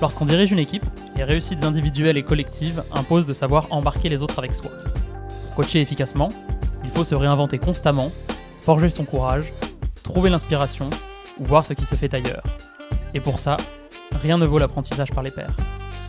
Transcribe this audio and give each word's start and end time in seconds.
Lorsqu'on 0.00 0.26
dirige 0.26 0.52
une 0.52 0.58
équipe, 0.58 0.84
les 1.16 1.24
réussites 1.24 1.64
individuelles 1.64 2.18
et 2.18 2.22
collectives 2.22 2.82
imposent 2.92 3.26
de 3.26 3.32
savoir 3.32 3.66
embarquer 3.70 4.08
les 4.08 4.22
autres 4.22 4.38
avec 4.38 4.52
soi. 4.52 4.70
Pour 5.46 5.64
coacher 5.64 5.80
efficacement, 5.80 6.28
il 6.84 6.90
faut 6.90 7.04
se 7.04 7.14
réinventer 7.14 7.58
constamment, 7.58 8.12
forger 8.60 8.90
son 8.90 9.04
courage, 9.04 9.52
trouver 10.02 10.28
l'inspiration 10.28 10.90
ou 11.40 11.46
voir 11.46 11.64
ce 11.64 11.72
qui 11.72 11.86
se 11.86 11.94
fait 11.94 12.12
ailleurs. 12.12 12.42
Et 13.14 13.20
pour 13.20 13.38
ça, 13.38 13.56
rien 14.12 14.36
ne 14.36 14.44
vaut 14.44 14.58
l'apprentissage 14.58 15.12
par 15.12 15.22
les 15.22 15.30
pairs. 15.30 15.56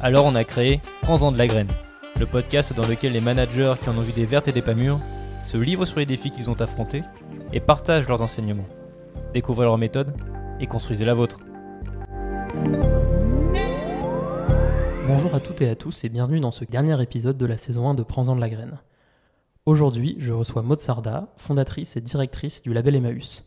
Alors 0.01 0.25
on 0.25 0.35
a 0.35 0.43
créé 0.43 0.81
Prends-en 1.01 1.31
de 1.31 1.38
la 1.38 1.47
graine, 1.47 1.71
le 2.19 2.25
podcast 2.25 2.73
dans 2.75 2.85
lequel 2.85 3.13
les 3.13 3.21
managers 3.21 3.75
qui 3.81 3.89
en 3.89 3.97
ont 3.97 4.01
vu 4.01 4.11
des 4.11 4.25
vertes 4.25 4.49
et 4.49 4.51
des 4.51 4.61
pas 4.61 4.73
mûres 4.73 4.99
se 5.46 5.57
livrent 5.57 5.85
sur 5.85 5.99
les 5.99 6.05
défis 6.05 6.32
qu'ils 6.32 6.49
ont 6.49 6.61
affrontés 6.61 7.04
et 7.54 7.61
partagent 7.61 8.07
leurs 8.07 8.21
enseignements. 8.21 8.68
Découvrez 9.33 9.65
leur 9.65 9.77
méthode 9.77 10.13
et 10.60 10.68
construisez 10.68 11.05
la 11.05 11.13
vôtre. 11.13 11.39
Bonjour 15.17 15.33
à 15.33 15.39
toutes 15.39 15.63
et 15.63 15.69
à 15.69 15.75
tous 15.75 16.03
et 16.03 16.09
bienvenue 16.09 16.39
dans 16.39 16.51
ce 16.51 16.63
dernier 16.63 17.01
épisode 17.01 17.39
de 17.39 17.47
la 17.47 17.57
saison 17.57 17.89
1 17.89 17.95
de 17.95 18.03
Prends-en 18.03 18.35
de 18.35 18.39
la 18.39 18.49
graine. 18.49 18.77
Aujourd'hui, 19.65 20.15
je 20.19 20.31
reçois 20.31 20.61
Maud 20.61 20.79
Sarda, 20.79 21.33
fondatrice 21.37 21.97
et 21.97 22.01
directrice 22.01 22.61
du 22.61 22.71
label 22.71 22.95
Emmaüs. 22.95 23.43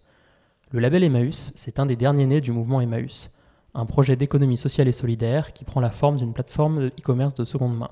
Le 0.73 0.81
label 0.81 1.05
Emmaüs, 1.05 1.53
c'est 1.55 1.79
un 1.79 1.87
des 1.87 1.95
derniers 1.95 2.27
nés 2.27 2.41
du 2.41 2.51
mouvement 2.51 2.81
Emmaüs, 2.81 3.31
un 3.75 3.87
projet 3.87 4.17
d'économie 4.17 4.57
sociale 4.57 4.89
et 4.89 4.93
solidaire 4.93 5.53
qui 5.53 5.63
prend 5.63 5.79
la 5.79 5.93
forme 5.93 6.17
d'une 6.17 6.33
plateforme 6.33 6.81
de 6.81 6.87
e-commerce 6.89 7.37
de 7.37 7.45
seconde 7.45 7.79
main. 7.79 7.91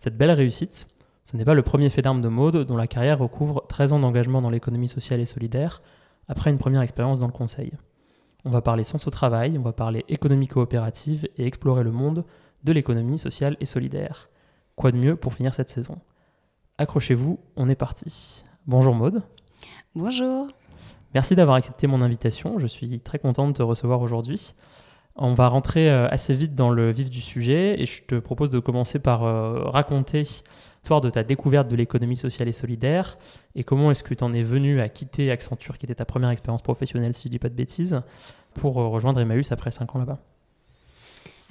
Cette 0.00 0.18
belle 0.18 0.32
réussite, 0.32 0.88
ce 1.22 1.36
n'est 1.36 1.44
pas 1.44 1.54
le 1.54 1.62
premier 1.62 1.90
fait 1.90 2.02
d'armes 2.02 2.22
de 2.22 2.28
Maud 2.28 2.56
dont 2.56 2.76
la 2.76 2.88
carrière 2.88 3.20
recouvre 3.20 3.64
13 3.68 3.92
ans 3.92 4.00
d'engagement 4.00 4.42
dans 4.42 4.50
l'économie 4.50 4.88
sociale 4.88 5.20
et 5.20 5.26
solidaire 5.26 5.80
après 6.26 6.50
une 6.50 6.58
première 6.58 6.82
expérience 6.82 7.20
dans 7.20 7.28
le 7.28 7.32
conseil. 7.32 7.70
On 8.44 8.50
va 8.50 8.62
parler 8.62 8.82
sens 8.82 9.06
au 9.06 9.10
travail, 9.10 9.58
on 9.58 9.62
va 9.62 9.72
parler 9.72 10.04
économie 10.08 10.48
coopérative 10.48 11.28
et 11.36 11.46
explorer 11.46 11.84
le 11.84 11.92
monde 11.92 12.24
de 12.66 12.72
l'économie 12.72 13.18
sociale 13.18 13.56
et 13.60 13.64
solidaire. 13.64 14.28
Quoi 14.74 14.90
de 14.90 14.98
mieux 14.98 15.16
pour 15.16 15.32
finir 15.32 15.54
cette 15.54 15.70
saison? 15.70 15.98
Accrochez-vous, 16.78 17.38
on 17.54 17.68
est 17.70 17.76
parti. 17.76 18.44
Bonjour 18.66 18.94
Maude. 18.94 19.22
Bonjour. 19.94 20.48
Merci 21.14 21.36
d'avoir 21.36 21.56
accepté 21.56 21.86
mon 21.86 22.02
invitation, 22.02 22.58
je 22.58 22.66
suis 22.66 23.00
très 23.00 23.18
content 23.18 23.46
de 23.46 23.52
te 23.52 23.62
recevoir 23.62 24.02
aujourd'hui. 24.02 24.52
On 25.14 25.32
va 25.32 25.48
rentrer 25.48 25.88
euh, 25.88 26.08
assez 26.10 26.34
vite 26.34 26.54
dans 26.54 26.68
le 26.68 26.90
vif 26.90 27.08
du 27.08 27.22
sujet 27.22 27.80
et 27.80 27.86
je 27.86 28.02
te 28.02 28.16
propose 28.16 28.50
de 28.50 28.58
commencer 28.58 28.98
par 28.98 29.22
euh, 29.22 29.62
raconter 29.62 30.18
l'histoire 30.18 31.00
de 31.00 31.08
ta 31.08 31.22
découverte 31.22 31.68
de 31.68 31.76
l'économie 31.76 32.16
sociale 32.16 32.48
et 32.48 32.52
solidaire 32.52 33.16
et 33.54 33.64
comment 33.64 33.90
est-ce 33.90 34.02
que 34.02 34.12
tu 34.12 34.24
en 34.24 34.32
es 34.34 34.42
venu 34.42 34.80
à 34.80 34.90
quitter 34.90 35.30
Accenture, 35.30 35.78
qui 35.78 35.86
était 35.86 35.94
ta 35.94 36.04
première 36.04 36.30
expérience 36.30 36.62
professionnelle, 36.62 37.14
si 37.14 37.22
je 37.22 37.28
ne 37.28 37.32
dis 37.32 37.38
pas 37.38 37.48
de 37.48 37.54
bêtises, 37.54 38.02
pour 38.54 38.78
euh, 38.78 38.88
rejoindre 38.88 39.20
Emmaüs 39.20 39.52
après 39.52 39.70
5 39.70 39.94
ans 39.94 40.00
là-bas. 40.00 40.18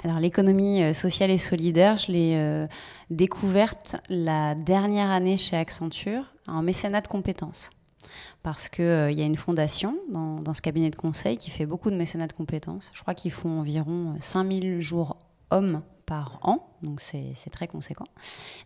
Alors 0.05 0.19
l'économie 0.19 0.93
sociale 0.93 1.31
et 1.31 1.37
solidaire, 1.39 1.97
je 1.97 2.11
l'ai 2.11 2.67
découverte 3.09 3.95
la 4.07 4.53
dernière 4.53 5.09
année 5.09 5.35
chez 5.35 5.57
Accenture 5.57 6.31
en 6.47 6.61
mécénat 6.61 7.01
de 7.01 7.07
compétences 7.07 7.71
parce 8.43 8.69
qu'il 8.69 8.85
euh, 8.85 9.11
y 9.11 9.23
a 9.23 9.25
une 9.25 9.35
fondation 9.35 9.97
dans, 10.09 10.53
ce 10.53 10.61
cabinet 10.61 10.91
de 10.91 10.95
conseil 10.95 11.37
qui 11.37 11.49
fait 11.49 11.65
beaucoup 11.65 11.89
de 11.89 11.95
mécénat 11.95 12.27
de 12.27 12.33
compétences. 12.33 12.91
Je 12.93 13.01
crois 13.01 13.15
qu'ils 13.15 13.31
font 13.31 13.59
environ 13.59 14.15
5000 14.19 14.81
jours 14.81 15.17
hommes 15.49 15.81
par 16.05 16.39
an, 16.43 16.67
donc 16.81 17.01
c'est 17.01 17.49
très 17.51 17.67
conséquent. 17.67 18.05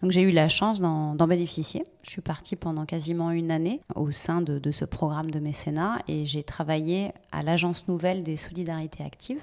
Donc 0.01 0.11
j'ai 0.11 0.21
eu 0.21 0.31
la 0.31 0.49
chance 0.49 0.81
d'en 0.81 1.27
bénéficier. 1.27 1.83
Je 2.03 2.09
suis 2.09 2.21
partie 2.21 2.55
pendant 2.55 2.85
quasiment 2.85 3.31
une 3.31 3.51
année 3.51 3.81
au 3.95 4.11
sein 4.11 4.41
de, 4.41 4.71
ce 4.71 4.85
programme 4.85 5.31
de 5.31 5.39
mécénat 5.39 5.99
et 6.07 6.25
j'ai 6.25 6.43
travaillé 6.43 7.11
à 7.31 7.43
l'Agence 7.43 7.87
Nouvelle 7.87 8.23
des 8.23 8.35
Solidarités 8.35 9.03
Actives. 9.03 9.41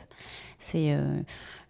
C'est 0.59 0.95
euh, 0.95 1.21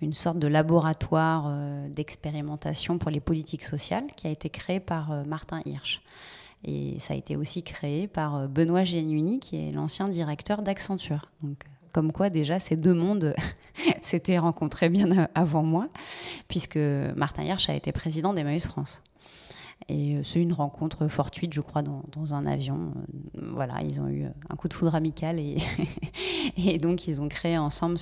une 0.01 0.15
sorte 0.15 0.39
de 0.39 0.47
laboratoire 0.47 1.47
euh, 1.49 1.89
d'expérimentation 1.89 2.99
pour 2.99 3.11
les 3.11 3.21
politiques 3.21 3.65
sociales 3.65 4.07
qui 4.17 4.27
a 4.27 4.31
été 4.31 4.49
créé 4.49 4.79
par 4.79 5.25
Martin 5.27 5.61
Hirsch. 5.65 6.03
Et 6.65 6.99
ça 6.99 7.15
a 7.15 7.17
été 7.17 7.37
aussi 7.37 7.63
créé 7.63 8.09
par 8.09 8.37
euh, 8.37 8.47
Benoît 8.49 8.85
Génuini, 8.85 9.39
qui 9.39 9.57
est 9.57 9.73
l'ancien 9.73 10.09
directeur 10.09 10.63
d'Accenture. 10.63 11.31
Comme 11.97 12.13
quoi 12.13 12.29
déjà 12.29 12.61
ces 12.61 12.77
deux 12.77 12.93
mondes 12.93 13.35
s'étaient 14.03 14.37
rencontrés 14.37 14.91
bien 14.91 15.29
avant 15.35 15.63
moi, 15.63 15.89
puisque 16.47 16.77
Martin 16.77 17.43
Hirsch 17.43 17.71
a 17.71 17.75
été 17.75 17.91
président 17.91 18.35
d'Emmaüs 18.35 18.67
France. 18.67 19.03
Et 19.89 20.17
euh, 20.17 20.23
c'est 20.23 20.43
une 20.43 20.53
rencontre 20.53 21.09
fortuite, 21.09 21.55
je 21.55 21.63
crois, 21.63 21.81
dans, 21.81 22.35
un 22.35 22.45
avion. 22.45 22.93
Euh, 23.39 23.51
voilà, 23.55 23.77
ils 23.83 23.99
ont 23.99 24.09
eu 24.09 24.27
un 24.51 24.57
coup 24.57 24.69
de 24.69 24.75
foudre 24.75 24.95
amical 24.95 25.39
et, 25.39 26.77
donc 26.83 27.09
ils 27.09 27.23
ont 27.23 27.29
créé 27.29 27.57
ensemble 27.57 27.97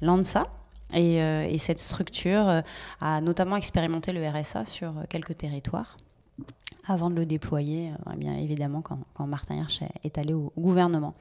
l'ANSA. 0.00 0.46
Et, 0.94 1.58
cette 1.58 1.78
structure 1.78 2.62
a 3.02 3.20
notamment 3.20 3.56
expérimenté 3.56 4.12
le 4.12 4.26
RSA 4.26 4.64
sur 4.64 4.94
quelques 5.10 5.36
territoires 5.36 5.98
avant 6.86 7.10
de 7.10 7.16
le 7.16 7.26
déployer, 7.26 7.92
euh, 8.06 8.14
bien 8.16 8.36
évidemment, 8.36 8.82
quand, 8.82 9.26
Martin 9.26 9.56
Hirsch 9.56 9.80
est 10.02 10.18
allé 10.18 10.32
au, 10.34 10.52
gouvernement. 10.56 11.14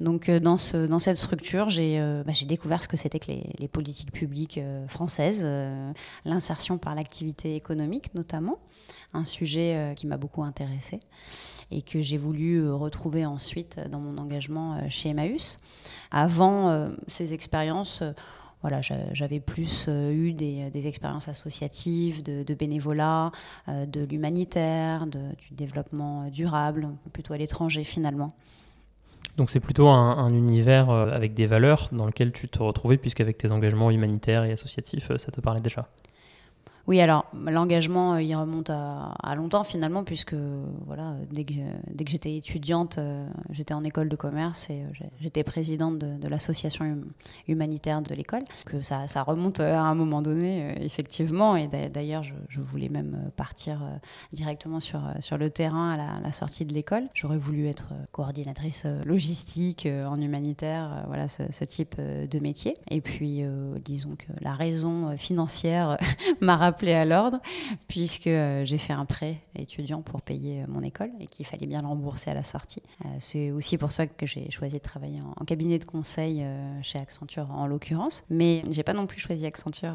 Donc, 0.00 0.28
euh, 0.28 0.40
dans, 0.40 0.58
ce, 0.58 0.86
dans 0.86 0.98
cette 0.98 1.16
structure, 1.16 1.68
j'ai 1.68 1.98
euh, 2.00 2.22
bah, 2.24 2.32
découvert 2.46 2.82
ce 2.82 2.88
que 2.88 2.96
c'était 2.96 3.18
que 3.18 3.30
les, 3.58 3.68
politiques 3.68 4.12
publiques 4.12 4.60
françaises, 4.88 5.46
l'insertion 6.24 6.78
par 6.78 6.94
l'activité 6.94 7.54
économique 7.54 8.14
notamment, 8.14 8.58
un 9.12 9.24
sujet 9.24 9.92
qui 9.94 10.06
m'a 10.06 10.16
beaucoup 10.16 10.42
intéressé 10.42 11.00
et 11.70 11.82
que 11.82 12.00
j'ai 12.00 12.16
voulu 12.16 12.68
retrouver 12.70 13.26
ensuite 13.26 13.78
dans 13.90 14.00
mon 14.00 14.16
engagement 14.16 14.88
chez 14.88 15.10
Emmaüs. 15.10 15.58
Avant 16.10 16.90
ces 17.06 17.34
expériences, 17.34 18.02
voilà, 18.62 18.80
j'avais 18.82 19.38
plus 19.38 19.86
euh, 19.88 20.10
eu 20.10 20.32
des, 20.32 20.86
expériences 20.86 21.28
associatives, 21.28 22.22
de, 22.24 22.54
bénévolat, 22.54 23.30
euh, 23.68 23.86
de 23.86 24.04
l'humanitaire, 24.04 25.06
du 25.06 25.54
développement 25.54 26.28
durable, 26.28 26.88
plutôt 27.12 27.34
à 27.34 27.38
l'étranger 27.38 27.84
finalement. 27.84 28.30
Donc 29.36 29.50
c'est 29.50 29.60
plutôt 29.60 29.86
un, 29.88 30.32
univers 30.34 30.90
euh, 30.90 31.10
avec 31.12 31.34
des 31.34 31.46
valeurs 31.46 31.88
dans 31.92 32.06
lequel 32.06 32.32
tu 32.32 32.48
te 32.48 32.60
retrouvais, 32.60 32.96
puisqu'avec 32.96 33.38
tes 33.38 33.52
engagements 33.52 33.92
humanitaires 33.92 34.42
et 34.42 34.52
associatifs, 34.52 35.16
ça 35.16 35.30
te 35.30 35.40
parlait 35.40 35.60
déjà? 35.60 35.88
Oui, 36.88 37.02
alors 37.02 37.26
l'engagement, 37.34 38.14
euh, 38.14 38.22
il 38.22 38.34
remonte 38.34 38.70
à, 38.70 39.34
longtemps 39.36 39.62
finalement, 39.62 40.04
puisque 40.04 40.34
voilà, 40.86 41.16
dès 41.30 41.44
que, 41.44 41.52
dès 41.92 42.04
que 42.04 42.10
j'étais 42.10 42.34
étudiante, 42.34 42.96
euh, 42.96 43.28
j'étais 43.50 43.74
en 43.74 43.84
école 43.84 44.08
de 44.08 44.16
commerce 44.16 44.70
et 44.70 44.80
euh, 44.80 45.06
j'étais 45.20 45.44
présidente 45.44 45.98
de, 45.98 46.28
l'association 46.28 46.86
hum, 46.86 47.04
humanitaire 47.46 48.00
de 48.00 48.14
l'école. 48.14 48.42
Que 48.64 48.80
ça, 48.80 49.06
ça, 49.06 49.22
remonte 49.22 49.60
à 49.60 49.82
un 49.82 49.94
moment 49.94 50.22
donné, 50.22 50.82
effectivement. 50.82 51.56
Et 51.56 51.68
d'ailleurs, 51.68 52.22
je, 52.22 52.60
voulais 52.60 52.88
même 52.88 53.30
partir 53.36 53.82
directement 54.32 54.80
sur, 54.80 55.02
sur 55.20 55.36
le 55.36 55.50
terrain 55.50 55.90
à 55.90 56.20
la, 56.22 56.32
sortie 56.32 56.64
de 56.64 56.72
l'école. 56.72 57.04
J'aurais 57.12 57.36
voulu 57.36 57.66
être 57.66 57.88
coordinatrice 58.12 58.86
logistique 59.04 59.86
en 59.86 60.16
humanitaire, 60.16 61.04
voilà 61.06 61.28
ce, 61.28 61.42
ce, 61.50 61.64
type 61.64 61.96
de 61.98 62.38
métier. 62.38 62.74
Et 62.90 63.00
puis, 63.00 63.42
disons 63.84 64.16
que 64.16 64.32
la 64.42 64.54
raison 64.54 65.16
financière 65.16 65.96
m'a 66.40 66.56
rappelé 66.56 66.77
à 66.86 67.04
l'ordre, 67.04 67.40
puisque 67.88 68.26
euh, 68.26 68.64
j'ai 68.64 68.78
fait 68.78 68.92
un 68.92 69.04
prêt 69.04 69.38
étudiant 69.56 70.00
pour 70.02 70.22
payer 70.22 70.62
euh, 70.62 70.66
mon 70.68 70.82
école 70.82 71.10
et 71.20 71.26
qu'il 71.26 71.44
fallait 71.44 71.66
bien 71.66 71.82
le 71.82 71.88
rembourser 71.88 72.30
à 72.30 72.34
la 72.34 72.44
sortie. 72.44 72.82
Euh, 73.04 73.08
c'est 73.18 73.50
aussi 73.50 73.78
pour 73.78 73.92
ça 73.92 74.06
que 74.06 74.26
j'ai 74.26 74.50
choisi 74.50 74.76
de 74.76 74.82
travailler 74.82 75.20
en, 75.36 75.44
cabinet 75.44 75.78
de 75.78 75.84
conseil 75.84 76.44
chez 76.82 76.98
Accenture 76.98 77.50
en 77.50 77.66
l'occurrence. 77.66 78.24
Mais 78.28 78.62
j'ai 78.70 78.82
pas 78.82 78.92
non 78.92 79.06
plus 79.06 79.18
choisi 79.18 79.46
Accenture 79.46 79.94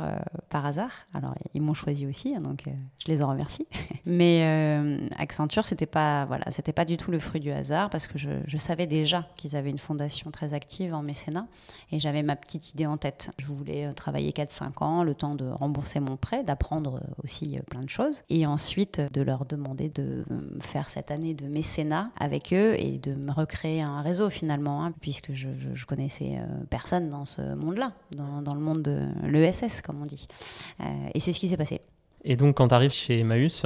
par 0.49 0.65
hasard. 0.65 0.91
Alors 1.13 1.35
ils 1.53 1.61
m'ont 1.61 1.75
choisi 1.75 2.07
aussi, 2.07 2.35
hein, 2.35 2.41
donc 2.41 2.63
je 2.65 3.07
les 3.07 3.21
en 3.21 3.29
remercie. 3.29 3.67
Mais 4.05 5.07
Accenture, 5.19 5.63
c'était 5.65 5.85
pas 5.85 6.25
voilà, 6.25 6.45
pas 6.75 6.85
du 6.85 6.97
tout 6.97 7.11
le 7.11 7.19
fruit 7.19 7.39
du 7.39 7.51
hasard 7.51 7.91
parce 7.91 8.07
que 8.07 8.17
je, 8.17 8.29
je 8.47 8.57
savais 8.57 8.87
déjà 8.87 9.27
qu'ils 9.35 9.55
avaient 9.55 9.69
une 9.69 9.77
fondation 9.77 10.31
très 10.31 10.55
active 10.55 10.95
en 10.95 11.03
mécénat 11.03 11.45
et 11.91 11.99
j'avais 11.99 12.23
ma 12.23 12.35
petite 12.35 12.71
idée 12.71 12.87
en 12.87 12.97
tête. 12.97 13.29
Je 13.37 13.45
voulais 13.45 13.93
travailler 13.93 14.31
4-5 14.31 14.83
ans, 14.83 15.03
le 15.03 15.13
temps 15.13 15.35
de 15.35 15.47
rembourser 15.47 15.99
mon 15.99 16.17
prêt, 16.17 16.43
d'apprendre 16.43 16.72
aussi 17.23 17.57
euh, 17.57 17.61
plein 17.69 17.81
de 17.81 17.89
choses. 17.89 18.21
Et 18.29 18.45
ensuite, 18.45 19.01
de 19.13 19.21
leur 19.21 19.45
demander 19.45 19.89
de 19.89 20.23
faire 20.61 20.89
cette 20.89 21.11
année 21.11 21.33
de 21.33 21.45
mécénat 21.45 22.11
avec 22.19 22.53
eux 22.53 22.75
et 22.77 22.97
de 22.97 23.13
me 23.13 23.31
recréer 23.31 23.81
un 23.81 24.01
réseau 24.01 24.29
finalement, 24.29 24.83
hein, 24.83 24.93
puisque 25.01 25.33
je, 25.33 25.47
connaissais 25.85 26.37
euh, 26.37 26.63
personne 26.69 27.09
dans 27.09 27.25
ce 27.25 27.41
monde-là, 27.55 27.93
dans, 28.15 28.53
le 28.53 28.59
monde 28.59 28.81
de 28.81 29.01
l'ESS, 29.23 29.81
comme 29.81 30.01
on 30.01 30.05
dit. 30.05 30.27
Euh, 30.79 30.83
et 31.13 31.19
c'est 31.19 31.33
ce 31.33 31.39
qui 31.39 31.47
s'est 31.47 31.57
passé. 31.57 31.81
Et 32.25 32.37
donc, 32.37 32.55
quand 32.55 32.69
tu 32.69 32.73
arrives 32.73 32.93
chez 32.93 33.19
Emmaüs, 33.19 33.65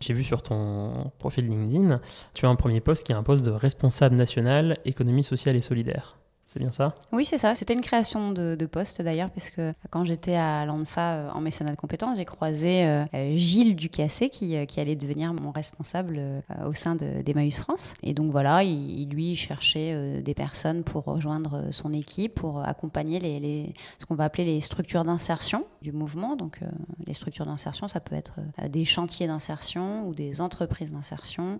j'ai 0.00 0.14
vu 0.14 0.24
sur 0.24 0.42
ton 0.42 1.10
profil 1.18 1.46
LinkedIn, 1.46 2.00
tu 2.32 2.46
as 2.46 2.48
un 2.48 2.56
premier 2.56 2.80
poste 2.80 3.06
qui 3.06 3.12
est 3.12 3.16
un 3.16 3.22
poste 3.22 3.44
de 3.44 3.50
responsable 3.50 4.16
national 4.16 4.78
économie 4.86 5.22
sociale 5.22 5.56
et 5.56 5.60
solidaire. 5.60 6.16
C'est 6.48 6.60
bien 6.60 6.72
ça 6.72 6.94
Oui, 7.12 7.26
c'est 7.26 7.36
ça. 7.36 7.54
C'était 7.54 7.74
une 7.74 7.82
création 7.82 8.32
de, 8.32 8.56
poste 8.64 9.02
d'ailleurs, 9.02 9.30
puisque 9.30 9.60
quand 9.90 10.04
j'étais 10.04 10.34
à 10.34 10.64
l'ANSA 10.64 11.12
euh, 11.12 11.30
en 11.30 11.42
mécénat 11.42 11.72
de 11.72 11.76
compétences, 11.76 12.16
j'ai 12.16 12.24
croisé 12.24 12.86
euh, 12.86 13.04
euh, 13.12 13.36
Gilles 13.36 13.76
Ducassé 13.76 14.30
qui, 14.30 14.66
qui, 14.66 14.80
allait 14.80 14.96
devenir 14.96 15.34
mon 15.34 15.50
responsable 15.50 16.18
au 16.64 16.72
sein 16.72 16.94
d'Emmaüs 16.94 17.58
France. 17.58 17.92
Et 18.02 18.14
donc 18.14 18.30
voilà, 18.30 18.62
il, 18.62 19.10
lui 19.10 19.36
cherchait 19.36 20.22
des 20.22 20.34
personnes 20.34 20.84
pour 20.84 21.04
rejoindre 21.04 21.66
son 21.70 21.92
équipe, 21.92 22.36
pour 22.36 22.62
accompagner 22.62 23.20
les, 23.20 23.74
ce 23.98 24.06
qu'on 24.06 24.14
va 24.14 24.24
appeler 24.24 24.46
les 24.46 24.60
structures 24.62 25.04
d'insertion 25.04 25.66
du 25.82 25.92
mouvement. 25.92 26.34
Donc 26.34 26.60
les 27.06 27.12
structures 27.12 27.44
d'insertion, 27.44 27.88
ça 27.88 28.00
peut 28.00 28.14
être 28.14 28.36
des 28.68 28.86
chantiers 28.86 29.26
d'insertion 29.26 30.06
ou 30.08 30.14
des 30.14 30.40
entreprises 30.40 30.92
d'insertion 30.92 31.58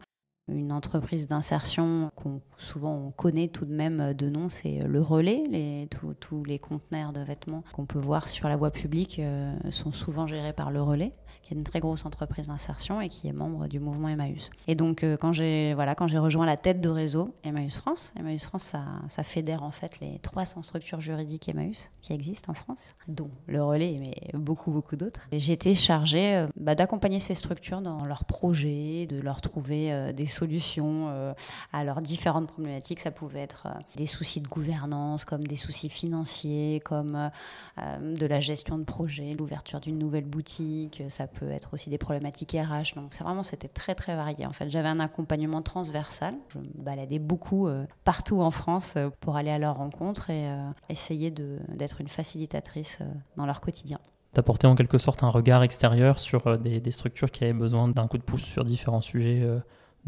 une 0.49 0.73
entreprise 0.73 1.29
d'insertion 1.29 2.11
qu'on 2.17 2.41
souvent 2.57 2.95
on 2.95 3.11
connaît 3.11 3.49
tout 3.49 3.65
de 3.65 3.73
même 3.73 4.15
de 4.15 4.29
nom, 4.29 4.49
c'est 4.49 4.79
le 4.79 5.01
relais. 5.01 5.45
Les, 5.51 5.89
tous 6.21 6.45
les 6.45 6.59
conteneurs 6.59 7.13
de 7.13 7.21
vêtements 7.21 7.65
qu'on 7.73 7.87
peut 7.87 7.99
voir 7.99 8.29
sur 8.29 8.49
la 8.49 8.57
voie 8.57 8.71
publique 8.71 9.19
euh, 9.19 9.53
sont 9.71 9.93
souvent 9.93 10.27
gérés 10.27 10.53
par 10.53 10.71
le 10.71 10.83
relais 10.83 11.13
qui 11.49 11.55
est 11.55 11.57
une 11.57 11.65
très 11.65 11.81
grosse 11.81 12.05
entreprise 12.05 12.49
d'insertion 12.49 13.01
et 13.01 13.09
qui 13.09 13.27
est 13.27 13.33
membre 13.33 13.69
du 13.69 13.81
mouvement 13.81 14.09
Emmaüs. 14.09 14.51
Et 14.67 14.75
donc, 14.75 15.03
euh, 15.03 15.17
quand 15.17 15.33
j'ai 15.33 15.73
voilà, 15.73 15.95
rejoint 15.99 16.45
la 16.45 16.59
tête 16.59 16.81
de 16.83 16.91
réseau 16.91 17.35
Emmaüs 17.43 17.77
France, 17.77 18.13
Emmaüs 18.19 18.45
France, 18.45 18.65
ça, 18.65 18.85
ça, 19.09 19.23
fédère 19.23 19.63
en 19.63 19.71
fait 19.71 19.99
les 20.01 20.19
300 20.19 20.63
structures 20.63 21.01
juridiques 21.01 21.49
Emmaüs 21.49 21.91
qui 22.03 22.13
existent 22.13 22.53
en 22.53 22.55
France, 22.55 22.95
dont 23.09 23.31
le 23.47 23.63
relais, 23.63 23.97
mais 23.99 24.39
beaucoup, 24.39 24.71
beaucoup 24.71 24.97
d'autres. 24.97 25.27
Été 25.33 25.73
chargée 25.73 26.37
euh, 26.37 26.47
bah, 26.57 26.75
d'accompagner 26.75 27.19
ces 27.19 27.35
structures 27.35 27.81
dans 27.81 28.05
leurs 28.05 28.27
projets, 28.27 29.07
de 29.07 29.19
leur 29.19 29.41
trouver 29.41 29.91
euh, 29.91 30.13
des 30.13 30.27
solutions 30.39 31.35
à 31.73 31.85
leurs 31.85 32.01
différentes 32.01 32.49
problématiques. 32.49 33.01
Ça 33.01 33.11
pouvait 33.11 33.41
être 33.41 33.69
des 33.97 34.07
soucis 34.07 34.41
de 34.41 34.49
gouvernance, 34.49 35.25
comme 35.25 35.47
des 35.47 35.57
soucis 35.57 35.89
financiers, 35.89 36.81
comme 36.85 37.31
de 37.77 38.27
la 38.27 38.41
gestion 38.41 38.79
de 38.79 38.85
projet, 38.85 39.35
l'ouverture 39.35 39.81
d'une 39.81 39.99
nouvelle 39.99 40.25
boutique. 40.25 41.03
Ça 41.09 41.27
peut 41.27 41.51
être 41.51 41.75
aussi 41.75 41.91
des 41.91 41.99
problématiques 41.99 42.53
RH. 42.53 42.95
Donc 42.95 43.15
c'est 43.15 43.25
vraiment, 43.25 43.43
c'était 43.43 43.69
très 43.69 43.95
très 43.95 44.17
varié. 44.17 44.47
En 44.47 44.53
fait, 44.53 44.71
j'avais 44.71 44.89
un 44.89 45.01
accompagnement 45.01 45.63
transversal. 45.63 46.35
Je 46.53 46.59
me 46.59 46.65
baladais 46.77 47.19
beaucoup 47.19 47.69
euh, 47.69 47.87
partout 48.05 48.41
en 48.41 48.51
France 48.51 48.95
euh, 48.97 49.11
pour 49.21 49.37
aller 49.37 49.51
à 49.51 49.59
leur 49.59 49.77
rencontre 49.77 50.31
et 50.31 50.49
euh, 50.49 50.71
essayer 50.89 51.31
d'être 51.31 52.01
une 52.01 52.09
facilitatrice 52.09 52.99
dans 53.37 53.47
leur 53.47 53.61
quotidien 53.61 53.99
d'apporter 54.35 54.67
en 54.67 54.75
quelque 54.75 54.99
sorte 54.99 55.23
un 55.25 55.31
regard 55.31 55.63
extérieur 55.63 56.19
sur 56.19 56.59
des 56.59 56.93
structures 56.93 57.31
qui 57.31 57.45
avaient 57.45 57.55
besoin 57.55 57.89
d'un 57.89 58.07
coup 58.07 58.19
de 58.19 58.23
pouce 58.23 58.43
sur 58.43 58.63
différents 58.65 59.01
sujets 59.01 59.43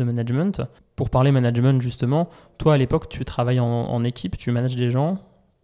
de 0.01 0.05
management. 0.05 0.63
Pour 0.97 1.11
parler 1.11 1.31
management 1.31 1.81
justement, 1.81 2.29
toi 2.59 2.75
à 2.75 2.77
l'époque 2.77 3.09
tu 3.09 3.25
travailles 3.25 3.61
en, 3.61 4.05
équipe, 4.05 4.37
tu 4.37 4.51
manages 4.51 4.77
des 4.77 4.91
gens 4.91 5.19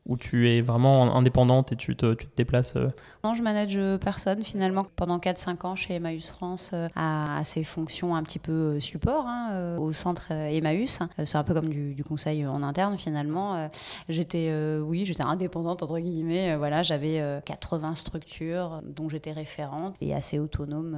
où 0.06 0.16
tu 0.16 0.48
es 0.48 0.60
vraiment 0.60 1.16
indépendante 1.16 1.72
et 1.72 1.76
tu 1.76 1.96
te, 1.96 2.16
déplaces 2.36 2.76
euh 2.76 2.90
Non, 3.24 3.34
je 3.34 3.42
manage 3.42 3.76
euh, 3.76 3.98
personne 3.98 4.44
finalement. 4.44 4.84
Pendant 4.94 5.18
4-5 5.18 5.66
ans 5.66 5.74
chez 5.74 5.94
Emmaüs 5.94 6.30
France, 6.30 6.70
euh, 6.72 6.88
à, 6.94 7.42
ses 7.42 7.64
fonctions 7.64 8.14
un 8.14 8.22
petit 8.22 8.38
peu 8.38 8.78
support 8.78 9.26
hein, 9.26 9.76
au 9.78 9.90
centre 9.90 10.30
Emmaüs. 10.30 11.00
C'est 11.24 11.36
un 11.36 11.42
peu 11.42 11.54
comme 11.54 11.68
du, 11.68 12.04
conseil 12.04 12.46
en 12.46 12.62
interne 12.62 12.96
finalement. 12.98 13.68
J'étais, 14.08 14.54
oui, 14.80 15.04
j'étais 15.04 15.24
indépendante 15.24 15.82
entre 15.82 15.98
guillemets. 15.98 16.56
voilà, 16.56 16.84
j'avais 16.84 17.40
80 17.44 17.96
structures 17.96 18.80
dont 18.84 19.08
j'étais 19.08 19.32
référente 19.32 19.96
et 20.00 20.14
assez 20.14 20.38
autonome 20.38 20.96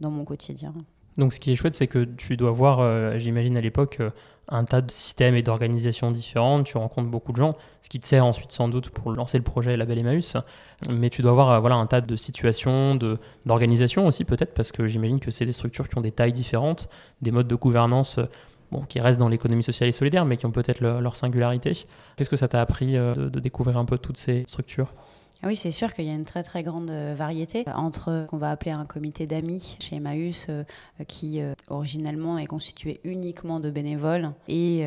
dans 0.00 0.10
mon 0.10 0.24
quotidien. 0.24 0.74
Donc 1.18 1.32
ce 1.32 1.40
qui 1.40 1.52
est 1.52 1.56
chouette, 1.56 1.74
c'est 1.74 1.88
que 1.88 2.04
tu 2.04 2.36
dois 2.36 2.52
voir, 2.52 3.18
j'imagine 3.18 3.56
à 3.56 3.60
l'époque, 3.60 4.00
un 4.50 4.64
tas 4.64 4.80
de 4.80 4.90
systèmes 4.90 5.36
et 5.36 5.42
d'organisations 5.42 6.10
différentes, 6.10 6.66
tu 6.66 6.76
rencontres 6.76 7.08
beaucoup 7.08 7.32
de 7.32 7.36
gens, 7.36 7.56
ce 7.82 7.88
qui 7.88 8.00
te 8.00 8.06
sert 8.06 8.24
ensuite 8.24 8.50
sans 8.52 8.68
doute 8.68 8.90
pour 8.90 9.12
lancer 9.12 9.38
le 9.38 9.44
projet 9.44 9.76
Label 9.76 9.98
Emmaüs, 9.98 10.36
mais 10.90 11.08
tu 11.08 11.22
dois 11.22 11.30
avoir 11.30 11.50
euh, 11.50 11.60
voilà, 11.60 11.76
un 11.76 11.86
tas 11.86 12.00
de 12.00 12.16
situations, 12.16 12.98
d'organisations 13.46 14.06
aussi 14.06 14.24
peut-être, 14.24 14.52
parce 14.52 14.72
que 14.72 14.86
j'imagine 14.86 15.20
que 15.20 15.30
c'est 15.30 15.46
des 15.46 15.52
structures 15.52 15.88
qui 15.88 15.96
ont 15.96 16.00
des 16.00 16.10
tailles 16.10 16.32
différentes, 16.32 16.88
des 17.22 17.30
modes 17.30 17.48
de 17.48 17.54
gouvernance 17.54 18.18
bon, 18.72 18.82
qui 18.82 18.98
restent 18.98 19.20
dans 19.20 19.28
l'économie 19.28 19.62
sociale 19.62 19.88
et 19.88 19.92
solidaire, 19.92 20.24
mais 20.24 20.36
qui 20.36 20.46
ont 20.46 20.52
peut-être 20.52 20.80
leur, 20.80 21.14
singularité. 21.14 21.72
Qu'est-ce 22.16 22.30
que 22.30 22.36
ça 22.36 22.48
t'a 22.48 22.60
appris 22.60 22.96
euh, 22.96 23.14
de 23.14 23.40
découvrir 23.40 23.78
un 23.78 23.84
peu 23.84 23.98
toutes 23.98 24.18
ces 24.18 24.44
structures? 24.48 24.92
Oui, 25.42 25.56
c'est 25.56 25.70
sûr 25.70 25.94
qu'il 25.94 26.04
y 26.04 26.10
a 26.10 26.14
une 26.14 26.26
très 26.26 26.42
très 26.42 26.62
grande 26.62 26.90
euh, 26.90 27.14
variété 27.16 27.64
entre 27.74 28.24
ce 28.24 28.26
qu'on 28.26 28.36
va 28.36 28.50
appeler 28.50 28.72
un 28.72 28.84
comité 28.84 29.26
d'amis 29.26 29.78
chez 29.80 29.96
Emmaüs, 29.96 30.46
euh, 30.50 30.64
qui 31.08 31.40
euh, 31.40 31.54
originellement 31.68 32.36
est 32.36 32.46
constitué 32.46 33.00
uniquement 33.04 33.58
de 33.58 33.70
bénévoles, 33.70 34.32
et 34.48 34.86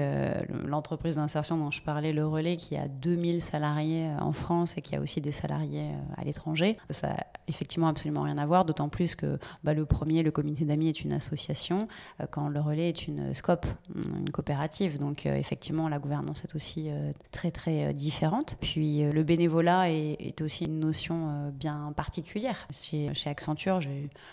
l'entreprise 0.66 1.16
d'insertion 1.16 1.58
dont 1.58 1.72
je 1.72 1.82
parlais, 1.82 2.14
le 2.14 2.28
Relais, 2.28 2.58
qui 2.58 2.76
a 2.76 2.88
2000 2.88 3.42
salariés 3.42 4.10
en 4.20 4.32
France 4.32 4.78
et 4.78 4.82
qui 4.82 4.96
a 4.96 5.02
aussi 5.02 5.22
des 5.22 5.32
salariés 5.32 5.90
à 6.18 6.24
l'étranger. 6.24 6.78
Ça 6.90 7.10
n'a 7.10 7.28
effectivement 7.48 7.88
absolument 7.88 8.22
rien 8.22 8.38
à 8.38 8.46
voir, 8.46 8.66
d'autant 8.66 8.90
plus 8.90 9.16
que 9.16 9.40
bah, 9.64 9.74
le 9.74 9.86
premier, 9.86 10.24
le 10.24 10.32
comité 10.32 10.66
d'amis, 10.66 10.90
est 10.90 11.04
une 11.04 11.14
association, 11.14 11.88
quand 12.32 12.50
le 12.50 12.60
Relais 12.60 12.90
est 12.90 13.08
une 13.08 13.34
SCOP, 13.34 13.66
une 13.96 14.30
coopérative. 14.30 15.00
Donc 15.00 15.26
effectivement, 15.26 15.90
la 15.90 16.00
gouvernance 16.00 16.44
est 16.44 16.56
aussi 16.56 16.90
très 17.32 17.52
très 17.52 17.94
différente. 17.94 18.58
Puis 18.62 19.04
le 19.04 19.24
bénévolat 19.24 19.90
est, 19.92 20.18
est 20.20 20.42
aussi 20.44 20.66
une 20.66 20.80
notion 20.80 21.30
euh, 21.30 21.52
bien 21.52 21.94
particulière. 21.96 22.68
Chez, 22.72 23.12
Accenture, 23.26 23.80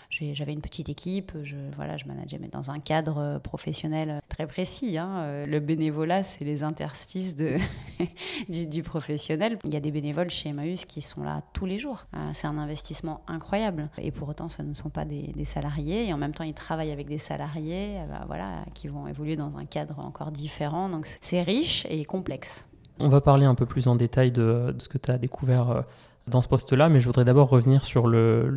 j'avais 0.09 0.53
une 0.53 0.61
petite 0.61 0.89
équipe, 0.89 1.31
je, 1.43 1.55
voilà, 1.75 1.97
je 1.97 2.05
manageais 2.05 2.37
mais 2.39 2.49
dans 2.49 2.71
un 2.71 2.79
cadre 2.79 3.17
euh, 3.17 3.39
professionnel 3.39 4.21
très 4.27 4.47
précis. 4.47 4.97
Hein. 4.97 5.09
Euh, 5.19 5.45
le 5.45 5.59
bénévolat, 5.59 6.23
c'est 6.23 6.45
les 6.45 6.63
interstices 6.63 7.35
du, 8.49 8.83
professionnel. 8.83 9.57
Il 9.63 9.73
y 9.73 9.77
a 9.77 9.79
des 9.79 9.91
bénévoles 9.91 10.29
chez 10.29 10.49
Emmaüs 10.49 10.85
qui 10.85 11.01
sont 11.01 11.23
là 11.23 11.41
tous 11.53 11.65
les 11.65 11.79
jours. 11.79 12.05
C'est 12.33 12.47
un 12.47 12.57
investissement 12.57 13.21
incroyable. 13.27 13.89
Et 13.97 14.11
pour 14.11 14.29
autant, 14.29 14.49
ce 14.49 14.61
ne 14.61 14.73
sont 14.73 14.89
pas 14.89 15.05
des, 15.05 15.45
salariés. 15.45 16.07
Et 16.07 16.13
en 16.13 16.17
même 16.17 16.33
temps, 16.33 16.43
ils 16.43 16.53
travaillent 16.53 16.91
avec 16.91 17.07
des 17.07 17.17
salariés 17.17 17.99
bah, 18.09 18.23
voilà, 18.27 18.65
qui 18.73 18.87
vont 18.87 19.07
évoluer 19.07 19.35
dans 19.35 19.57
un 19.57 19.65
cadre 19.65 19.99
encore 19.99 20.31
différent. 20.31 20.89
Donc 20.89 21.07
c'est 21.21 21.41
riche 21.41 21.85
et 21.89 22.05
complexe. 22.05 22.65
On 22.99 23.09
va 23.09 23.21
parler 23.21 23.45
un 23.45 23.55
peu 23.55 23.65
plus 23.65 23.87
en 23.87 23.95
détail 23.95 24.31
de, 24.31 24.75
ce 24.77 24.87
que 24.87 24.97
tu 24.97 25.11
as 25.11 25.17
découvert 25.17 25.69
euh, 25.69 25.81
dans 26.27 26.41
ce 26.41 26.47
poste-là, 26.47 26.89
mais 26.89 26.99
je 26.99 27.05
voudrais 27.05 27.25
d'abord 27.25 27.49
revenir 27.49 27.83
sur 27.83 28.03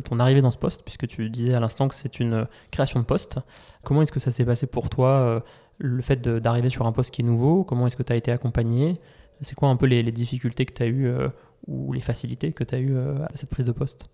ton 0.03 0.19
arrivée 0.19 0.41
dans 0.41 0.51
ce 0.51 0.57
poste, 0.57 0.83
puisque 0.83 1.07
tu 1.07 1.29
disais 1.29 1.55
à 1.55 1.59
l'instant 1.59 1.87
que 1.87 1.95
c'est 1.95 2.19
une 2.19 2.47
création 2.71 2.99
de 2.99 3.05
poste. 3.05 3.39
Comment 3.83 4.01
est-ce 4.01 4.11
que 4.11 4.19
ça 4.19 4.31
s'est 4.31 4.45
passé 4.45 4.67
pour 4.67 4.89
toi, 4.89 5.09
euh, 5.09 5.39
le 5.79 6.01
fait 6.01 6.21
d'arriver 6.21 6.69
sur 6.69 6.85
un 6.85 6.91
poste 6.91 7.11
qui 7.11 7.21
est 7.21 7.25
nouveau? 7.25 7.63
Comment 7.63 7.87
est-ce 7.87 7.95
que 7.95 8.03
tu 8.03 8.13
as 8.13 8.15
été 8.15 8.31
accompagné? 8.31 8.99
C'est 9.41 9.55
quoi 9.55 9.69
un 9.69 9.75
peu 9.75 9.87
les, 9.87 10.03
difficultés 10.11 10.65
que 10.65 10.73
tu 10.73 10.83
as 10.83 10.87
eues 10.87 11.07
euh, 11.07 11.29
ou 11.67 11.91
les 11.91 12.01
facilités 12.01 12.53
que 12.53 12.63
tu 12.63 12.75
as 12.75 12.79
eues 12.79 12.97
à 12.97 13.35
cette 13.35 13.49
prise 13.49 13.65
de 13.65 13.71
poste? 13.71 14.09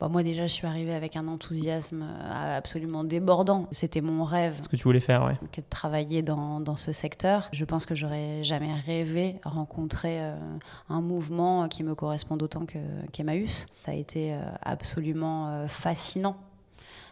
Bah, 0.00 0.08
moi 0.08 0.22
déjà, 0.22 0.46
je 0.46 0.52
suis 0.52 0.66
arrivée 0.66 0.94
avec 0.94 1.16
un 1.16 1.28
enthousiasme 1.28 2.02
euh, 2.02 2.58
absolument 2.58 3.04
débordant. 3.04 3.66
C'était 3.72 4.00
mon 4.00 4.24
rêve. 4.24 4.58
Ce 4.62 4.68
que 4.68 4.76
tu 4.76 4.84
voulais 4.84 5.00
faire, 5.00 5.24
oui. 5.24 5.48
Que 5.52 5.60
de 5.60 5.66
travailler 5.68 6.22
dans, 6.22 6.60
dans 6.60 6.76
ce 6.76 6.92
secteur. 6.92 7.48
Je 7.52 7.64
pense 7.64 7.86
que 7.86 7.94
j'aurais 7.94 8.44
jamais 8.44 8.74
rêvé 8.74 9.36
rencontrer 9.44 10.20
euh, 10.20 10.36
un 10.88 11.00
mouvement 11.00 11.68
qui 11.68 11.82
me 11.82 11.94
correspond 11.94 12.36
autant 12.38 12.66
qu'Emmaüs. 13.12 13.66
Ça 13.84 13.92
a 13.92 13.94
été 13.94 14.34
euh, 14.34 14.40
absolument 14.62 15.66
fascinant. 15.68 16.36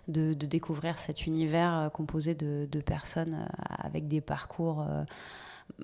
De, 0.07 0.35
de, 0.35 0.45
découvrir 0.45 0.99
cet 0.99 1.27
univers 1.27 1.89
composé 1.95 2.35
de, 2.35 2.69
de 2.71 2.81
personnes 2.83 3.49
avec 3.79 4.07
des 4.07 4.21
parcours 4.21 4.85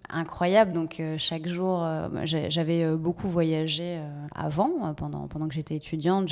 incroyable. 0.09 0.73
Donc 0.73 1.01
euh, 1.01 1.17
chaque 1.19 1.47
jour, 1.47 1.83
euh, 1.85 2.09
j'avais 2.25 2.85
euh, 2.85 2.97
beaucoup 2.97 3.29
voyagé 3.29 4.01
avant, 4.35 4.95
pendant, 4.95 5.27
pendant 5.29 5.49
que 5.49 5.55
j'étais 5.55 5.77
étudiante. 5.77 6.29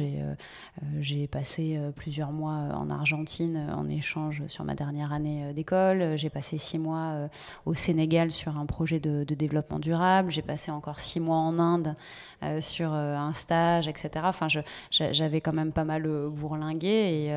J'ai 1.01 1.27
passé 1.27 1.79
plusieurs 1.97 2.33
mois 2.33 2.53
en 2.75 2.91
Argentine 2.91 3.71
en 3.75 3.89
échange 3.89 4.45
sur 4.47 4.65
ma 4.65 4.75
dernière 4.75 5.13
année 5.13 5.53
d'école. 5.53 6.17
J'ai 6.17 6.31
passé 6.31 6.59
six 6.59 6.79
mois 6.79 7.29
au 7.67 7.75
Sénégal 7.75 8.31
sur 8.31 8.57
un 8.57 8.67
projet 8.67 9.01
de, 9.01 9.25
développement 9.25 9.79
durable. 9.79 10.31
J'ai 10.31 10.43
passé 10.43 10.71
encore 10.71 11.01
six 11.01 11.21
mois 11.21 11.37
en 11.37 11.59
Inde 11.59 11.95
sur 12.61 12.93
un 12.93 13.33
stage, 13.33 13.89
etc. 13.89 14.11
Enfin, 14.25 14.47
j'avais 14.91 15.41
quand 15.41 15.53
même 15.53 15.73
pas 15.73 15.85
mal 15.85 16.09
bourlingué. 16.31 17.31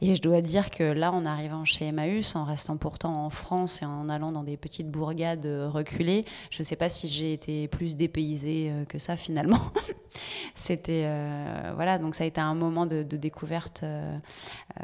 Et, 0.00 0.14
je 0.14 0.22
dois 0.22 0.40
dire 0.40 0.70
que 0.70 0.84
là, 0.84 1.12
en 1.12 1.24
arrivant 1.24 1.64
chez 1.64 1.86
Emmaüs, 1.86 2.36
en 2.36 2.44
restant 2.44 2.76
pourtant 2.76 3.24
en 3.24 3.30
France 3.30 3.82
et 3.82 3.84
en 3.84 4.08
allant 4.08 4.32
dans 4.32 4.44
des 4.44 4.56
petites 4.56 4.90
bourgades 4.90 5.46
reculer. 5.46 6.24
Je 6.50 6.60
ne 6.60 6.64
sais 6.64 6.76
pas 6.76 6.88
si 6.88 7.08
j'ai 7.08 7.32
été 7.32 7.68
plus 7.68 7.96
dépaysée 7.96 8.70
euh, 8.70 8.84
que 8.84 8.98
ça 8.98 9.16
finalement. 9.16 9.60
C'était 10.54 11.02
euh, 11.06 11.72
voilà, 11.74 11.98
donc 11.98 12.14
ça 12.14 12.24
a 12.24 12.26
été 12.26 12.40
un 12.40 12.54
moment 12.54 12.86
de, 12.86 13.02
découverte 13.02 13.82
euh, 13.82 14.16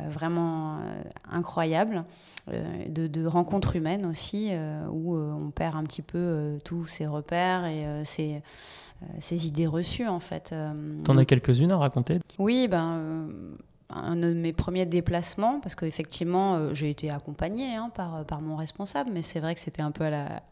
vraiment 0.08 0.80
incroyable, 1.30 2.04
de, 2.48 3.06
de 3.06 3.26
rencontres 3.26 3.76
humaines 3.76 4.06
aussi, 4.06 4.50
où 4.90 5.16
on 5.16 5.50
perd 5.50 5.76
un 5.76 5.84
petit 5.84 6.02
peu 6.02 6.58
tous 6.64 6.86
ses 6.86 7.06
repères 7.06 7.66
et 7.66 8.04
ses, 8.04 8.42
ses 9.20 9.46
idées 9.46 9.59
reçues 9.66 10.08
en 10.08 10.20
fait. 10.20 10.54
T'en 11.04 11.16
as 11.16 11.24
quelques-unes 11.24 11.72
à 11.72 11.76
raconter 11.76 12.20
Oui, 12.38 12.68
ben 12.68 13.28
un 13.92 14.14
de 14.14 14.32
mes 14.32 14.52
premiers 14.52 14.86
déplacements, 14.86 15.58
parce 15.58 15.74
qu'effectivement, 15.74 16.72
j'ai 16.72 16.90
été 16.90 17.10
accompagnée 17.10 17.74
hein, 17.74 17.90
par, 17.92 18.24
par 18.24 18.40
mon 18.40 18.54
responsable, 18.54 19.10
mais 19.12 19.22
c'est 19.22 19.40
vrai 19.40 19.52
que 19.54 19.60
c'était 19.60 19.82
un 19.82 19.90
peu 19.90 20.04
à 20.04 20.10
la, 20.10 20.42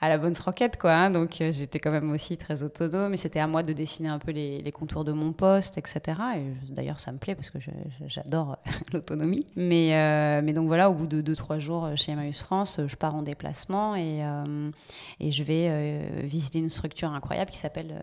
à 0.00 0.08
la 0.08 0.16
bonne 0.16 0.34
franquette, 0.34 0.78
quoi. 0.78 0.92
Hein. 0.92 1.10
donc 1.10 1.40
euh, 1.40 1.52
j'étais 1.52 1.78
quand 1.78 1.90
même 1.90 2.10
aussi 2.10 2.38
très 2.38 2.62
autonome, 2.62 3.12
et 3.12 3.16
c'était 3.18 3.38
à 3.38 3.46
moi 3.46 3.62
de 3.62 3.72
dessiner 3.72 4.08
un 4.08 4.18
peu 4.18 4.32
les, 4.32 4.72
contours 4.72 5.04
de 5.04 5.12
mon 5.12 5.32
poste, 5.32 5.76
etc. 5.78 6.00
Et 6.36 6.72
d'ailleurs, 6.72 7.00
ça 7.00 7.12
me 7.12 7.18
plaît 7.18 7.34
parce 7.34 7.50
que 7.50 7.58
j'adore 8.06 8.56
l'autonomie. 8.92 9.44
Mais, 9.56 9.94
euh, 9.94 10.40
mais 10.42 10.52
donc 10.52 10.68
voilà, 10.68 10.88
au 10.90 10.94
bout 10.94 11.06
de 11.06 11.20
2-3 11.20 11.58
jours 11.58 11.88
chez 11.96 12.12
Emmaüs 12.12 12.40
France, 12.40 12.80
je 12.86 12.96
pars 12.96 13.14
en 13.14 13.22
déplacement 13.22 13.94
euh, 13.96 14.70
et 15.18 15.30
je 15.30 15.44
vais 15.44 16.22
visiter 16.22 16.60
une 16.60 16.70
structure 16.70 17.10
incroyable 17.10 17.50
qui 17.50 17.58
s'appelle 17.58 18.02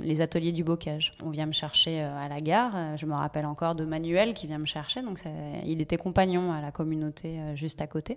les 0.00 0.20
Ateliers 0.20 0.52
du 0.52 0.64
Bocage. 0.64 1.12
On 1.24 1.30
vient 1.30 1.46
me 1.46 1.52
chercher 1.52 2.00
à 2.00 2.28
la 2.28 2.40
gare. 2.40 2.96
Je 2.96 3.06
me 3.06 3.14
rappelle 3.14 3.46
encore 3.46 3.74
de 3.74 3.84
Manuel 3.84 4.34
qui 4.34 4.46
vient 4.46 4.58
me 4.58 4.66
chercher. 4.66 5.02
Donc 5.02 5.20
il 5.64 5.80
était 5.80 5.96
compagnon 5.96 6.52
à 6.52 6.60
la 6.60 6.70
communauté 6.70 7.38
juste 7.54 7.80
à 7.80 7.86
côté. 7.86 8.14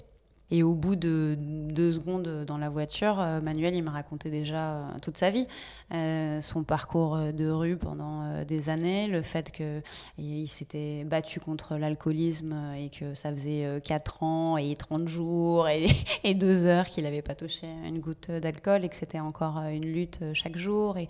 Et 0.52 0.62
au 0.62 0.75
bout 0.75 0.96
de 0.96 1.36
deux 1.40 1.92
secondes 1.94 2.46
dans 2.46 2.58
la 2.58 2.70
voiture, 2.70 3.20
euh, 3.20 3.42
Manuel, 3.42 3.74
il 3.74 3.84
me 3.84 3.90
racontait 3.90 4.30
déjà 4.30 4.74
euh, 4.74 4.92
toute 5.02 5.18
sa 5.18 5.32
vie, 5.32 5.48
euh, 5.94 6.40
son 6.40 6.64
parcours 6.64 7.18
de 7.18 7.50
rue 7.50 7.78
pendant 7.78 8.44
des 8.44 8.70
années, 8.70 9.08
le 9.08 9.24
fait 9.24 9.52
qu'il 9.52 10.48
s'était 10.48 11.04
battu 11.04 11.40
contre 11.40 11.78
l'alcoolisme 11.78 12.56
et 12.78 12.90
que 12.90 13.16
ça 13.16 13.32
faisait 13.32 13.82
4 13.84 14.24
ans 14.24 14.58
et 14.58 14.75
30 14.75 15.08
jours 15.08 15.68
et, 15.68 15.88
et 16.24 16.36
2 16.36 16.66
heures 16.66 16.86
qu'il 16.86 17.04
n'avait 17.06 17.22
pas 17.24 17.36
touché 17.36 17.68
une 17.86 18.00
goutte 18.00 18.30
d'alcool 18.30 18.86
et 18.86 18.90
que 18.90 18.96
c'était 18.96 19.20
encore 19.20 19.58
une 19.60 19.86
lutte 19.86 20.20
chaque 20.34 20.58
jour. 20.58 20.98
Et, 20.98 21.08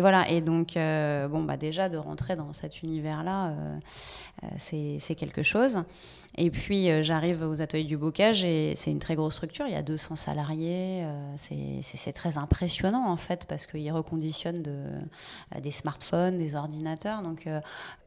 voilà, 0.00 0.28
et 0.28 0.40
donc, 0.40 0.74
bon, 0.74 1.44
bah 1.44 1.56
déjà, 1.56 1.88
de 1.88 1.98
rentrer 1.98 2.34
dans 2.34 2.52
cet 2.52 2.82
univers-là, 2.82 3.54
c'est 4.56 5.14
quelque 5.14 5.42
chose. 5.42 5.84
Et 6.38 6.50
puis 6.50 6.90
euh, 6.90 7.02
j'arrive 7.02 7.42
aux 7.42 7.60
ateliers 7.60 7.84
du 7.84 7.98
bocage 7.98 8.42
et 8.42 8.72
c'est 8.74 8.90
une 8.90 8.98
très 8.98 9.14
grosse 9.14 9.34
structure, 9.34 9.66
il 9.66 9.72
y 9.72 9.76
a 9.76 9.82
200 9.82 10.16
salariés, 10.16 11.02
euh, 11.04 11.34
c'est 11.36 12.12
très 12.12 12.38
impressionnant 12.38 13.10
en 13.10 13.16
fait 13.16 13.44
parce 13.46 13.66
qu'ils 13.66 13.92
reconditionnent 13.92 14.62
de, 14.62 14.70
euh, 14.70 15.60
des 15.60 15.70
smartphones, 15.70 16.38
des 16.38 16.54
ordinateurs. 16.54 17.22
Donc 17.22 17.46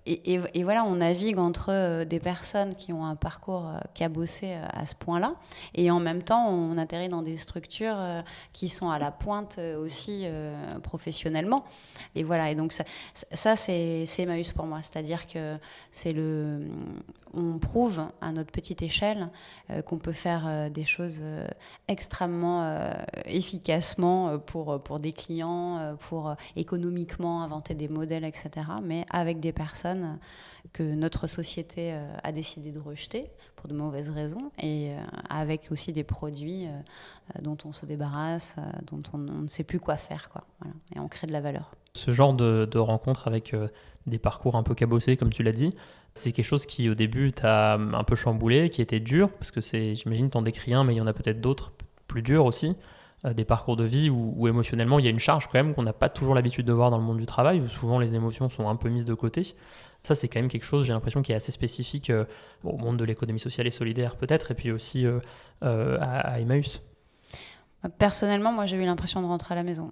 et, 0.07 0.63
voilà, 0.63 0.83
on 0.85 0.95
navigue 0.95 1.39
entre 1.39 1.71
euh, 1.71 2.05
des 2.05 2.19
personnes 2.19 2.75
qui 2.75 2.93
ont 2.93 3.05
un 3.05 3.15
parcours 3.15 3.67
euh, 3.67 3.79
cabossé 3.95 4.53
euh, 4.53 4.65
à 4.71 4.85
ce 4.85 4.93
point-là, 4.93 5.33
et 5.74 5.89
en 5.89 6.00
même 6.00 6.21
temps, 6.21 6.47
on 6.47 6.77
atterrit 6.77 7.09
dans 7.09 7.24
des 7.24 7.38
structures 7.38 7.97
qui 8.53 8.69
sont 8.69 8.89
à 8.89 9.00
la 9.00 9.12
pointe 9.12 9.57
aussi 9.57 10.25
professionnellement. 10.83 11.65
Et 12.15 12.24
voilà, 12.24 12.51
et 12.51 12.55
donc 12.55 12.71
ça, 12.71 12.83
ça 13.13 13.55
c'est 13.55 14.05
Emmaüs 14.19 14.51
pour 14.53 14.65
moi, 14.65 14.81
c'est-à-dire 14.81 15.27
que 15.27 15.57
c'est 15.91 16.13
le, 16.13 16.67
on 17.33 17.57
prouve 17.57 18.05
à 18.21 18.31
notre 18.31 18.51
petite 18.51 18.81
échelle 18.81 19.29
qu'on 19.85 19.97
peut 19.97 20.13
faire 20.13 20.69
des 20.69 20.85
choses 20.85 21.21
extrêmement 21.88 22.93
efficacement 23.25 24.38
pour, 24.39 24.81
pour 24.81 25.00
des 25.00 25.13
clients, 25.13 25.95
pour 26.00 26.35
économiquement 26.55 27.43
inventer 27.43 27.74
des 27.74 27.88
modèles, 27.88 28.25
etc., 28.25 28.50
mais 28.83 29.05
avec 29.12 29.39
des 29.39 29.51
personnes 29.51 29.95
que 30.74 30.84
notre 30.84 31.28
société 31.28 31.94
euh, 31.94 32.06
a 32.24 32.32
décidé 32.32 32.72
de 32.72 32.80
rejeter 32.80 33.30
pour 33.56 33.70
de 33.70 33.74
mauvaises 33.74 34.10
raisons 34.10 34.52
et 34.60 34.92
euh, 34.92 35.00
avec 35.30 35.72
aussi 35.72 35.94
des 35.94 36.04
produits 36.04 36.68
euh, 36.68 37.42
dont 37.42 37.58
on 37.66 37.72
se 37.72 37.86
débarrasse, 37.86 38.56
dont 38.86 39.02
on, 39.14 39.18
ne 39.18 39.48
sait 39.48 39.64
plus 39.64 39.80
quoi 39.80 39.96
faire. 39.96 40.30
Et 40.96 41.00
on 41.00 41.08
crée 41.08 41.28
de 41.28 41.32
la 41.32 41.42
valeur. 41.42 41.72
Ce 41.94 42.12
genre 42.12 42.34
de, 42.34 42.78
rencontre 42.78 43.28
avec 43.28 43.56
des 44.06 44.20
parcours 44.20 44.56
un 44.56 44.64
peu 44.64 44.75
cabossés, 44.75 45.16
comme 45.16 45.32
tu 45.32 45.44
l'as 45.44 45.54
dit, 45.54 45.74
c'est 46.14 46.34
quelque 46.34 46.46
chose 46.46 46.66
qui 46.66 46.90
au 46.90 46.94
début 46.94 47.32
t'a 47.32 47.75
un 47.75 48.04
peu 48.04 48.16
chamboulé, 48.16 48.70
qui 48.70 48.82
était 48.82 49.00
dur, 49.00 49.32
parce 49.32 49.52
que 49.52 49.62
c'est, 49.62 49.96
j'imagine, 49.96 50.30
t'en 50.30 50.42
décris 50.42 50.74
un, 50.74 50.84
mais 50.84 50.94
il 50.94 50.98
y 50.98 51.02
en 51.02 51.08
a 51.08 51.14
peut-être 51.14 51.40
d'autres 51.40 51.72
plus 52.08 52.22
durs 52.22 52.46
aussi. 52.46 52.75
Euh, 53.25 53.34
des 53.34 53.46
parcours 53.46 53.75
de 53.75 53.84
vie 53.84 54.10
où, 54.10 54.48
émotionnellement 54.48 55.00
il 55.00 55.05
y 55.05 55.08
a 55.08 55.12
une 55.12 55.20
charge 55.20 55.48
quand 55.48 55.55
même 55.55 55.74
qu'on 55.74 55.84
n'a 55.84 55.94
pas 55.94 56.10
toujours 56.10 56.36
l'habitude 56.36 56.65
de 56.65 56.74
voir 56.74 56.91
dans 56.91 56.98
le 56.98 57.03
monde 57.03 57.17
du 57.17 57.25
travail, 57.25 57.60
où 57.60 57.67
souvent 57.67 58.00
les 58.00 58.13
émotions 58.13 58.50
sont 58.50 58.70
un 58.70 58.75
peu 58.75 58.89
mises 58.89 59.05
de 59.05 59.13
côté. 59.13 59.55
Ça, 60.03 60.13
c'est 60.13 60.27
quand 60.27 60.39
même 60.39 60.50
quelque 60.50 60.65
chose, 60.65 60.86
j'ai 60.86 60.94
l'impression, 60.94 61.22
qui 61.22 61.32
est 61.32 61.36
assez 61.36 61.51
spécifique 61.51 62.10
euh, 62.10 62.25
au 62.63 62.77
monde 62.77 62.98
de 62.98 63.05
l'économie 63.05 63.39
sociale 63.39 63.65
et 63.67 63.72
solidaire 63.72 64.15
peut-être, 64.15 64.51
et 64.51 64.53
puis 64.53 64.72
aussi 64.72 65.05
euh, 65.05 65.98
à 66.00 66.39
Emmaüs. 66.39 66.82
Personnellement, 67.98 68.51
moi, 68.51 68.65
j'ai 68.65 68.77
eu 68.77 68.86
l'impression 68.86 69.22
de 69.22 69.27
rentrer 69.27 69.54
à 69.54 69.56
la 69.56 69.63
maison. 69.63 69.92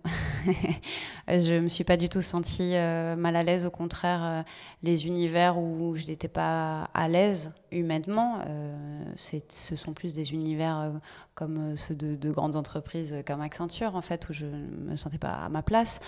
je 1.27 1.53
ne 1.53 1.59
me 1.61 1.67
suis 1.67 1.83
pas 1.83 1.97
du 1.97 2.09
tout 2.09 2.21
sentie 2.21 2.75
euh, 2.75 3.15
mal 3.15 3.35
à 3.35 3.41
l'aise. 3.41 3.65
Au 3.65 3.71
contraire, 3.71 4.21
euh, 4.23 4.43
les 4.83 5.07
univers 5.07 5.57
où 5.57 5.95
je 5.95 6.07
n'étais 6.07 6.27
pas 6.27 6.89
à 6.93 7.07
l'aise 7.07 7.51
humainement, 7.71 8.39
euh, 8.47 9.03
ce 9.15 9.75
sont 9.75 9.93
plus 9.93 10.13
des 10.13 10.33
univers 10.33 10.91
comme 11.35 11.75
ceux 11.75 11.95
de, 11.95 12.15
de, 12.15 12.31
grandes 12.31 12.55
entreprises 12.55 13.15
comme 13.25 13.41
Accenture, 13.41 13.95
en 13.95 14.01
fait, 14.01 14.29
où 14.29 14.33
je 14.33 14.45
ne 14.45 14.91
me 14.91 14.95
sentais 14.95 15.17
pas 15.17 15.33
à 15.33 15.49
ma 15.49 15.61
place. 15.61 15.99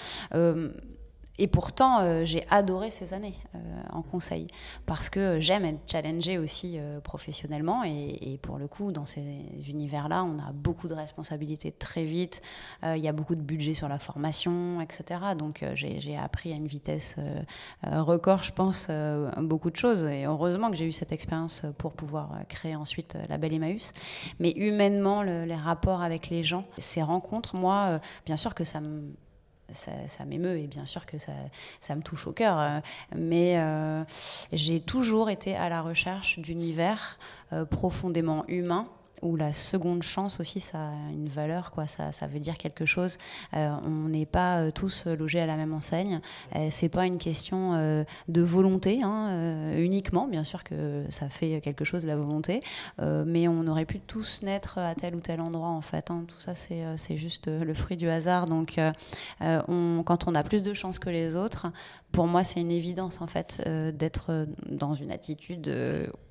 Et 1.37 1.47
pourtant, 1.47 1.99
euh, 1.99 2.23
j'ai 2.23 2.45
adoré 2.49 2.89
ces 2.89 3.13
années 3.13 3.35
euh, 3.55 3.59
en 3.91 4.01
conseil 4.01 4.47
parce 4.85 5.09
que 5.09 5.39
j'aime 5.39 5.65
être 5.65 5.79
challengée 5.91 6.37
aussi 6.37 6.75
euh, 6.77 7.01
professionnellement 7.01 7.83
et, 7.83 8.39
pour 8.41 8.57
le 8.57 8.67
coup, 8.67 8.91
dans 8.91 9.05
ces 9.05 9.21
univers-là, 9.67 10.23
on 10.23 10.39
a 10.39 10.51
beaucoup 10.53 10.87
de 10.87 10.93
responsabilités 10.93 11.71
très 11.71 12.03
vite. 12.03 12.41
Il 12.83 12.97
y 12.97 13.07
a 13.07 13.11
beaucoup 13.11 13.35
de 13.35 13.41
budget 13.41 13.73
sur 13.73 13.87
la 13.87 13.97
formation, 13.97 14.81
etc. 14.81 15.19
Donc, 15.37 15.65
j'ai 15.73 16.17
appris 16.17 16.51
à 16.51 16.55
une 16.55 16.67
vitesse 16.67 17.15
record, 17.83 18.43
je 18.43 18.51
pense, 18.51 18.89
beaucoup 19.37 19.71
de 19.71 19.75
choses. 19.75 20.03
Et 20.03 20.25
heureusement 20.25 20.69
que 20.69 20.75
j'ai 20.75 20.85
eu 20.85 20.91
cette 20.91 21.11
expérience 21.11 21.63
pour 21.77 21.93
pouvoir 21.93 22.31
créer 22.49 22.75
ensuite 22.75 23.17
la 23.29 23.37
Belle 23.37 23.53
Emmaüs. 23.53 23.93
Mais 24.39 24.51
humainement, 24.51 25.23
les 25.23 25.55
rapports 25.55 26.01
avec 26.01 26.29
les 26.29 26.43
gens, 26.43 26.65
ces 26.77 27.01
rencontres, 27.01 27.55
moi, 27.55 27.99
bien 28.25 28.37
sûr 28.37 28.53
que 28.53 28.63
ça 28.63 28.81
me 28.81 29.15
ça, 29.71 30.25
m'émeut 30.25 30.57
et 30.57 30.67
bien 30.67 30.85
sûr 30.85 31.05
que 31.05 31.17
ça, 31.17 31.95
me 31.95 32.01
touche 32.01 32.27
au 32.27 32.31
cœur. 32.31 32.59
Euh, 32.59 32.79
mais 33.15 33.57
euh, 33.57 34.03
j'ai 34.53 34.79
toujours 34.79 35.29
été 35.29 35.55
à 35.55 35.69
la 35.69 35.81
recherche 35.81 36.39
d'univers 36.39 37.17
euh, 37.53 37.65
profondément 37.65 38.45
humains 38.47 38.87
où 39.25 39.35
la 39.35 39.51
seconde 39.53 40.03
chance 40.03 40.39
aussi, 40.39 40.61
ça 40.61 40.77
a 40.77 41.11
une 41.11 41.27
valeur, 41.27 41.71
quoi. 41.71 41.87
Ça, 41.87 42.11
ça 42.11 42.27
veut 42.27 42.39
dire 42.39 42.57
quelque 42.57 42.85
chose. 42.85 43.17
Euh, 43.53 43.75
on 43.83 44.09
n'est 44.09 44.25
pas 44.25 44.59
euh, 44.59 44.71
tous 44.71 45.07
logés 45.07 45.39
à 45.39 45.45
la 45.45 45.57
même 45.57 45.73
enseigne. 45.73 46.21
Euh, 46.55 46.67
c'est 46.69 46.89
pas 46.89 47.05
une 47.05 47.17
question 47.17 47.55
de 48.27 48.41
volonté 48.41 49.01
hein, 49.03 49.73
uniquement. 49.77 50.27
Bien 50.27 50.43
sûr 50.43 50.63
que 50.63 51.05
ça 51.09 51.29
fait 51.29 51.59
quelque 51.61 51.83
chose 51.83 52.05
la 52.05 52.15
volonté, 52.15 52.61
mais 52.99 53.47
on 53.47 53.65
aurait 53.67 53.85
pu 53.85 53.99
tous 53.99 54.41
naître 54.43 54.77
à 54.77 54.93
tel 54.93 55.15
ou 55.15 55.19
tel 55.19 55.41
endroit 55.41 55.69
en 55.69 55.81
fait. 55.81 56.11
Hein. 56.11 56.25
Tout 56.27 56.39
ça, 56.39 56.53
c'est 56.53 57.17
juste 57.17 57.47
le 57.47 57.73
fruit 57.73 57.97
du 57.97 58.09
hasard. 58.09 58.45
Donc, 58.45 58.79
on, 59.41 60.03
quand 60.05 60.27
on 60.27 60.35
a 60.35 60.43
plus 60.43 60.63
de 60.63 60.73
chance 60.73 60.99
que 60.99 61.09
les 61.09 61.35
autres, 61.35 61.67
pour 62.15 62.27
moi, 62.27 62.43
c'est 62.43 62.61
une 62.61 62.71
évidence 62.71 63.21
en 63.21 63.27
fait 63.27 63.61
d'être 63.93 64.47
dans 64.69 64.95
une 64.95 65.11
attitude 65.11 65.69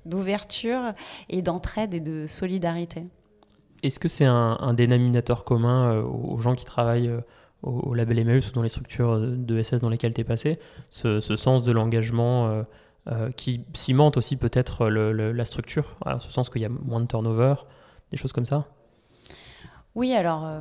d'ouverture 0.05 0.93
et 1.29 1.41
d'entraide 1.41 1.93
et 1.93 1.99
de 1.99 2.25
solidarité. 2.27 3.05
Est-ce 3.85 3.99
que 3.99 4.07
c'est 4.07 4.25
un, 4.25 4.73
dénominateur 4.73 5.43
commun 5.43 5.91
euh, 5.91 6.01
aux 6.01 6.39
gens 6.39 6.55
qui 6.55 6.65
travaillent 6.65 7.09
euh, 7.09 7.21
au, 7.61 7.93
label 7.93 8.17
Emmaüs 8.17 8.49
ou 8.49 8.53
dans 8.53 8.63
les 8.63 8.69
structures 8.69 9.19
de 9.19 9.61
SS 9.61 9.79
dans 9.81 9.89
lesquelles 9.89 10.13
tu 10.13 10.21
es 10.21 10.23
passé, 10.23 10.57
ce, 10.89 11.19
sens 11.19 11.63
de 11.63 11.71
l'engagement 11.71 12.65
euh, 13.07 13.29
qui 13.31 13.63
cimente 13.73 14.17
aussi 14.17 14.37
peut-être 14.37 14.87
la 14.87 15.45
structure, 15.45 15.97
en 16.03 16.19
ce 16.19 16.31
sens 16.31 16.49
qu'il 16.49 16.63
y 16.63 16.65
a 16.65 16.69
moins 16.69 16.99
de 16.99 17.05
turnover, 17.05 17.55
des 18.11 18.17
choses 18.17 18.33
comme 18.33 18.47
ça? 18.47 18.65
Oui, 19.95 20.13
alors 20.13 20.45
euh, 20.45 20.59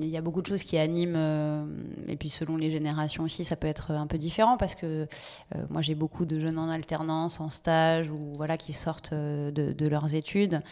il 0.00 0.08
y 0.08 0.16
a 0.16 0.22
beaucoup 0.22 0.40
de 0.40 0.46
choses 0.46 0.64
qui 0.64 0.78
animent, 0.78 1.14
euh, 1.14 1.66
et 2.08 2.16
puis 2.16 2.30
selon 2.30 2.56
les 2.56 2.70
générations 2.70 3.24
aussi, 3.24 3.44
ça 3.44 3.54
peut 3.54 3.66
être 3.66 3.90
un 3.90 4.06
peu 4.06 4.16
différent 4.16 4.56
parce 4.56 4.74
que 4.74 5.06
euh, 5.54 5.58
moi 5.68 5.82
j'ai 5.82 5.94
beaucoup 5.94 6.24
de 6.24 6.40
jeunes 6.40 6.58
en 6.58 6.70
alternance, 6.70 7.40
en 7.40 7.50
stage, 7.50 8.10
ou 8.10 8.32
voilà 8.36 8.56
qui 8.56 8.72
sortent 8.72 9.12
de, 9.12 9.50
de, 9.50 9.88
leurs 9.88 10.14
études, 10.14 10.62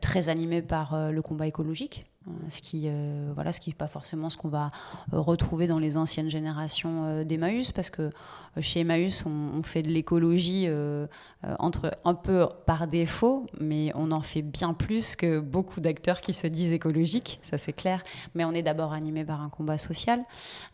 très 0.00 0.28
animés 0.28 0.62
par 0.62 1.10
le 1.10 1.22
combat 1.22 1.48
écologique. 1.48 2.04
Euh, 2.28 2.32
ce 2.48 2.60
qui 2.60 2.84
euh, 2.86 3.30
voilà 3.34 3.52
ce 3.52 3.60
qui 3.60 3.70
n'est 3.70 3.76
pas 3.76 3.86
forcément 3.86 4.30
ce 4.30 4.36
qu'on 4.36 4.48
va 4.48 4.70
euh, 5.12 5.20
retrouver 5.20 5.66
dans 5.66 5.78
les 5.78 5.96
anciennes 5.96 6.28
générations 6.28 7.24
d'Emmaüs 7.24 7.72
parce 7.72 7.90
que 7.90 8.10
chez 8.60 8.80
Emmaüs 8.80 9.24
on, 9.26 9.62
fait 9.62 9.82
de 9.82 9.88
l'écologie 9.88 10.68
entre 11.58 11.96
un 12.04 12.14
peu 12.14 12.46
par 12.66 12.86
défaut 12.86 13.46
mais 13.60 13.92
on 13.94 14.10
en 14.12 14.22
fait 14.22 14.42
bien 14.42 14.74
plus 14.74 15.16
que 15.16 15.40
beaucoup 15.40 15.80
d'acteurs 15.80 16.20
qui 16.20 16.32
se 16.32 16.46
disent 16.46 16.72
écologiques 16.72 17.38
ça 17.42 17.58
c'est 17.58 17.72
clair. 17.72 18.02
Mais 18.34 18.44
on 18.44 18.52
est 18.52 18.62
d'abord 18.62 18.92
animé 18.92 19.24
par 19.24 19.40
un 19.40 19.48
combat 19.48 19.78
social. 19.78 20.22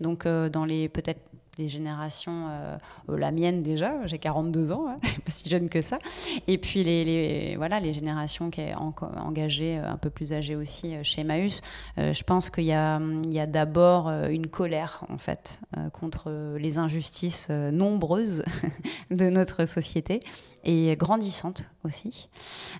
Donc 0.00 0.26
dans 0.26 0.64
les 0.64 0.88
peut-être 0.88 1.20
des 1.56 1.68
générations, 1.68 2.48
euh, 2.50 2.76
la 3.08 3.30
mienne 3.30 3.62
déjà, 3.62 4.06
j'ai 4.06 4.18
42 4.18 4.72
ans, 4.72 4.86
hein, 4.88 4.98
pas 5.24 5.30
si 5.30 5.48
jeune 5.48 5.68
que 5.68 5.82
ça, 5.82 5.98
et 6.46 6.58
puis 6.58 6.82
les, 6.82 7.56
voilà, 7.56 7.80
les 7.80 7.92
générations 7.92 8.50
qui 8.50 8.62
sont 8.72 8.94
engagées, 9.16 9.78
euh, 9.78 9.90
un 9.90 9.96
peu 9.96 10.10
plus 10.10 10.32
âgées 10.32 10.56
aussi 10.56 10.94
euh, 10.94 11.00
chez 11.02 11.24
Maüs, 11.24 11.60
je 11.98 12.22
pense 12.22 12.50
qu'il 12.50 12.64
y 12.64 12.72
a, 12.72 12.96
a 12.96 13.46
d'abord 13.46 14.08
une 14.08 14.46
colère 14.46 15.04
en 15.08 15.18
fait 15.18 15.60
contre 15.92 16.56
les 16.56 16.78
injustices 16.78 17.50
nombreuses 17.50 18.44
de 19.10 19.28
notre 19.28 19.66
société 19.66 20.20
et 20.64 20.96
grandissante 20.96 21.71
aussi. 21.84 22.28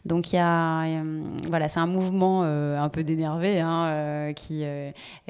Donc 0.05 0.33
il 0.33 0.37
y 0.37 0.39
a, 0.39 0.85
euh, 0.85 1.23
voilà, 1.49 1.69
c'est 1.69 1.81
un 1.81 1.87
mouvement 1.87 2.43
euh, 2.45 2.79
un 2.79 2.89
peu 2.89 3.05
d'énervé 3.05 3.61
hein, 3.61 3.87
euh, 3.87 4.33
qui, 4.33 4.65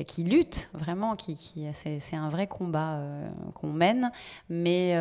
qui 0.07 0.25
lutte 0.25 0.71
vraiment, 0.75 1.17
qui, 1.17 1.35
qui 1.35 1.67
c'est, 1.73 2.17
un 2.17 2.29
vrai 2.29 2.47
combat 2.47 3.01
qu'on 3.55 3.73
mène, 3.73 4.11
mais 4.49 4.97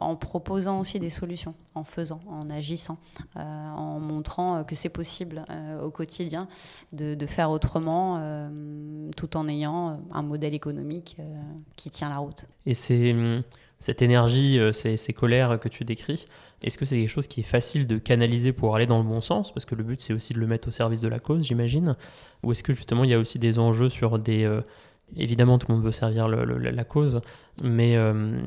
en 0.00 0.16
proposant 0.16 0.80
aussi 0.80 0.98
des 0.98 1.10
solutions, 1.10 1.54
en 1.74 1.84
faisant, 1.84 2.20
en 2.28 2.48
agissant, 2.50 2.96
en 3.36 3.98
montrant 3.98 4.64
que 4.64 4.74
c'est 4.74 4.88
possible 4.88 5.44
au 5.82 5.90
quotidien 5.90 6.48
de, 6.92 7.14
de 7.14 7.26
faire 7.26 7.50
autrement, 7.50 8.48
tout 9.16 9.36
en 9.36 9.48
ayant 9.48 10.00
un 10.12 10.22
modèle 10.22 10.54
économique 10.54 11.16
qui 11.76 11.90
tient 11.90 12.08
la 12.08 12.18
route. 12.18 12.46
Et 12.66 12.74
c'est 12.74 13.12
hum, 13.12 13.42
cette 13.82 14.00
énergie, 14.00 14.58
ces, 14.72 14.96
ces 14.96 15.12
colères 15.12 15.60
que 15.60 15.68
tu 15.68 15.84
décris, 15.84 16.26
est-ce 16.64 16.78
que 16.78 16.84
c'est 16.84 16.96
quelque 16.96 17.08
chose 17.08 17.26
qui 17.26 17.40
est 17.40 17.44
facile 17.44 17.86
de 17.86 17.98
canaliser 17.98 18.52
pour 18.52 18.76
aller 18.76 18.86
dans 18.86 18.98
le 18.98 19.04
bon 19.04 19.20
sens? 19.20 19.52
Parce 19.52 19.64
que 19.64 19.74
le 19.74 19.82
but, 19.82 20.00
c'est 20.00 20.12
aussi 20.12 20.32
de 20.32 20.38
le 20.38 20.46
mettre 20.46 20.68
au 20.68 20.70
service 20.70 21.00
de 21.00 21.08
la 21.08 21.18
cause, 21.18 21.44
j'imagine. 21.44 21.96
Ou 22.42 22.52
est-ce 22.52 22.62
que 22.62 22.72
justement, 22.72 23.04
il 23.04 23.10
y 23.10 23.14
a 23.14 23.18
aussi 23.18 23.38
des 23.38 23.58
enjeux 23.58 23.88
sur 23.88 24.18
des... 24.18 24.44
Euh, 24.44 24.60
évidemment, 25.16 25.58
tout 25.58 25.66
le 25.68 25.74
monde 25.74 25.84
veut 25.84 25.92
servir 25.92 26.28
la 26.28 26.84
cause, 26.84 27.20
mais 27.62 27.96
euh, 27.96 28.40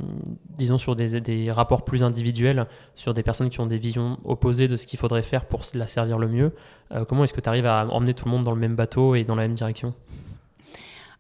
disons 0.57 0.77
sur 0.77 0.95
des, 0.95 1.51
rapports 1.51 1.83
plus 1.83 2.03
individuels, 2.03 2.67
sur 2.95 3.13
des 3.13 3.21
personnes 3.21 3.49
qui 3.49 3.59
ont 3.59 3.67
des 3.67 3.77
visions 3.77 4.17
opposées 4.23 4.67
de 4.67 4.77
ce 4.77 4.87
qu'il 4.87 4.97
faudrait 4.97 5.23
faire 5.23 5.45
pour 5.45 5.61
la 5.73 5.87
servir 5.87 6.17
le 6.17 6.27
mieux. 6.27 6.53
Euh, 6.91 7.03
comment 7.03 7.25
est-ce 7.25 7.33
que 7.33 7.41
tu 7.41 7.49
arrives 7.49 7.65
à 7.65 7.85
emmener 7.89 8.13
tout 8.13 8.25
le 8.25 8.31
monde 8.31 8.43
dans 8.43 8.53
le 8.53 8.59
même 8.59 8.75
bateau 8.75 9.15
et 9.15 9.25
dans 9.25 9.35
la 9.35 9.43
même 9.43 9.55
direction? 9.55 9.93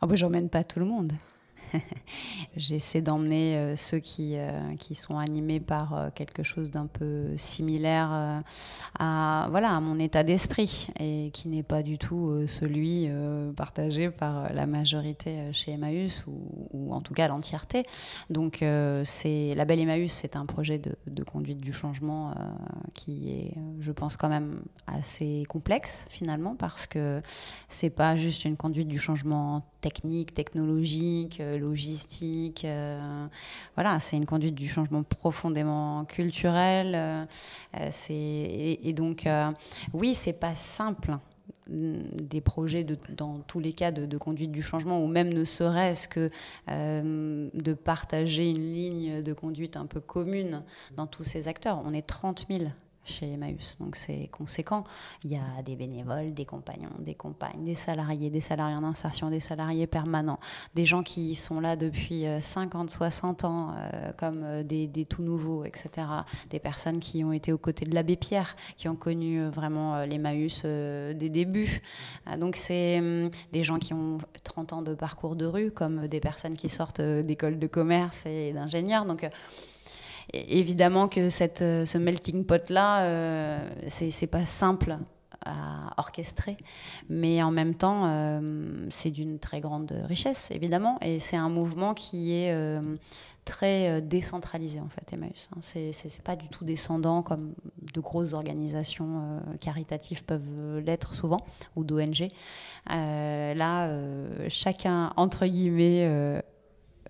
Ah 0.01 0.07
bah, 0.07 0.15
J'emmène 0.15 0.49
pas 0.49 0.63
tout 0.63 0.79
le 0.79 0.85
monde. 0.85 1.11
J'essaie 2.55 3.01
d'emmener 3.01 3.55
euh, 3.55 3.75
ceux 3.75 3.99
qui, 3.99 4.33
euh, 4.35 4.75
qui 4.75 4.95
sont 4.95 5.17
animés 5.17 5.59
par 5.59 5.93
euh, 5.93 6.09
quelque 6.13 6.43
chose 6.43 6.71
d'un 6.71 6.87
peu 6.87 7.35
similaire 7.37 8.41
à, 8.97 9.47
voilà, 9.49 9.75
à 9.75 9.79
mon 9.79 9.99
état 9.99 10.23
d'esprit 10.23 10.87
et 10.99 11.29
qui 11.33 11.47
n'est 11.47 11.63
pas 11.63 11.83
du 11.83 11.97
tout 11.97 12.47
celui 12.47 13.09
partagé 13.55 14.09
par 14.09 14.53
la 14.53 14.65
majorité 14.65 15.51
chez 15.51 15.71
Emmaüs 15.71 16.23
ou, 16.27 16.93
en 16.93 17.01
tout 17.01 17.13
cas 17.13 17.27
l'entièreté. 17.27 17.83
Donc 18.29 18.63
c'est 19.03 19.53
la 19.55 19.65
Belle 19.65 19.81
Emmaüs, 19.81 20.11
c'est 20.11 20.35
un 20.35 20.45
projet 20.45 20.77
de, 20.77 20.95
de, 21.07 21.23
conduite 21.23 21.59
du 21.59 21.73
changement 21.73 22.33
qui 22.93 23.29
est, 23.29 23.53
je 23.79 23.91
pense, 23.91 24.17
quand 24.17 24.29
même 24.29 24.61
assez 24.87 25.43
complexe 25.49 26.05
finalement 26.09 26.55
parce 26.55 26.87
que 26.87 27.21
c'est 27.67 27.89
pas 27.89 28.15
juste 28.15 28.45
une 28.45 28.57
conduite 28.57 28.87
du 28.87 28.99
changement 28.99 29.63
technique, 29.81 30.33
technologique, 30.33 31.41
logistique. 31.65 32.65
Euh, 32.65 33.27
voilà, 33.75 33.99
c'est 33.99 34.17
une 34.17 34.25
conduite 34.25 34.55
du 34.55 34.67
changement 34.67 35.03
profondément 35.03 36.05
culturel. 36.05 36.93
Euh, 36.95 37.25
c'est, 37.89 38.13
et, 38.15 38.93
donc, 38.93 39.25
euh, 39.25 39.51
oui, 39.93 40.15
c'est 40.15 40.33
pas 40.33 40.55
simple 40.55 41.17
mm, 41.69 41.97
des 42.21 42.41
projets 42.41 42.85
dans 43.17 43.39
tous 43.39 43.59
les 43.59 43.73
cas 43.73 43.91
de, 43.91 44.17
conduite 44.17 44.51
du 44.51 44.61
changement 44.61 45.03
ou 45.03 45.07
même 45.07 45.33
ne 45.33 45.45
serait-ce 45.45 46.07
que 46.07 46.29
de 46.67 47.73
partager 47.73 48.49
une 48.49 48.73
ligne 48.73 49.21
de 49.21 49.33
conduite 49.33 49.77
un 49.77 49.85
peu 49.85 49.99
commune 49.99 50.63
dans 50.95 51.07
tous 51.07 51.23
ces 51.23 51.47
acteurs. 51.47 51.81
On 51.85 51.91
est 51.91 52.05
30 52.05 52.45
000 52.49 52.65
chez 53.05 53.31
Emmaüs. 53.33 53.77
Donc 53.79 53.95
c'est 53.95 54.27
conséquent. 54.31 54.83
Il 55.23 55.31
y 55.31 55.35
a 55.35 55.61
des 55.63 55.75
bénévoles, 55.75 56.33
des 56.33 56.45
compagnons, 56.45 56.89
des 56.99 57.15
compagnes, 57.15 57.63
des 57.63 57.75
salariés, 57.75 58.29
des 58.29 58.41
salariés 58.41 58.75
en 58.75 58.83
insertion, 58.83 59.29
des 59.29 59.39
salariés 59.39 59.87
permanents, 59.87 60.39
des 60.73 60.85
gens 60.85 61.03
qui 61.03 61.35
sont 61.35 61.59
là 61.59 61.75
depuis 61.75 62.25
50, 62.41 62.89
euh, 62.89 62.93
60 62.93 63.43
ans, 63.43 63.73
euh, 63.77 64.11
comme 64.17 64.41
euh, 64.43 64.63
des, 64.63 65.05
tout 65.07 65.21
nouveaux, 65.21 65.63
etc. 65.63 66.07
Des 66.49 66.59
personnes 66.59 66.99
qui 66.99 67.23
ont 67.23 67.31
été 67.31 67.53
aux 67.53 67.57
côtés 67.57 67.85
de 67.85 67.93
l'abbé 67.93 68.15
Pierre, 68.15 68.55
qui 68.75 68.89
ont 68.89 68.95
connu 68.95 69.45
vraiment 69.47 70.03
l'Emmaüs 70.05 70.63
des 70.65 71.29
débuts. 71.29 71.81
donc 72.39 72.55
c'est 72.55 72.99
hum, 72.99 73.29
des 73.51 73.63
gens 73.63 73.77
qui 73.77 73.93
ont 73.93 74.17
30 74.43 74.73
ans 74.73 74.81
de 74.81 74.95
parcours 74.95 75.35
de 75.35 75.45
rue, 75.45 75.71
comme 75.71 76.07
des 76.07 76.19
personnes 76.19 76.57
qui 76.57 76.69
sortent 76.69 77.01
d'écoles 77.01 77.59
de 77.59 77.67
commerce 77.67 78.25
et 78.25 78.51
d'ingénieurs. 78.53 79.05
Donc 79.05 79.29
évidemment 80.33 81.07
que 81.07 81.21
euh, 81.61 81.85
ce 81.85 81.97
melting 81.97 82.45
pot-là, 82.45 83.03
euh, 83.03 83.69
c'est 83.87 84.27
pas 84.27 84.45
simple 84.45 84.97
à 85.45 85.93
orchestrer, 85.97 86.57
mais 87.07 87.43
en 87.43 87.51
même 87.51 87.75
temps, 87.75 88.05
euh, 88.07 88.87
c'est 88.89 89.11
d'une 89.11 89.37
très 89.37 89.61
grande 89.61 89.91
richesse, 90.05 90.49
évidemment, 90.51 90.97
et 91.01 91.19
c'est 91.19 91.37
un 91.37 91.49
mouvement 91.49 91.93
qui 91.93 92.33
est 92.33 92.55
très 93.43 94.01
décentralisé, 94.01 94.79
en 94.79 94.89
fait, 94.89 95.13
Emmaüs. 95.13 95.49
Hein. 95.55 95.59
C'est 95.61 96.21
pas 96.23 96.35
du 96.35 96.49
tout 96.49 96.65
descendant 96.65 97.21
comme 97.21 97.53
de 97.93 97.99
grosses 97.99 98.33
organisations 98.33 99.39
caritatives 99.61 100.23
peuvent 100.23 100.79
l'être 100.79 101.13
souvent, 101.13 101.41
ou 101.75 101.83
d'ONG. 101.83 102.29
là, 102.87 103.95
chacun, 104.47 105.13
entre 105.15 105.45
guillemets, 105.45 106.41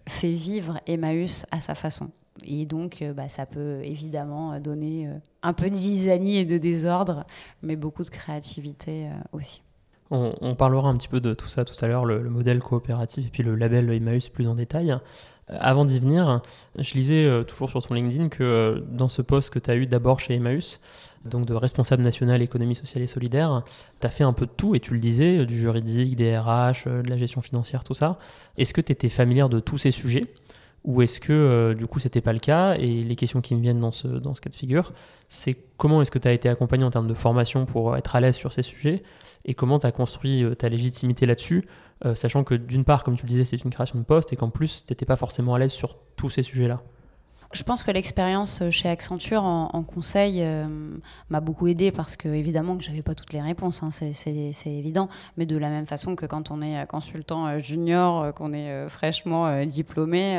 fait 0.09 0.33
vivre 0.33 0.81
Emmaüs 0.87 1.45
à 1.51 1.61
sa 1.61 1.73
façon. 1.73 2.11
Et 2.43 2.65
donc, 2.65 3.01
euh, 3.01 3.13
bah, 3.13 3.29
ça 3.29 3.45
peut 3.45 3.79
évidemment 3.83 4.59
donner 4.59 5.07
euh, 5.07 5.11
un 5.43 5.53
peu 5.53 5.69
de 5.69 5.75
zizanie 5.75 6.37
et 6.37 6.45
de 6.45 6.57
désordre, 6.57 7.25
mais 7.61 7.75
beaucoup 7.75 8.03
de 8.03 8.09
créativité 8.09 9.07
euh, 9.07 9.11
aussi. 9.31 9.61
On, 10.11 10.53
parlera 10.53 10.87
un 10.87 10.95
petit 10.95 11.07
peu 11.07 11.19
de 11.19 11.33
tout 11.33 11.47
ça 11.47 11.65
tout 11.65 11.73
à 11.83 11.87
l'heure, 11.87 12.05
le, 12.05 12.29
modèle 12.29 12.59
coopératif 12.59 13.25
et 13.25 13.29
puis 13.31 13.41
le 13.41 13.55
label 13.55 13.91
Emmaüs 13.91 14.29
plus 14.29 14.47
en 14.47 14.53
détail. 14.53 14.95
avant 15.47 15.83
d'y 15.83 15.99
venir, 15.99 16.43
je 16.77 16.93
lisais 16.93 17.43
toujours 17.45 17.71
sur 17.71 17.85
ton 17.85 17.95
LinkedIn 17.95 18.29
que 18.29 18.85
dans 18.91 19.07
ce 19.07 19.23
poste 19.23 19.49
que 19.49 19.57
tu 19.57 19.71
as 19.71 19.75
eu 19.75 19.87
d'abord 19.87 20.19
chez 20.19 20.35
Emmaüs, 20.35 20.79
donc 21.25 21.47
de 21.47 21.55
responsable 21.55 22.03
national 22.03 22.43
économie 22.43 22.75
sociale 22.75 23.03
et 23.03 23.07
solidaire, 23.07 23.63
tu 23.99 24.05
as 24.05 24.11
fait 24.11 24.23
un 24.23 24.31
peu 24.31 24.45
de 24.45 24.51
tout 24.51 24.75
et 24.75 24.79
tu 24.79 24.93
le 24.93 24.99
disais, 24.99 25.43
du 25.47 25.57
juridique, 25.57 26.15
des 26.15 26.37
RH, 26.37 26.85
de 26.85 27.09
la 27.09 27.17
gestion 27.17 27.41
financière, 27.41 27.83
tout 27.83 27.95
ça. 27.95 28.19
Est-ce 28.59 28.75
que 28.75 28.81
tu 28.81 28.91
étais 28.91 29.09
familière 29.09 29.49
de 29.49 29.59
tous 29.59 29.79
ces 29.79 29.91
sujets? 29.91 30.25
Ou 30.85 31.01
est-ce 31.01 31.19
que 31.19 31.33
euh, 31.33 31.73
du 31.73 31.87
coup 31.87 31.99
c'était 31.99 32.21
pas 32.21 32.31
le 32.31 32.39
cas 32.39 32.75
Et 32.75 32.91
les 32.91 33.15
questions 33.15 33.41
qui 33.41 33.55
me 33.55 33.61
viennent 33.61 33.79
dans 33.79 33.91
ce, 33.91 34.07
cas 34.07 34.49
de 34.49 34.55
figure, 34.55 34.93
c'est 35.29 35.57
comment 35.77 36.01
est-ce 36.01 36.11
que 36.11 36.19
tu 36.19 36.27
as 36.27 36.33
été 36.33 36.47
accompagné 36.47 36.83
en 36.83 36.91
termes 36.91 37.07
de 37.07 37.13
formation 37.13 37.65
pour 37.65 37.97
être 37.97 38.15
à 38.15 38.21
l'aise 38.21 38.35
sur 38.35 38.53
ces 38.53 38.61
sujets 38.61 39.03
et 39.45 39.53
comment 39.53 39.79
tu 39.79 39.87
as 39.87 39.91
construit 39.91 40.43
euh, 40.43 40.55
ta 40.55 40.69
légitimité 40.69 41.25
là-dessus, 41.25 41.67
euh, 42.05 42.15
sachant 42.15 42.43
que 42.43 42.55
d'une 42.55 42.83
part, 42.83 43.03
comme 43.03 43.15
tu 43.15 43.25
le 43.25 43.29
disais, 43.29 43.45
c'est 43.45 43.63
une 43.63 43.71
création 43.71 43.99
de 43.99 44.03
poste 44.03 44.31
et 44.31 44.35
qu'en 44.35 44.49
plus 44.49 44.85
tu 44.85 44.93
n'étais 44.93 45.05
pas 45.05 45.15
forcément 45.15 45.55
à 45.55 45.59
l'aise 45.59 45.71
sur 45.71 45.97
tous 46.15 46.29
ces 46.29 46.43
sujets-là. 46.43 46.81
Je 47.55 47.63
pense 47.63 47.83
que 47.83 47.91
l'expérience 47.91 48.61
euh, 48.61 48.69
chez 48.69 48.89
Accenture 48.89 49.43
en, 49.45 49.81
conseil 49.83 50.41
euh, 50.41 50.65
m'a 51.29 51.39
beaucoup 51.39 51.67
aidé 51.67 51.89
parce 51.89 52.17
que 52.17 52.27
évidemment 52.27 52.75
que 52.75 52.83
j'avais 52.83 53.01
pas 53.01 53.15
toutes 53.15 53.31
les 53.31 53.41
réponses, 53.41 53.81
hein, 53.81 53.91
c'est 53.91 54.53
évident. 54.65 55.07
Mais 55.37 55.45
de 55.45 55.55
la 55.55 55.69
même 55.69 55.85
façon 55.85 56.17
que 56.17 56.25
quand 56.25 56.51
on 56.51 56.61
est 56.61 56.77
euh, 56.77 56.85
consultant 56.85 57.57
junior, 57.59 58.33
qu'on 58.33 58.51
est 58.51 58.89
fraîchement 58.89 59.63
diplômé 59.65 60.35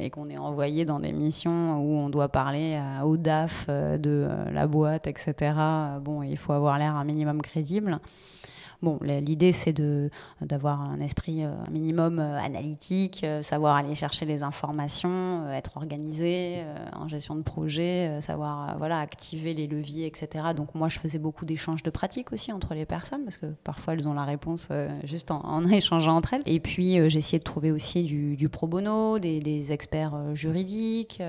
et 0.00 0.10
qu'on 0.10 0.28
est 0.28 0.38
envoyé 0.38 0.84
dans 0.84 0.98
des 0.98 1.12
missions 1.12 1.78
où 1.78 1.96
on 1.96 2.08
doit 2.08 2.28
parler 2.28 2.80
au 3.04 3.16
DAF 3.16 3.68
de 3.68 4.28
la 4.50 4.66
boîte, 4.66 5.06
etc. 5.06 5.52
Bon, 6.00 6.22
il 6.22 6.36
faut 6.36 6.52
avoir 6.52 6.78
l'air 6.78 6.96
un 6.96 7.04
minimum 7.04 7.40
crédible. 7.40 8.00
Bon, 8.80 9.00
l'idée, 9.02 9.50
c'est 9.50 9.74
d'avoir 10.40 10.80
un 10.80 11.00
esprit 11.00 11.42
euh, 11.42 11.50
un 11.66 11.70
minimum 11.70 12.20
euh, 12.20 12.38
analytique, 12.38 13.24
euh, 13.24 13.42
savoir 13.42 13.74
aller 13.74 13.96
chercher 13.96 14.24
les 14.24 14.44
informations, 14.44 15.50
être 15.50 15.76
organisé 15.76 16.62
en 16.94 17.08
gestion 17.08 17.34
de 17.34 17.42
projet, 17.42 18.20
savoir 18.20 18.76
voilà, 18.78 19.00
activer 19.00 19.52
les 19.52 19.66
leviers, 19.66 20.06
etc. 20.06 20.44
Donc 20.54 20.74
moi, 20.76 20.88
je 20.88 20.98
faisais 20.98 21.18
beaucoup 21.18 21.44
d'échanges 21.44 21.82
de 21.82 21.90
pratiques 21.90 22.32
aussi 22.32 22.52
entre 22.52 22.74
les 22.74 22.86
personnes, 22.86 23.24
parce 23.24 23.36
que 23.36 23.46
parfois, 23.64 23.94
elles 23.94 24.06
ont 24.06 24.14
la 24.14 24.24
réponse 24.24 24.68
juste 25.02 25.30
en, 25.32 25.64
échangeant 25.70 26.16
entre 26.16 26.34
elles. 26.34 26.42
Et 26.46 26.60
puis, 26.60 26.94
essayé 26.94 27.38
de 27.38 27.44
trouver 27.44 27.72
aussi 27.72 28.04
du, 28.04 28.48
pro 28.48 28.66
bono, 28.66 29.18
des, 29.18 29.72
experts 29.72 30.34
juridiques 30.34 31.22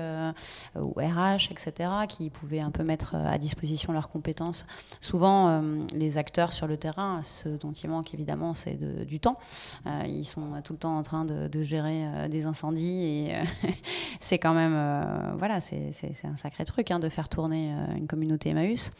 ou 0.76 0.92
RH, 0.92 1.50
etc., 1.50 1.90
qui 2.08 2.30
pouvaient 2.30 2.60
un 2.60 2.70
peu 2.70 2.84
mettre 2.84 3.14
à 3.14 3.38
disposition 3.38 3.92
leurs 3.92 4.08
compétences. 4.08 4.66
Souvent, 5.00 5.62
les 5.94 6.18
acteurs 6.18 6.52
sur 6.52 6.66
le 6.66 6.76
terrain 6.76 7.22
ce 7.42 7.48
dont 7.48 7.72
il 7.72 7.90
manque 7.90 8.14
évidemment, 8.14 8.54
c'est 8.54 8.78
du 9.06 9.20
temps. 9.20 9.38
Euh, 9.86 10.04
ils 10.06 10.24
sont 10.24 10.60
tout 10.64 10.74
le 10.74 10.78
temps 10.78 10.96
en 10.96 11.02
train 11.02 11.24
de, 11.24 11.62
gérer 11.62 12.04
euh, 12.04 12.28
des 12.28 12.46
incendies 12.46 13.02
et 13.04 13.34
euh, 13.34 13.44
c'est 14.20 14.38
quand 14.38 14.54
même, 14.54 15.36
voilà, 15.38 15.60
c'est 15.60 15.92
un 16.24 16.36
sacré 16.36 16.64
truc 16.64 16.90
hein, 16.90 16.98
de 16.98 17.08
faire 17.08 17.28
tourner 17.28 17.72
une 17.96 18.06
communauté 18.06 18.50
Emmaüs. 18.50 18.90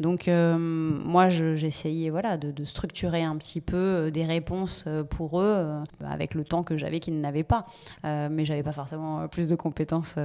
Donc 0.00 0.28
moi, 0.28 1.28
j'essayais 1.28 2.10
voilà, 2.10 2.36
de, 2.36 2.64
structurer 2.64 3.22
un 3.22 3.36
petit 3.36 3.60
peu 3.60 4.10
des 4.12 4.24
réponses 4.24 4.86
pour 5.10 5.40
eux 5.40 5.82
avec 6.04 6.34
le 6.34 6.44
temps 6.44 6.62
que 6.62 6.76
j'avais 6.76 7.00
qu'ils 7.00 7.20
n'avaient 7.20 7.44
pas. 7.44 7.66
mais 8.02 8.44
j'avais 8.44 8.62
pas 8.62 8.72
forcément 8.72 9.28
plus 9.28 9.48
de 9.48 9.56
compétences 9.56 10.16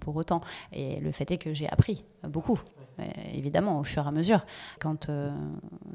pour 0.00 0.16
autant. 0.16 0.40
Et 0.72 1.00
le 1.00 1.12
fait 1.12 1.30
est 1.30 1.38
que 1.38 1.54
j'ai 1.54 1.68
appris 1.68 2.04
beaucoup. 2.28 2.60
Évidemment, 3.32 3.78
au 3.78 3.84
fur 3.84 4.04
et 4.04 4.08
à 4.08 4.10
mesure. 4.10 4.44
Quand 4.80 5.10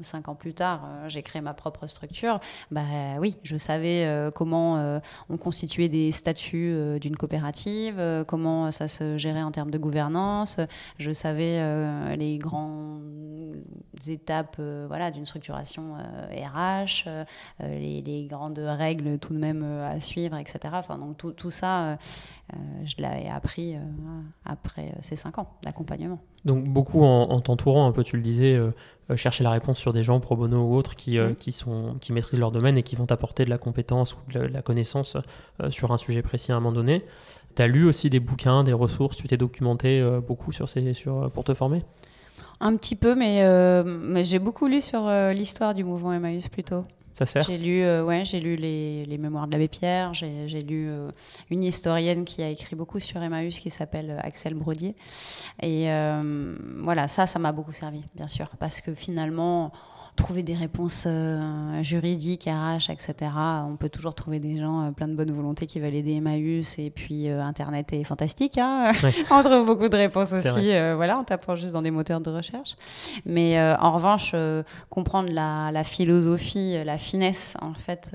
cinq 0.02 0.28
ans 0.28 0.34
plus 0.34 0.54
tard, 0.54 0.88
j'ai 1.08 1.22
créé 1.22 1.42
ma 1.42 1.54
propre 1.54 1.86
structure, 1.86 2.40
bah 2.70 2.82
oui, 3.20 3.36
je 3.42 3.56
savais 3.56 4.30
comment 4.34 5.00
on 5.28 5.36
constituait 5.36 5.88
des 5.88 6.12
statuts 6.12 6.98
d'une 7.00 7.16
coopérative, 7.16 8.24
comment 8.26 8.70
ça 8.70 8.88
se 8.88 9.16
gérait 9.16 9.42
en 9.42 9.50
termes 9.50 9.70
de 9.70 9.78
gouvernance. 9.78 10.58
Je 10.98 11.12
savais 11.12 12.16
les 12.16 12.38
grandes 12.38 13.02
étapes 14.06 14.60
voilà, 14.86 15.10
d'une 15.10 15.26
structuration 15.26 15.94
RH, 15.94 17.08
les, 17.60 18.02
les, 18.02 18.26
grandes 18.26 18.58
règles 18.58 19.18
tout 19.18 19.32
de 19.32 19.38
même 19.38 19.62
à 19.62 20.00
suivre, 20.00 20.36
etc. 20.36 20.60
Enfin, 20.72 20.98
donc 20.98 21.16
tout, 21.16 21.32
tout 21.32 21.50
ça, 21.50 21.98
je 22.84 22.96
l'ai 22.98 23.28
appris 23.28 23.76
après 24.44 24.94
ces 25.00 25.16
cinq 25.16 25.38
ans 25.38 25.48
d'accompagnement. 25.62 26.20
Donc 26.44 26.68
beaucoup 26.68 27.04
en, 27.04 27.40
t'entourant, 27.40 27.86
un 27.86 27.92
peu, 27.92 28.02
tu 28.02 28.16
le 28.16 28.22
disais, 28.22 28.54
euh, 28.54 28.70
euh, 29.10 29.16
chercher 29.16 29.44
la 29.44 29.50
réponse 29.50 29.78
sur 29.78 29.92
des 29.92 30.02
gens 30.02 30.18
pro 30.18 30.34
bono 30.34 30.58
ou 30.58 30.74
autres 30.74 30.96
qui, 30.96 31.18
euh, 31.18 31.34
qui, 31.34 31.52
sont, 31.52 31.94
qui 32.00 32.12
maîtrisent 32.12 32.40
leur 32.40 32.50
domaine 32.50 32.76
et 32.76 32.82
qui 32.82 32.96
vont 32.96 33.06
t'apporter 33.06 33.44
de 33.44 33.50
la 33.50 33.58
compétence 33.58 34.14
ou 34.14 34.32
de 34.32 34.40
la, 34.40 34.62
connaissance 34.62 35.16
sur 35.70 35.92
un 35.92 35.98
sujet 35.98 36.22
précis 36.22 36.50
à 36.50 36.56
un 36.56 36.60
moment 36.60 36.74
donné. 36.74 37.04
Tu 37.54 37.62
as 37.62 37.68
lu 37.68 37.86
aussi 37.86 38.10
des 38.10 38.20
bouquins, 38.20 38.64
des 38.64 38.72
ressources, 38.72 39.16
tu 39.16 39.28
t'es 39.28 39.36
documenté 39.36 40.02
beaucoup 40.26 40.52
sur 40.52 40.68
ces, 40.68 40.94
sur, 40.94 41.30
pour 41.30 41.44
te 41.44 41.54
former? 41.54 41.84
Un 42.60 42.76
petit 42.76 42.96
peu, 42.96 43.14
mais, 43.14 43.44
mais 43.84 44.24
j'ai 44.24 44.38
beaucoup 44.38 44.66
lu 44.66 44.80
sur 44.80 45.08
l'histoire 45.30 45.74
du 45.74 45.84
mouvement 45.84 46.12
Emmaüs 46.12 46.48
plutôt. 46.48 46.84
J'ai 47.46 47.58
lu, 47.58 47.82
euh, 47.82 48.04
ouais, 48.04 48.24
j'ai 48.24 48.40
lu 48.40 48.56
les, 48.56 49.04
les, 49.04 49.18
mémoires 49.18 49.46
de 49.46 49.52
l'abbé 49.52 49.68
Pierre. 49.68 50.14
J'ai 50.14 50.46
lu 50.62 50.88
euh, 50.88 51.10
une 51.50 51.62
historienne 51.62 52.24
qui 52.24 52.42
a 52.42 52.48
écrit 52.48 52.74
beaucoup 52.74 53.00
sur 53.00 53.22
Emmaüs 53.22 53.58
qui 53.60 53.70
s'appelle 53.70 54.10
euh, 54.10 54.20
Axel 54.26 54.54
Brodier. 54.54 54.94
Et 55.62 55.88
voilà, 56.82 57.08
ça, 57.08 57.26
ça 57.26 57.38
m'a 57.38 57.52
beaucoup 57.52 57.72
servi, 57.72 58.02
bien 58.14 58.28
sûr, 58.28 58.48
parce 58.58 58.80
que 58.80 58.94
finalement, 58.94 59.72
trouver 60.16 60.42
des 60.42 60.54
réponses 60.54 61.04
euh, 61.06 61.82
juridiques, 61.82 62.44
RH, 62.44 62.90
etc. 62.90 63.30
On 63.66 63.76
peut 63.76 63.88
toujours 63.88 64.14
trouver 64.14 64.38
des 64.38 64.58
gens 64.58 64.82
euh, 64.82 64.90
plein 64.90 65.08
de 65.08 65.14
bonne 65.14 65.32
volonté 65.32 65.66
qui 65.66 65.80
veulent 65.80 65.94
aider 65.94 66.12
Emmaüs 66.12 66.78
et 66.78 66.90
puis 66.90 67.30
euh, 67.30 67.42
Internet 67.42 67.92
est 67.92 68.04
fantastique. 68.04 68.58
Hein 68.58 68.92
on 69.30 69.42
trouve 69.42 69.64
beaucoup 69.64 69.88
de 69.88 69.96
réponses 69.96 70.32
aussi, 70.34 70.68
voilà, 70.94 71.18
en 71.18 71.24
tapant 71.24 71.56
juste 71.56 71.72
dans 71.72 71.82
des 71.82 71.90
moteurs 71.90 72.20
de 72.20 72.30
recherche. 72.30 72.76
Mais 73.24 73.58
en 73.60 73.92
revanche, 73.92 74.34
comprendre 74.90 75.30
la, 75.32 75.84
philosophie, 75.84 76.76
la 76.84 76.98
finesse 76.98 77.56
en 77.60 77.74
fait 77.74 78.12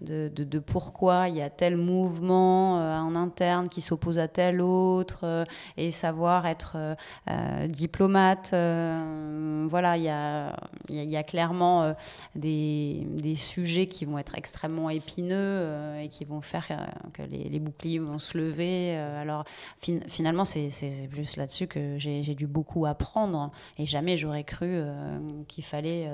de, 0.00 0.28
de, 0.28 0.58
pourquoi 0.58 1.28
il 1.28 1.36
y 1.36 1.42
a 1.42 1.50
tel 1.50 1.76
mouvement 1.76 2.76
en 2.76 3.14
interne 3.14 3.68
qui 3.68 3.80
s'oppose 3.80 4.18
à 4.18 4.28
tel 4.28 4.60
autre 4.60 5.44
et 5.76 5.90
savoir 5.90 6.46
être 6.46 6.76
diplomate. 7.68 8.50
voilà, 8.50 9.96
il 9.96 10.04
y 10.04 10.08
a, 10.08 10.54
y 10.90 11.13
a 11.13 11.13
il 11.13 11.13
y 11.14 11.16
a 11.16 11.22
clairement 11.22 11.82
euh, 11.82 11.92
des, 12.34 13.06
des, 13.08 13.34
sujets 13.34 13.86
qui 13.86 14.04
vont 14.04 14.18
être 14.18 14.36
extrêmement 14.36 14.90
épineux 14.90 15.34
euh, 15.36 16.00
et 16.00 16.08
qui 16.08 16.24
vont 16.24 16.40
faire 16.40 16.66
euh, 16.70 16.76
que 17.12 17.22
les, 17.22 17.58
boucliers 17.58 17.98
vont 17.98 18.18
se 18.18 18.36
lever. 18.36 18.94
alors 18.96 19.44
finalement, 20.08 20.44
c'est 20.44 20.68
juste 21.12 21.36
là-dessus 21.36 21.66
que 21.66 21.96
j'ai 21.98 22.34
dû 22.34 22.46
beaucoup 22.46 22.84
apprendre 22.84 23.50
et 23.78 23.86
jamais 23.86 24.16
j'aurais 24.16 24.44
cru 24.44 24.80
qu'il 25.48 25.64
fallait 25.64 26.10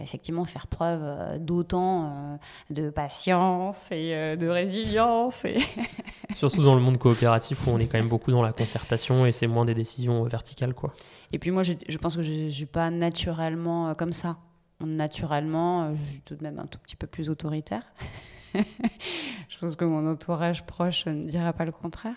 effectivement 0.00 0.44
faire 0.44 0.66
preuve 0.66 1.38
d'autant 1.40 2.38
de 2.70 2.90
patience 2.90 3.90
et 3.90 4.36
de 4.36 4.48
résilience. 4.48 5.46
Surtout 6.34 6.62
dans 6.62 6.74
le 6.74 6.80
monde 6.80 6.98
coopératif 6.98 7.66
où 7.66 7.70
on 7.70 7.78
est 7.78 7.86
quand 7.86 7.98
même 7.98 8.08
beaucoup 8.08 8.30
dans 8.30 8.42
la 8.42 8.52
concertation 8.52 9.26
et 9.26 9.32
c'est 9.32 9.46
moins 9.46 9.64
des 9.64 9.74
décisions 9.74 10.22
verticales. 10.24 10.74
quoi. 10.74 10.92
Et 11.32 11.38
puis 11.38 11.50
moi, 11.50 11.62
je, 11.62 11.98
pense 11.98 12.16
que 12.16 12.22
je 12.22 12.32
ne 12.32 12.50
suis 12.50 12.66
pas 12.66 12.90
naturellement 12.90 13.94
comme 13.94 14.12
ça 14.12 14.36
naturellement, 14.84 15.84
euh, 15.84 15.94
je 15.96 16.04
suis 16.04 16.20
tout 16.20 16.34
de 16.34 16.42
même 16.42 16.58
un 16.58 16.66
tout 16.66 16.78
petit 16.78 16.96
peu 16.96 17.06
plus 17.06 17.30
autoritaire. 17.30 17.82
je 18.54 19.58
pense 19.60 19.76
que 19.76 19.84
mon 19.84 20.08
entourage 20.10 20.64
proche 20.66 21.06
ne 21.06 21.26
dira 21.28 21.52
pas 21.52 21.64
le 21.64 21.72
contraire. 21.72 22.16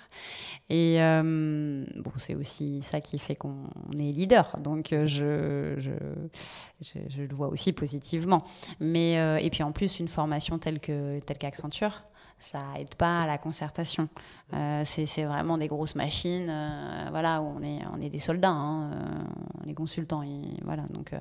Et 0.70 1.02
euh, 1.02 1.86
bon, 1.96 2.12
c'est 2.18 2.36
aussi 2.36 2.82
ça 2.82 3.02
qui 3.02 3.20
fait 3.20 3.36
qu'on 3.36 3.70
est 3.94 4.12
leader. 4.12 4.58
Donc, 4.62 4.94
euh, 4.94 5.08
je, 5.08 5.76
je, 5.80 7.00
je, 7.10 7.22
le 7.22 7.36
vois 7.36 7.48
aussi 7.48 7.74
positivement. 7.74 8.40
Mais, 8.80 9.14
et 9.44 9.50
puis 9.50 9.64
en 9.64 9.72
plus, 9.72 10.00
une 10.00 10.08
formation 10.08 10.60
telle 10.60 10.80
que 10.80 11.20
telle 11.20 11.38
qu'Accenture, 11.38 12.04
ça 12.40 12.60
aide 12.80 12.96
pas 12.96 13.24
à 13.24 13.28
la 13.28 13.38
concertation. 13.38 14.08
Euh, 14.54 14.82
c'est 14.86 15.24
vraiment 15.24 15.58
des 15.58 15.68
grosses 15.68 15.96
machines, 15.96 16.50
euh, 16.50 17.08
voilà, 17.12 17.42
où 17.42 17.54
on 17.60 17.62
est, 17.62 17.82
on 17.94 18.02
est 18.02 18.10
des 18.10 18.20
soldats, 18.20 18.50
hein, 18.50 18.92
euh, 19.68 19.74
consultants. 19.74 20.24
voilà, 20.64 20.84
donc 20.90 21.12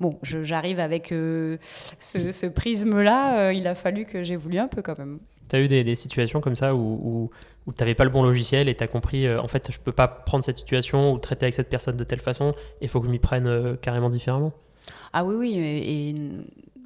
bon, 0.00 0.18
j'arrive 0.22 0.80
avec 0.80 1.08
ce, 1.08 2.46
prisme-là. 2.46 3.52
il 3.52 3.66
a 3.66 3.74
fallu 3.74 4.04
que 4.04 4.24
j'évolue 4.24 4.58
un 4.58 4.68
peu 4.68 4.82
quand 4.82 4.98
même. 4.98 5.20
Tu 5.48 5.56
as 5.56 5.60
eu 5.60 5.68
des, 5.68 5.94
situations 5.94 6.40
comme 6.40 6.56
ça 6.56 6.74
où, 6.74 7.30
où, 7.66 7.72
tu 7.72 7.80
n'avais 7.80 7.94
pas 7.94 8.04
le 8.04 8.10
bon 8.10 8.22
logiciel 8.22 8.68
et 8.68 8.74
tu 8.74 8.82
as 8.82 8.88
compris, 8.88 9.32
en 9.32 9.48
fait, 9.48 9.70
je 9.70 9.78
peux 9.78 9.92
pas 9.92 10.08
prendre 10.08 10.44
cette 10.44 10.56
situation 10.56 11.12
ou 11.12 11.18
traiter 11.18 11.44
avec 11.44 11.54
cette 11.54 11.70
personne 11.70 11.96
de 11.96 12.04
telle 12.04 12.20
façon, 12.20 12.54
il 12.80 12.88
faut 12.88 13.00
que 13.00 13.06
je 13.06 13.12
m'y 13.12 13.20
prenne 13.20 13.76
carrément 13.78 14.08
différemment? 14.08 14.52
Ah 15.12 15.24
oui, 15.24 15.36
oui, 15.36 15.54
et 15.58 16.14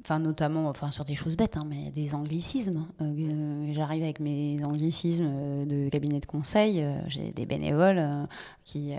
enfin 0.07 0.19
notamment 0.19 0.69
enfin 0.69 0.89
sur 0.89 1.03
des 1.03 1.15
choses 1.15 1.35
bêtes 1.35 1.57
hein, 1.57 1.65
mais 1.67 1.91
des 1.91 2.15
anglicismes. 2.15 2.87
Euh, 3.01 3.73
j'arrive 3.73 4.03
avec 4.03 4.21
mes 4.21 4.63
anglicismes 4.63 5.29
euh, 5.29 5.65
de 5.65 5.89
cabinet 5.89 6.21
de 6.21 6.25
conseil 6.25 6.81
euh, 6.81 6.97
j'ai 7.09 7.33
des 7.33 7.45
bénévoles 7.45 8.01
qui 8.63 8.93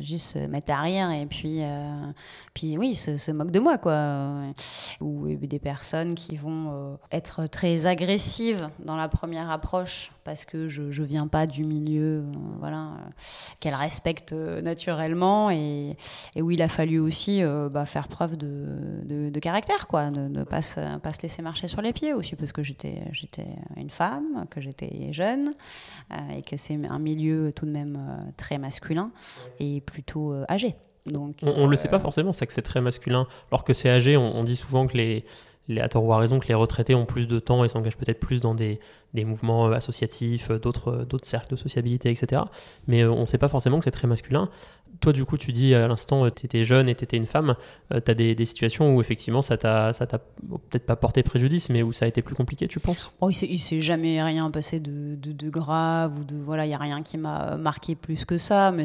juste 0.00 0.34
se 0.34 0.38
mettent 0.38 0.70
à 0.70 0.80
rire 0.80 1.10
et 1.10 1.26
puis 1.26 1.62
puis 2.54 2.78
oui 2.78 2.94
se, 2.94 3.16
se, 3.16 3.32
moquent 3.32 3.50
de 3.50 3.60
moi 3.60 3.78
quoi. 3.78 4.34
Ou 5.00 5.34
des 5.36 5.58
personnes 5.58 6.14
qui 6.14 6.36
vont 6.36 6.98
être 7.10 7.46
très 7.46 7.86
agressives 7.86 8.68
dans 8.78 8.96
la 8.96 9.08
première 9.08 9.50
approche 9.50 10.12
parce 10.26 10.44
que 10.44 10.68
je 10.68 10.82
ne 10.82 11.06
viens 11.06 11.26
pas 11.26 11.46
du 11.46 11.64
milieu 11.64 12.24
voilà 12.58 12.90
qu'elles 13.60 13.74
respectent 13.74 14.34
naturellement 14.34 15.50
et, 15.50 15.96
et, 16.34 16.42
où 16.42 16.50
il 16.50 16.60
a 16.60 16.68
fallu 16.68 16.98
aussi 16.98 17.42
bah, 17.70 17.86
faire 17.86 18.08
preuve 18.08 18.36
de, 18.36 19.02
de, 19.04 19.30
de 19.30 19.40
caractère 19.40 19.86
quoi 19.86 20.10
de, 20.10 20.28
ne 20.28 20.44
pas 20.44 20.62
se, 20.62 20.98
pas 20.98 21.12
se 21.12 21.22
laisser 21.22 21.42
marcher 21.42 21.68
sur 21.68 21.80
les 21.80 21.92
pieds 21.92 22.12
aussi, 22.12 22.36
parce 22.36 22.52
que 22.52 22.62
j'étais 22.62 23.02
une 23.76 23.90
femme, 23.90 24.46
que 24.50 24.60
j'étais 24.60 25.12
jeune, 25.12 25.50
euh, 26.12 26.16
et 26.36 26.42
que 26.42 26.56
c'est 26.56 26.78
un 26.88 26.98
milieu 26.98 27.52
tout 27.52 27.66
de 27.66 27.70
même 27.70 27.96
euh, 27.96 28.30
très 28.36 28.58
masculin 28.58 29.10
et 29.60 29.80
plutôt 29.80 30.32
euh, 30.32 30.44
âgé. 30.48 30.76
Donc, 31.06 31.36
on 31.42 31.66
ne 31.66 31.70
le 31.70 31.76
sait 31.76 31.88
pas 31.88 32.00
forcément, 32.00 32.32
c'est 32.32 32.48
que 32.48 32.52
c'est 32.52 32.62
très 32.62 32.80
masculin. 32.80 33.28
Alors 33.52 33.62
que 33.62 33.74
c'est 33.74 33.88
âgé, 33.88 34.16
on, 34.16 34.42
dit 34.42 34.56
souvent 34.56 34.88
que 34.88 34.96
les, 34.96 35.24
les, 35.68 35.80
à 35.80 35.88
tort 35.88 36.04
ou 36.04 36.12
à 36.12 36.18
raison, 36.18 36.38
que 36.38 36.48
les 36.48 36.54
retraités 36.54 36.94
ont 36.94 37.06
plus 37.06 37.26
de 37.26 37.38
temps 37.38 37.64
et 37.64 37.68
s'engagent 37.68 37.96
peut-être 37.96 38.20
plus 38.20 38.40
dans 38.40 38.54
des, 38.54 38.80
des 39.14 39.24
mouvements 39.24 39.66
associatifs, 39.66 40.50
d'autres 40.50 41.06
cercles 41.22 41.50
de 41.50 41.56
sociabilité, 41.56 42.10
etc. 42.10 42.42
Mais 42.86 43.04
on 43.04 43.22
ne 43.22 43.26
sait 43.26 43.38
pas 43.38 43.48
forcément 43.48 43.78
que 43.78 43.84
c'est 43.84 43.90
très 43.90 44.08
masculin 44.08 44.48
toi, 45.00 45.12
du 45.12 45.24
coup, 45.24 45.36
tu 45.36 45.52
dis 45.52 45.74
à 45.74 45.86
l'instant, 45.88 46.24
euh, 46.24 46.30
tu 46.30 46.46
étais 46.46 46.64
jeune 46.64 46.88
et 46.88 46.94
tu 46.94 47.04
étais 47.04 47.16
une 47.16 47.26
femme. 47.26 47.56
Euh, 47.92 48.00
tu 48.04 48.10
as 48.10 48.14
des, 48.14 48.44
situations 48.44 48.94
où, 48.94 49.00
effectivement, 49.00 49.42
ça 49.42 49.56
t'a 49.56 49.92
peut-être 49.92 50.86
pas 50.86 50.96
porté 50.96 51.22
préjudice, 51.22 51.70
mais 51.70 51.82
où 51.82 51.92
ça 51.92 52.04
a 52.04 52.08
été 52.08 52.22
plus 52.22 52.34
compliqué, 52.34 52.68
tu 52.68 52.80
penses? 52.80 53.12
Oh, 53.20 53.30
Il 53.30 53.58
s'est 53.58 53.80
jamais 53.80 54.22
rien 54.22 54.50
passé 54.50 54.80
de, 54.80 55.50
grave 55.50 56.18
ou 56.18 56.24
de. 56.24 56.36
Voilà, 56.36 56.64
il 56.64 56.68
n'y 56.68 56.74
a 56.74 56.78
rien 56.78 57.02
qui 57.02 57.18
m'a 57.18 57.56
marqué 57.56 57.94
plus 57.94 58.24
que 58.24 58.38
ça, 58.38 58.72
mais 58.72 58.84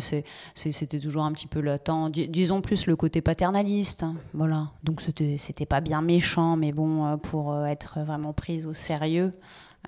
c'était 0.53 0.99
toujours 0.99 1.23
un 1.23 1.31
petit 1.31 1.47
peu 1.47 1.61
latent. 1.61 2.09
disons 2.09 2.61
plus 2.61 2.87
le 2.87 2.95
côté 2.95 3.21
paternaliste. 3.21 4.03
Hein, 4.03 4.15
voilà. 4.33 4.69
Donc, 4.83 5.01
c'était 5.01 5.65
pas 5.65 5.81
bien 5.81 6.01
méchant, 6.01 6.55
mais 6.57 6.71
bon, 6.71 7.05
euh, 7.05 7.17
pour 7.17 7.65
être 7.65 7.99
vraiment 7.99 8.33
prise 8.33 8.65
au 8.65 8.73
sérieux. 8.73 9.31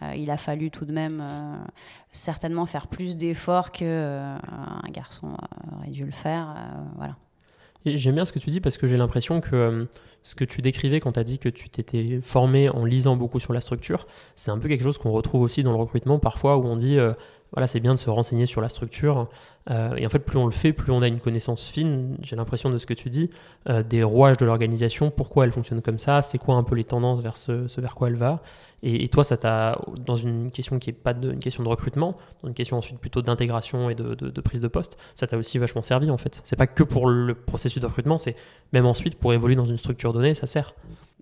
Euh, 0.03 0.15
il 0.15 0.29
a 0.31 0.37
fallu 0.37 0.71
tout 0.71 0.85
de 0.85 0.91
même 0.91 1.21
euh, 1.21 1.55
certainement 2.11 2.65
faire 2.65 2.87
plus 2.87 3.17
d'efforts 3.17 3.71
qu'un 3.71 3.85
euh, 3.85 4.37
garçon 4.91 5.35
aurait 5.77 5.91
dû 5.91 6.05
le 6.05 6.11
faire. 6.11 6.55
voilà. 6.97 7.15
J'aime 7.85 8.15
bien 8.15 8.23
ce 8.23 8.31
que 8.31 8.39
tu 8.39 8.49
dis 8.49 8.61
parce 8.61 8.77
que 8.77 8.87
j'ai 8.87 8.95
l'impression 8.95 9.41
que 9.41 9.87
ce 10.21 10.35
que 10.35 10.45
tu 10.45 10.61
décrivais 10.61 11.01
quand 11.01 11.13
tu 11.13 11.19
as 11.19 11.25
dit 11.25 11.37
que 11.37 11.49
tu 11.49 11.69
t'étais 11.69 12.21
formé 12.21 12.69
en 12.69 12.85
lisant 12.85 13.17
beaucoup 13.17 13.39
sur 13.39 13.51
la 13.51 13.59
structure, 13.59 14.07
c'est 14.37 14.51
un 14.51 14.57
peu 14.57 14.69
quelque 14.69 14.83
chose 14.83 14.97
qu'on 14.97 15.11
retrouve 15.11 15.41
aussi 15.41 15.63
dans 15.63 15.71
le 15.71 15.77
recrutement 15.77 16.17
parfois 16.17 16.57
où 16.57 16.63
on 16.63 16.77
dit 16.77 16.97
voilà, 17.53 17.67
c'est 17.67 17.79
bien 17.79 17.93
de 17.93 17.99
se 17.99 18.09
renseigner 18.09 18.45
sur 18.45 18.61
la 18.61 18.69
structure. 18.69 19.29
Euh, 19.69 19.95
et 19.95 20.05
en 20.05 20.09
fait, 20.09 20.19
plus 20.19 20.37
on 20.37 20.45
le 20.45 20.51
fait, 20.51 20.73
plus 20.73 20.91
on 20.91 21.01
a 21.01 21.07
une 21.07 21.19
connaissance 21.19 21.69
fine, 21.69 22.17
j'ai 22.21 22.35
l'impression 22.35 22.69
de 22.69 22.77
ce 22.77 22.85
que 22.85 22.93
tu 22.93 23.09
dis, 23.09 23.29
euh, 23.69 23.83
des 23.83 24.03
rouages 24.03 24.37
de 24.37 24.45
l'organisation, 24.45 25.11
pourquoi 25.11 25.45
elle 25.45 25.51
fonctionne 25.51 25.81
comme 25.81 25.99
ça, 25.99 26.21
c'est 26.21 26.37
quoi 26.37 26.55
un 26.55 26.63
peu 26.63 26.75
les 26.75 26.83
tendances 26.83 27.21
vers 27.21 27.37
ce, 27.37 27.79
vers 27.79 27.95
quoi 27.95 28.09
elle 28.09 28.15
va. 28.15 28.41
Et, 28.85 29.07
toi, 29.07 29.23
ça 29.23 29.37
t'a, 29.37 29.79
dans 30.05 30.17
une 30.17 30.51
question 30.51 30.77
qui 30.77 30.89
n'est 30.89 30.93
pas 30.93 31.13
une 31.13 31.39
question 31.39 31.63
de 31.63 31.69
recrutement, 31.69 32.17
dans 32.41 32.49
une 32.49 32.53
question 32.53 32.77
ensuite 32.77 32.99
plutôt 32.99 33.21
d'intégration 33.21 33.89
et 33.89 33.95
de, 33.95 34.13
de, 34.13 34.41
prise 34.41 34.59
de 34.59 34.67
poste, 34.67 34.97
ça 35.15 35.25
t'a 35.25 35.37
aussi 35.37 35.57
vachement 35.57 35.81
servi 35.81 36.11
en 36.11 36.17
fait. 36.17 36.41
C'est 36.43 36.57
pas 36.57 36.67
que 36.67 36.83
pour 36.83 37.07
le 37.07 37.33
processus 37.33 37.81
de 37.81 37.87
recrutement, 37.87 38.17
c'est 38.17 38.35
même 38.73 38.85
ensuite 38.85 39.15
pour 39.15 39.31
évoluer 39.31 39.55
dans 39.55 39.65
une 39.65 39.77
structure 39.77 40.11
donnée, 40.11 40.33
ça 40.33 40.47
sert 40.47 40.73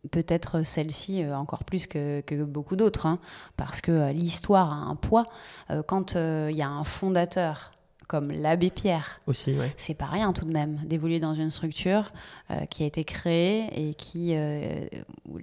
peut-être 0.10 0.64
celle-ci 0.64 1.24
euh, 1.24 1.36
encore 1.36 1.64
plus 1.64 1.88
que, 1.88 2.44
beaucoup 2.44 2.76
d'autres, 2.76 3.06
hein, 3.06 3.20
parce 3.58 3.82
que 3.82 3.92
euh, 3.92 4.12
l'histoire 4.12 4.72
a 4.72 4.78
un 4.78 4.96
poids. 4.96 5.26
Euh, 5.70 5.84
quand 5.84 6.16
il 6.16 6.56
y 6.56 6.62
a 6.62 6.70
un 6.70 6.84
fondateur 6.84 7.72
comme 8.12 8.30
l'abbé 8.32 8.70
Pierre. 8.70 9.22
Aussi, 9.26 9.54
ouais. 9.58 9.74
C'est 9.78 9.94
pas 9.94 10.08
rien 10.08 10.34
tout 10.34 10.44
de 10.44 10.52
même 10.52 10.76
d'évoluer 10.86 11.22
dans 11.22 11.34
une 11.34 11.50
structure 11.50 12.12
euh, 12.52 12.66
qui 12.66 12.84
a 12.84 12.86
été 12.86 13.06
créée 13.06 13.68
et 13.74 13.94
qui 13.94 14.32
euh, 14.36 14.86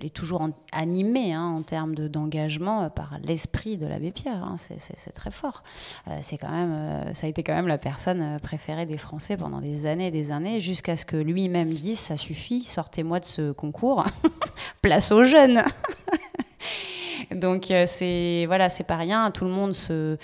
est 0.03 0.15
toujours 0.15 0.43
en- 0.43 0.51
animée 0.73 1.33
hein, 1.33 1.45
en 1.57 1.63
termes 1.63 1.95
de- 1.95 2.09
d'engagement 2.09 2.83
euh, 2.83 2.89
par 2.91 3.17
l'esprit 3.25 3.79
de 3.79 3.87
l'abbé 3.87 4.13
Pierre. 4.13 4.45
hein. 4.45 4.57
C'est- 4.59 5.13
très 5.15 5.31
fort. 5.31 5.63
Euh, 6.09 6.19
c'est 6.21 6.37
quand 6.37 6.51
même, 6.51 7.15
ça 7.15 7.27
a 7.27 7.31
été 7.31 7.43
quand 7.43 7.55
même 7.55 7.69
la 7.69 7.79
personne 7.79 8.39
préférée 8.43 8.85
des 8.85 8.99
Français 8.99 9.39
pendant 9.39 9.61
des 9.63 9.87
années 9.87 10.09
et 10.09 10.11
des 10.11 10.31
années, 10.31 10.61
jusqu'à 10.61 10.95
ce 10.97 11.07
que 11.07 11.17
lui-même 11.17 11.73
dise 11.73 11.99
ça 11.99 12.19
suffit, 12.19 12.65
sortez-moi 12.65 13.21
de 13.21 13.25
ce 13.25 13.53
concours, 13.53 14.05
place 14.83 15.11
aux 15.13 15.25
jeunes. 15.25 15.63
Donc 17.35 17.71
euh, 17.71 17.85
c'est 17.87 18.45
voilà, 18.47 18.69
c'est 18.69 18.85
pas 18.85 18.97
rien. 18.97 19.31
Tout 19.31 19.45
le 19.45 19.51
monde 19.51 19.75
se 19.75 20.17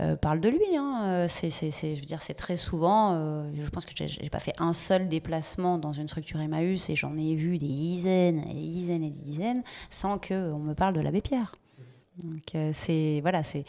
euh, 0.00 0.16
parle 0.16 0.40
de 0.40 0.48
lui. 0.48 0.76
hein. 0.76 1.26
C'est, 1.28 1.50
je 1.50 2.00
veux 2.00 2.06
dire, 2.06 2.22
c'est 2.22 2.34
très 2.34 2.56
souvent. 2.56 3.12
euh, 3.14 3.50
je 3.60 3.68
pense 3.70 3.86
que 3.86 3.92
j'ai 3.96 4.30
pas 4.30 4.38
fait 4.38 4.54
un 4.58 4.72
seul 4.72 5.08
déplacement 5.08 5.78
dans 5.78 5.92
une 5.92 6.08
structure 6.08 6.40
Emmaüs 6.40 6.90
et 6.90 6.96
j'en 6.96 7.16
ai 7.16 7.34
vu 7.34 7.58
des 7.58 7.66
dizaines, 7.66 8.40
et 8.48 8.54
des 8.54 8.68
dizaines 8.68 9.04
et 9.04 9.10
des 9.10 9.22
dizaines, 9.22 9.62
sans 9.90 10.18
que 10.18 10.52
on 10.52 10.58
me 10.58 10.74
parle 10.74 10.94
de 10.94 11.00
l'abbé 11.00 11.20
Pierre. 11.20 11.52
Donc 12.22 12.54
euh, 12.54 12.70
c'est 12.74 13.20
voilà, 13.22 13.42
c'est, 13.42 13.64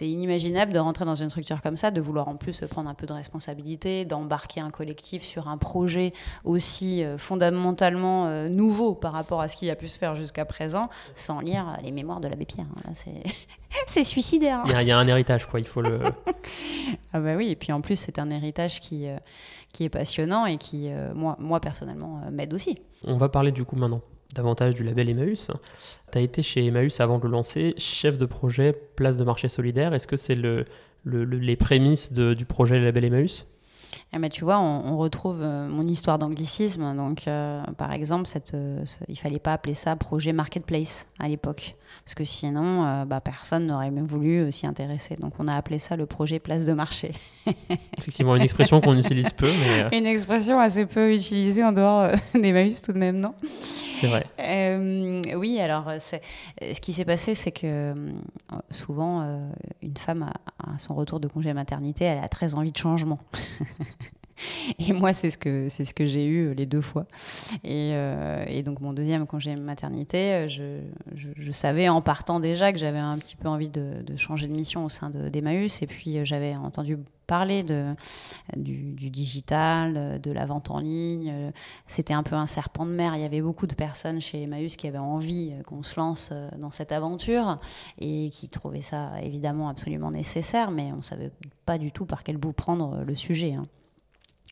inimaginable 0.00 0.72
de 0.72 0.78
rentrer 0.78 1.04
dans 1.04 1.16
une 1.16 1.30
structure 1.30 1.60
comme 1.62 1.76
ça, 1.76 1.90
de 1.90 2.00
vouloir 2.00 2.28
en 2.28 2.36
plus 2.36 2.60
prendre 2.70 2.88
un 2.88 2.94
peu 2.94 3.06
de 3.06 3.12
responsabilité, 3.12 4.04
d'embarquer 4.04 4.60
un 4.60 4.70
collectif 4.70 5.22
sur 5.24 5.48
un 5.48 5.58
projet 5.58 6.12
aussi 6.44 7.02
euh, 7.02 7.18
fondamentalement 7.18 8.26
euh, 8.26 8.48
nouveau 8.48 8.94
par 8.94 9.12
rapport 9.12 9.40
à 9.40 9.48
ce 9.48 9.56
qui 9.56 9.68
a 9.68 9.74
pu 9.74 9.88
se 9.88 9.98
faire 9.98 10.14
jusqu'à 10.14 10.44
présent, 10.44 10.88
sans 11.16 11.40
lire 11.40 11.76
les 11.82 11.90
mémoires 11.90 12.20
de 12.20 12.28
l'abbé 12.28 12.44
Pierre. 12.44 12.66
hein. 12.86 12.92
C'est, 13.88 14.04
suicidaire. 14.04 14.60
hein. 14.60 14.64
Il 14.66 14.72
y, 14.72 14.74
a- 14.74 14.82
il 14.82 14.88
y 14.88 14.92
a 14.92 14.98
un 14.98 15.06
héritage, 15.08 15.46
quoi. 15.46 15.58
Il 15.60 15.66
faut 15.66 15.82
le. 15.82 15.98
Ah 17.12 17.18
bah 17.20 17.34
oui, 17.36 17.48
et 17.50 17.56
puis 17.56 17.72
en 17.72 17.80
plus 17.80 17.96
c'est 17.96 18.18
un 18.20 18.30
héritage 18.30 18.80
qui, 18.80 19.06
qui 19.72 19.84
est 19.84 19.88
passionnant 19.88 20.46
et 20.46 20.56
qui, 20.56 20.88
moi, 21.14 21.36
moi 21.40 21.60
personnellement, 21.60 22.20
m'aide 22.30 22.54
aussi. 22.54 22.78
On 23.04 23.16
va 23.16 23.28
parler 23.28 23.50
du 23.52 23.64
coup 23.64 23.74
maintenant 23.76 24.00
davantage 24.34 24.74
du 24.74 24.82
label 24.84 25.08
Emmaüs. 25.08 25.50
Tu 26.12 26.18
as 26.18 26.20
été 26.20 26.42
chez 26.42 26.64
Emmaüs 26.66 27.00
avant 27.00 27.18
de 27.18 27.24
le 27.24 27.30
lancer, 27.30 27.74
chef 27.78 28.18
de 28.18 28.26
projet 28.26 28.72
place 28.96 29.16
de 29.16 29.24
marché 29.24 29.48
solidaire. 29.48 29.94
Est-ce 29.94 30.06
que 30.06 30.16
c'est 30.16 30.34
le, 30.34 30.64
le- 31.04 31.24
le- 31.24 31.38
les 31.38 31.56
prémices 31.56 32.12
du 32.12 32.44
projet 32.44 32.78
label 32.78 33.04
Emmaüs? 33.04 33.46
Eh 34.12 34.18
ben, 34.18 34.30
tu 34.30 34.44
vois, 34.44 34.58
on, 34.58 34.92
on 34.92 34.96
retrouve 34.96 35.40
euh, 35.42 35.68
mon 35.68 35.82
histoire 35.82 36.18
d'anglicisme. 36.18 36.94
Donc, 36.96 37.26
euh, 37.26 37.60
par 37.76 37.92
exemple, 37.92 38.26
cette, 38.26 38.54
euh, 38.54 38.82
il 39.08 39.18
fallait 39.18 39.40
pas 39.40 39.52
appeler 39.52 39.74
ça 39.74 39.94
projet 39.96 40.32
marketplace 40.32 41.06
à 41.18 41.28
l'époque, 41.28 41.74
parce 42.04 42.14
que 42.14 42.24
sinon, 42.24 42.86
euh, 42.86 43.04
bah, 43.04 43.20
personne 43.20 43.66
n'aurait 43.66 43.90
même 43.90 44.06
voulu 44.06 44.50
s'y 44.52 44.66
intéresser. 44.66 45.16
Donc, 45.16 45.32
on 45.38 45.48
a 45.48 45.54
appelé 45.54 45.78
ça 45.78 45.96
le 45.96 46.06
projet 46.06 46.38
place 46.38 46.64
de 46.64 46.72
marché. 46.72 47.12
Effectivement, 47.98 48.36
une 48.36 48.42
expression 48.42 48.80
qu'on 48.80 48.96
utilise 48.96 49.32
peu, 49.32 49.50
mais 49.60 49.98
Une 49.98 50.06
expression 50.06 50.60
assez 50.60 50.86
peu 50.86 51.12
utilisée 51.12 51.64
en 51.64 51.72
dehors 51.72 52.02
euh, 52.02 52.14
d'Emmaüs 52.34 52.80
tout 52.80 52.92
de 52.92 52.98
même, 52.98 53.18
non? 53.18 53.34
C'est 53.50 54.06
vrai. 54.08 54.24
Oui, 55.36 55.58
alors 55.60 55.90
ce 55.98 56.80
qui 56.80 56.92
s'est 56.92 57.04
passé, 57.04 57.34
c'est 57.34 57.52
que 57.52 57.94
souvent, 58.70 59.40
une 59.82 59.96
femme, 59.96 60.22
à, 60.58 60.72
à 60.74 60.78
son 60.78 60.94
retour 60.94 61.18
de 61.18 61.28
congé 61.28 61.52
maternité, 61.54 62.04
elle 62.04 62.22
a 62.22 62.28
très 62.28 62.54
envie 62.54 62.72
de 62.72 62.76
changement. 62.76 63.18
Et 64.78 64.92
moi, 64.92 65.12
c'est 65.12 65.30
ce 65.30 65.38
que 65.38 65.68
c'est 65.68 65.84
ce 65.84 65.94
que 65.94 66.06
j'ai 66.06 66.26
eu 66.26 66.48
euh, 66.48 66.54
les 66.54 66.66
deux 66.66 66.80
fois. 66.80 67.06
Et, 67.64 67.90
euh, 67.94 68.62
donc 68.62 68.80
mon 68.80 68.92
deuxième 68.92 69.26
congé 69.26 69.54
maternité, 69.56 70.32
euh, 70.32 70.48
je, 70.48 70.80
je, 71.14 71.52
savais 71.52 71.88
en 71.88 72.02
partant 72.02 72.40
déjà 72.40 72.72
que 72.72 72.78
j'avais 72.78 72.98
un 72.98 73.18
petit 73.18 73.36
peu 73.36 73.48
envie 73.48 73.68
de, 73.68 74.02
changer 74.16 74.48
de 74.48 74.52
mission 74.52 74.84
au 74.84 74.88
sein 74.88 75.10
de- 75.10 75.28
d'Emmaüs. 75.28 75.82
Et 75.82 75.86
puis 75.86 76.24
j'avais 76.24 76.56
entendu 76.56 76.98
parler 77.26 77.62
de, 77.62 77.94
du, 78.56 79.10
digital, 79.10 80.20
de 80.20 80.30
la 80.30 80.46
vente 80.46 80.70
en 80.70 80.78
ligne. 80.78 81.52
C'était 81.86 82.14
un 82.14 82.22
peu 82.22 82.34
un 82.36 82.46
serpent 82.46 82.86
de 82.86 82.92
mer. 82.92 83.14
Il 83.16 83.22
y 83.22 83.24
avait 83.24 83.40
beaucoup 83.40 83.66
de 83.66 83.74
personnes 83.74 84.20
chez 84.20 84.42
Emmaüs 84.42 84.76
qui 84.76 84.86
avaient 84.86 84.98
envie 84.98 85.52
qu'on 85.66 85.82
se 85.82 85.98
lance 85.98 86.32
dans 86.58 86.70
cette 86.70 86.92
aventure 86.92 87.58
et 88.00 88.30
qui 88.30 88.48
trouvaient 88.48 88.80
ça 88.80 89.10
évidemment 89.22 89.68
absolument 89.68 90.10
nécessaire, 90.10 90.70
mais 90.70 90.92
on 90.92 90.98
ne 90.98 91.02
savait 91.02 91.32
pas 91.64 91.78
du 91.78 91.90
tout 91.90 92.06
par 92.06 92.22
quel 92.22 92.36
bout 92.36 92.52
prendre 92.52 93.02
le 93.04 93.14
sujet. 93.14 93.54
hein. 93.54 93.64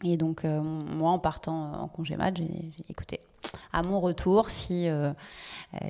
Et 0.04 0.18
donc, 0.18 0.44
euh, 0.44 0.60
moi, 0.60 1.10
en 1.10 1.18
partant 1.18 1.72
euh, 1.72 1.76
en 1.76 1.88
congé 1.88 2.16
mat, 2.16 2.36
j'ai 2.36 2.44
dit, 2.44 2.84
écoutez, 2.90 3.20
à 3.72 3.82
mon 3.82 4.00
retour, 4.00 4.50
si, 4.50 4.88
euh, 4.88 5.12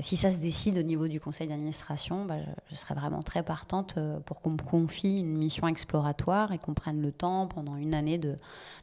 si 0.00 0.16
ça 0.16 0.30
se 0.30 0.36
décide 0.36 0.78
au 0.78 0.82
niveau 0.82 1.08
du 1.08 1.20
conseil 1.20 1.48
d'administration, 1.48 2.24
bah, 2.24 2.36
je, 2.70 2.74
serais 2.76 2.94
vraiment 2.94 3.22
très 3.22 3.42
partante 3.42 3.98
pour 4.24 4.40
qu'on 4.40 4.50
me 4.50 4.58
confie 4.58 5.20
une 5.20 5.36
mission 5.36 5.66
exploratoire 5.66 6.52
et 6.52 6.58
qu'on 6.58 6.74
prenne 6.74 7.02
le 7.02 7.10
temps 7.10 7.46
pendant 7.48 7.76
une 7.76 7.94
année 7.94 8.18
de, 8.18 8.36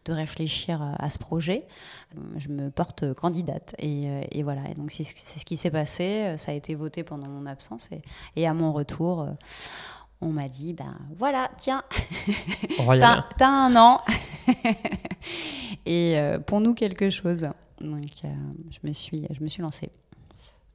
de 0.06 0.14
réfléchir 0.14 0.82
à, 1.00 1.10
ce 1.10 1.18
projet. 1.18 1.66
Je 2.38 2.50
me 2.50 2.70
porte 2.70 3.14
candidate. 3.14 3.76
Et, 3.80 4.44
voilà. 4.44 4.70
Et 4.70 4.74
donc, 4.74 4.92
c'est 4.92 5.04
ce 5.04 5.46
qui 5.46 5.58
s'est 5.58 5.72
passé. 5.72 6.36
Ça 6.38 6.52
a 6.52 6.56
été 6.56 6.76
voté 6.76 7.04
pendant 7.04 7.28
mon 7.28 7.46
absence. 7.46 7.90
Et, 8.36 8.48
à 8.48 8.54
mon 8.54 8.72
retour, 8.72 9.28
on 10.22 10.30
m'a 10.30 10.48
dit, 10.48 10.74
ben 10.74 10.96
voilà, 11.18 11.50
tiens. 11.58 11.84
T'as 12.78 13.26
t'as 13.38 13.50
un 13.50 13.76
an 13.76 14.02
et 15.86 16.18
euh, 16.18 16.40
pour 16.40 16.62
nous 16.62 16.74
quelque 16.74 17.10
chose. 17.10 17.48
Donc 17.80 18.12
euh, 18.24 18.28
je 18.70 18.88
me 18.88 18.94
suis 18.94 19.26
je 19.32 19.44
me 19.44 19.50
suis 19.50 19.62
lancée. 19.62 19.90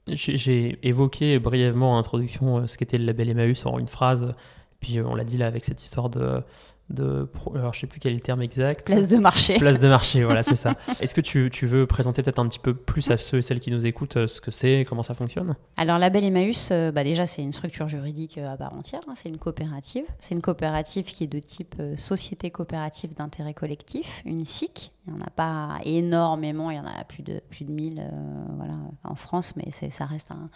J'ai 0.09 0.37
j'ai 0.37 0.79
évoqué 0.83 1.39
brièvement 1.39 1.93
en 1.93 1.99
introduction 1.99 2.59
euh, 2.59 2.67
ce 2.67 2.77
qu'était 2.77 2.99
le 2.99 3.05
label 3.05 3.31
Emmaüs 3.31 3.65
en 3.67 3.79
une 3.79 3.89
phrase, 3.89 4.35
puis 4.81 5.01
on 5.01 5.15
l'a 5.15 5.25
dit 5.25 5.39
là 5.39 5.47
avec 5.47 5.65
cette 5.65 5.83
histoire 5.83 6.11
de. 6.11 6.43
De 6.89 7.25
pro- 7.25 7.57
alors 7.57 7.75
je 7.75 7.81
sais 7.81 7.87
plus 7.89 7.99
quel 7.99 8.13
est 8.13 8.17
le 8.17 8.21
terme 8.21 8.43
exact. 8.43 8.87
Place 8.87 9.09
de 9.09 9.17
marché. 9.17 9.55
Place 9.59 9.81
de 9.81 9.89
marché, 9.89 10.23
voilà, 10.23 10.43
c'est 10.45 10.55
ça. 10.57 10.75
Est-ce 11.01 11.15
que 11.15 11.21
tu, 11.21 11.51
tu 11.53 11.67
veux 11.67 11.87
présenter 11.87 12.23
peut-être 12.23 12.39
un 12.39 12.47
petit 12.49 12.61
peu 12.61 12.75
plus 12.75 13.11
à 13.11 13.17
ceux 13.17 13.39
et 13.39 13.43
celles 13.43 13.59
qui 13.61 13.71
nous 13.73 13.85
écoutent 13.87 14.17
euh, 14.19 14.27
ce 14.29 14.41
que 14.41 14.51
c'est, 14.53 14.87
comment 14.89 15.03
ça 15.03 15.15
fonctionne? 15.15 15.57
Alors 15.77 15.99
Label 15.99 16.23
Emmaüs, 16.23 16.69
euh, 16.71 16.93
bah 16.93 17.03
déjà 17.03 17.27
c'est 17.27 17.43
une 17.43 17.53
structure 17.53 17.89
juridique 17.89 18.39
euh, 18.39 18.53
à 18.53 18.57
part 18.57 18.73
entière. 18.75 19.01
hein, 19.09 19.15
c'est 19.17 19.29
une 19.29 19.39
coopérative. 19.39 20.05
C'est 20.21 20.35
une 20.35 20.43
coopérative 20.43 21.07
qui 21.07 21.25
est 21.25 21.29
de 21.29 21.41
type 21.41 21.75
euh, 21.81 21.97
société 21.97 22.51
coopérative 22.51 23.15
d'intérêt 23.15 23.55
collectif, 23.55 24.23
une 24.25 24.45
SIC. 24.45 24.93
Il 25.09 25.15
n'y 25.15 25.21
en 25.21 25.25
a 25.25 25.31
pas 25.31 25.79
énormément. 25.85 26.71
Il 26.71 26.77
y 26.77 26.81
en 26.81 26.87
a 26.87 27.03
plus 27.05 27.23
de 27.23 27.41
plus 27.51 27.65
de 27.65 27.73
1000 27.73 27.99
euh, 28.01 28.11
voilà 28.57 28.73
en 29.05 29.15
France, 29.17 29.55
mais 29.57 29.71
ça 29.91 30.05
reste 30.05 30.31
un- 30.31 30.49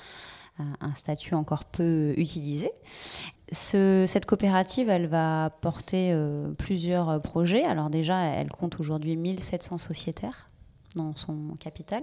un 0.83 0.95
statut 0.95 1.35
encore 1.35 1.65
peu 1.65 2.13
utilisé. 2.19 2.71
Ce- 3.53 4.05
cette 4.07 4.27
coopérative, 4.27 4.89
elle 4.89 5.07
va 5.07 5.51
porter 5.61 6.11
euh, 6.13 6.53
plusieurs 6.53 7.09
euh, 7.09 7.19
projets. 7.19 7.65
Alors 7.65 7.91
déjà, 7.91 8.21
elle 8.21 8.49
compte 8.49 8.79
aujourd'hui 8.79 9.17
1700 9.17 9.79
sociétaires 9.79 10.47
dans 10.97 11.15
son 11.15 11.57
capital. 11.61 12.03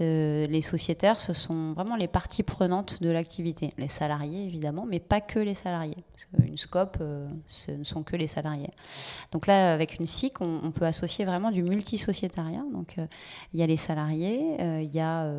Les 0.00 0.60
sociétaires, 0.60 1.20
ce 1.20 1.32
sont 1.32 1.72
vraiment 1.72 1.94
les 1.94 2.08
parties 2.08 2.42
prenantes 2.42 3.00
de 3.00 3.10
l'activité. 3.10 3.72
Les 3.78 3.88
salariés, 3.88 4.44
évidemment, 4.44 4.86
mais 4.88 4.98
pas 4.98 5.20
que 5.20 5.38
les 5.38 5.54
salariés. 5.54 6.02
Parce 6.12 6.24
qu'une 6.24 6.56
SCOP, 6.56 6.96
euh, 7.00 7.28
ce 7.46 7.70
ne 7.70 7.84
sont 7.84 8.02
que 8.02 8.16
les 8.16 8.26
salariés. 8.26 8.70
Donc 9.30 9.46
là, 9.46 9.72
avec 9.72 9.98
une 9.98 10.06
SIC, 10.06 10.40
on, 10.40 10.72
peut 10.72 10.86
associer 10.86 11.24
vraiment 11.24 11.50
du 11.50 11.62
multisociétariat. 11.62 12.64
Donc 12.72 12.96
il 13.52 13.60
y 13.60 13.62
a 13.62 13.66
les 13.66 13.76
salariés, 13.76 14.56
il 14.82 14.94
y 14.94 15.00
a... 15.00 15.32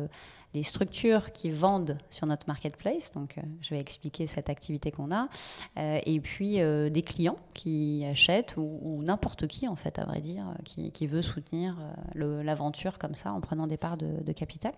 les 0.54 0.62
structures 0.62 1.32
qui 1.32 1.50
vendent 1.50 1.98
sur 2.08 2.26
notre 2.26 2.46
marketplace, 2.46 3.10
donc 3.10 3.36
euh, 3.36 3.42
je 3.60 3.70
vais 3.70 3.80
expliquer 3.80 4.28
cette 4.28 4.48
activité 4.48 4.92
qu'on 4.92 5.12
a, 5.12 5.28
euh, 5.76 5.98
et 6.06 6.20
puis 6.20 6.60
euh, 6.60 6.88
des 6.90 7.02
clients 7.02 7.38
qui 7.52 8.04
achètent, 8.08 8.54
ou, 8.56 9.02
n'importe 9.02 9.48
qui 9.48 9.66
en 9.66 9.74
fait, 9.74 9.98
à 9.98 10.04
vrai 10.04 10.20
dire, 10.20 10.46
qui, 10.64 10.92
qui 10.92 11.06
veut 11.06 11.22
soutenir 11.22 11.76
l'aventure 12.14 12.98
comme 12.98 13.14
ça 13.14 13.32
en 13.32 13.40
prenant 13.40 13.66
des 13.66 13.76
parts 13.76 13.96
de, 13.96 14.32
capital. 14.32 14.72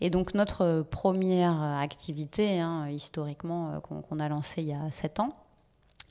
Et 0.00 0.10
donc 0.10 0.34
notre 0.34 0.84
première 0.90 1.60
activité, 1.62 2.60
hein, 2.60 2.88
historiquement, 2.88 3.80
qu'on 3.80 4.18
a 4.18 4.28
lancée 4.28 4.62
il 4.62 4.68
y 4.68 4.72
a 4.72 4.90
sept 4.90 5.20
ans, 5.20 5.34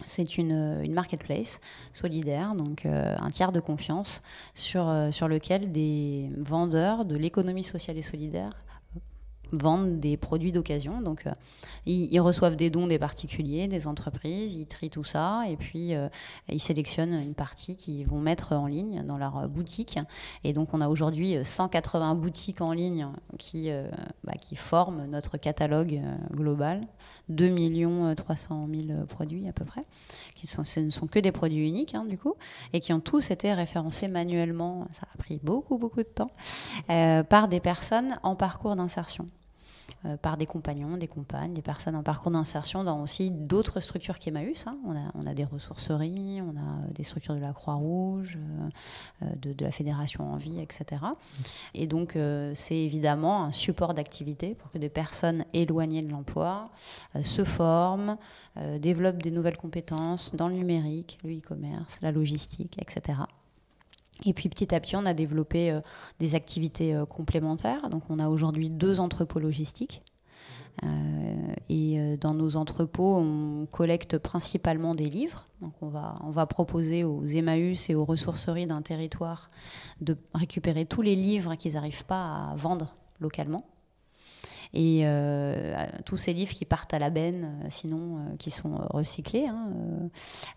c'est 0.04 0.38
une, 0.38 0.82
une 0.84 0.94
marketplace 0.94 1.60
solidaire, 1.94 2.56
donc 2.56 2.86
un 2.86 3.30
tiers 3.30 3.52
de 3.52 3.60
confiance 3.60 4.24
sur, 4.56 4.92
sur 5.12 5.28
lequel 5.28 5.72
des 5.72 6.30
vendeurs 6.38 7.06
de 7.06 7.16
l'économie 7.16 7.64
sociale 7.64 7.98
et 7.98 8.02
solidaire 8.02 8.52
vendent 9.52 10.00
des 10.00 10.18
produits 10.18 10.52
d'occasion. 10.52 11.02
Donc, 11.02 11.26
euh, 11.28 11.32
ils, 11.86 12.20
reçoivent 12.20 12.56
des 12.56 12.70
dons 12.70 12.88
des 12.88 13.00
particuliers, 13.00 13.68
des 13.68 13.88
entreprises, 13.88 14.56
ils 14.56 14.68
trient 14.68 14.90
tout 14.90 15.04
ça 15.04 15.44
et 15.48 15.56
puis 15.56 15.96
euh, 15.96 16.08
ils 16.50 16.60
sélectionnent 16.60 17.14
une 17.14 17.34
partie 17.34 17.76
qu'ils 17.76 18.06
vont 18.06 18.20
mettre 18.20 18.54
en 18.54 18.68
ligne 18.68 19.04
dans 19.06 19.18
leur 19.18 19.38
euh, 19.38 19.48
boutique. 19.48 19.98
Et 20.44 20.54
donc, 20.54 20.74
on 20.74 20.82
a 20.82 20.88
aujourd'hui 20.88 21.38
euh, 21.38 21.44
180 21.44 22.16
boutiques 22.16 22.62
en 22.62 22.74
ligne 22.74 23.08
qui, 23.38 23.70
euh, 23.70 23.90
bah, 24.24 24.34
qui 24.40 24.56
forment 24.56 25.06
notre 25.08 25.38
catalogue 25.38 26.02
euh, 26.04 26.36
global. 26.36 26.88
2 27.30 27.50
millions 27.50 28.14
300 28.14 28.68
000 28.74 29.06
produits 29.06 29.48
à 29.48 29.54
peu 29.54 29.66
près. 29.66 29.84
Qui 30.36 30.48
ce 30.48 30.80
ne 30.80 30.90
sont 30.90 31.08
que 31.08 31.20
des 31.20 31.32
produits 31.32 31.68
uniques, 31.68 31.96
hein, 31.96 32.06
du 32.06 32.18
coup, 32.18 32.36
et 32.74 32.80
qui 32.80 32.94
ont 32.94 33.00
tous 33.00 33.32
été 33.32 33.54
référencés 33.54 34.08
manuellement. 34.08 34.88
Ça 34.94 35.08
a 35.14 35.18
pris 35.18 35.40
beaucoup, 35.44 35.78
beaucoup 35.78 36.00
de 36.02 36.10
temps, 36.10 36.32
euh, 36.90 37.24
par 37.24 37.48
des 37.48 37.60
personnes 37.60 38.18
en 38.24 38.36
parcours 38.36 38.76
d'insertion. 38.76 39.26
Euh, 40.06 40.18
par 40.18 40.38
des 40.38 40.46
compagnons, 40.46 40.98
des 40.98 41.08
compagnes, 41.08 41.54
des 41.54 41.62
personnes 41.62 41.96
en 41.96 42.04
parcours 42.04 42.32
d'insertion 42.32 42.84
dans 42.84 43.02
aussi 43.02 43.30
d'autres 43.30 43.80
structures 43.80 44.20
qu'Emmaüs. 44.20 44.66
Hein. 44.68 44.78
On, 44.86 45.28
a, 45.28 45.34
des 45.34 45.46
ressourceries, 45.46 46.42
on 46.42 46.58
a 46.58 46.88
des 46.92 47.04
structures 47.04 47.36
de 47.36 47.40
la 47.40 47.54
Croix-Rouge, 47.54 48.40
de, 49.22 49.54
de, 49.54 49.64
la 49.64 49.72
Fédération 49.72 50.32
Envie, 50.34 50.60
etc. 50.60 51.02
Et 51.74 51.88
donc, 51.88 52.18
c'est 52.54 52.78
évidemment 52.78 53.44
un 53.44 53.52
support 53.52 53.94
d'activité 53.94 54.56
pour 54.56 54.72
que 54.72 54.78
des 54.78 54.90
personnes 54.90 55.46
éloignées 55.54 56.02
de 56.02 56.10
l'emploi 56.10 56.70
se 57.24 57.44
forment, 57.44 58.18
développent 58.80 59.22
des 59.22 59.32
nouvelles 59.32 59.58
compétences 59.58 60.36
dans 60.36 60.48
le 60.48 60.56
numérique, 60.56 61.20
le 61.24 61.38
e-commerce, 61.38 62.00
la 62.02 62.12
logistique, 62.12 62.78
etc. 62.82 63.20
Et 64.26 64.34
puis 64.34 64.50
petit 64.50 64.74
à 64.74 64.80
petit, 64.80 64.96
on 64.96 65.06
a 65.06 65.14
développé 65.14 65.72
euh, 65.72 65.82
des 66.20 66.36
activités 66.36 66.94
euh, 66.94 67.06
complémentaires. 67.06 67.90
Donc 67.90 68.04
on 68.10 68.20
a 68.20 68.30
aujourd'hui 68.30 68.70
deux 68.70 69.00
entrepôts 69.00 69.40
logistiques. 69.40 70.04
Euh, 70.84 71.54
et 71.70 72.18
dans 72.18 72.34
nos 72.34 72.56
entrepôts, 72.56 73.18
on 73.18 73.66
collecte 73.66 74.18
principalement 74.18 74.96
des 74.96 75.10
livres. 75.10 75.48
Donc 75.62 75.74
on 75.82 75.90
va, 75.90 76.16
on 76.22 76.32
va 76.32 76.46
proposer 76.46 77.04
aux 77.04 77.26
Emmaüs 77.26 77.90
et 77.90 77.96
aux 77.96 78.06
ressourceries 78.06 78.68
d'un 78.68 78.82
territoire 78.82 79.50
de 80.00 80.18
récupérer 80.34 80.86
tous 80.86 81.02
les 81.02 81.16
livres 81.16 81.56
qu'ils 81.56 81.74
n'arrivent 81.74 82.06
pas 82.06 82.52
à 82.52 82.56
vendre 82.56 82.96
localement. 83.20 83.66
Et 84.74 85.02
euh, 85.04 85.86
tous 86.06 86.18
ces 86.18 86.34
livres 86.34 86.54
qui 86.54 86.66
partent 86.66 86.94
à 86.94 87.00
la 87.00 87.10
benne, 87.10 87.60
euh, 87.64 87.68
sinon 87.70 87.98
euh, 88.18 88.36
qui 88.38 88.52
sont 88.52 88.78
recyclés, 88.90 89.48
hein, 89.48 89.70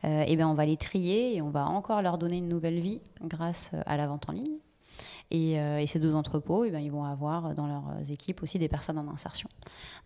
et 0.04 0.26
eh 0.28 0.36
ben 0.36 0.46
on 0.46 0.54
va 0.54 0.66
les 0.66 0.76
trier 0.76 1.36
et 1.36 1.42
on 1.42 1.50
va 1.50 1.66
encore 1.66 2.00
leur 2.00 2.18
donner 2.18 2.38
une 2.38 2.48
nouvelle 2.48 2.78
vie 2.78 3.00
grâce 3.22 3.72
à 3.86 3.96
la 3.96 4.06
vente 4.06 4.28
en 4.28 4.32
ligne. 4.32 4.58
Euh, 5.32 5.78
et, 5.78 5.86
ces 5.86 5.98
deux 5.98 6.14
entrepôts, 6.14 6.64
eh 6.64 6.70
ben, 6.70 6.78
ils 6.78 6.90
vont 6.90 7.04
avoir 7.04 7.54
dans 7.54 7.66
leurs 7.66 8.10
équipes 8.10 8.42
aussi 8.42 8.58
des 8.58 8.68
personnes 8.68 8.98
en 8.98 9.08
insertion. 9.08 9.48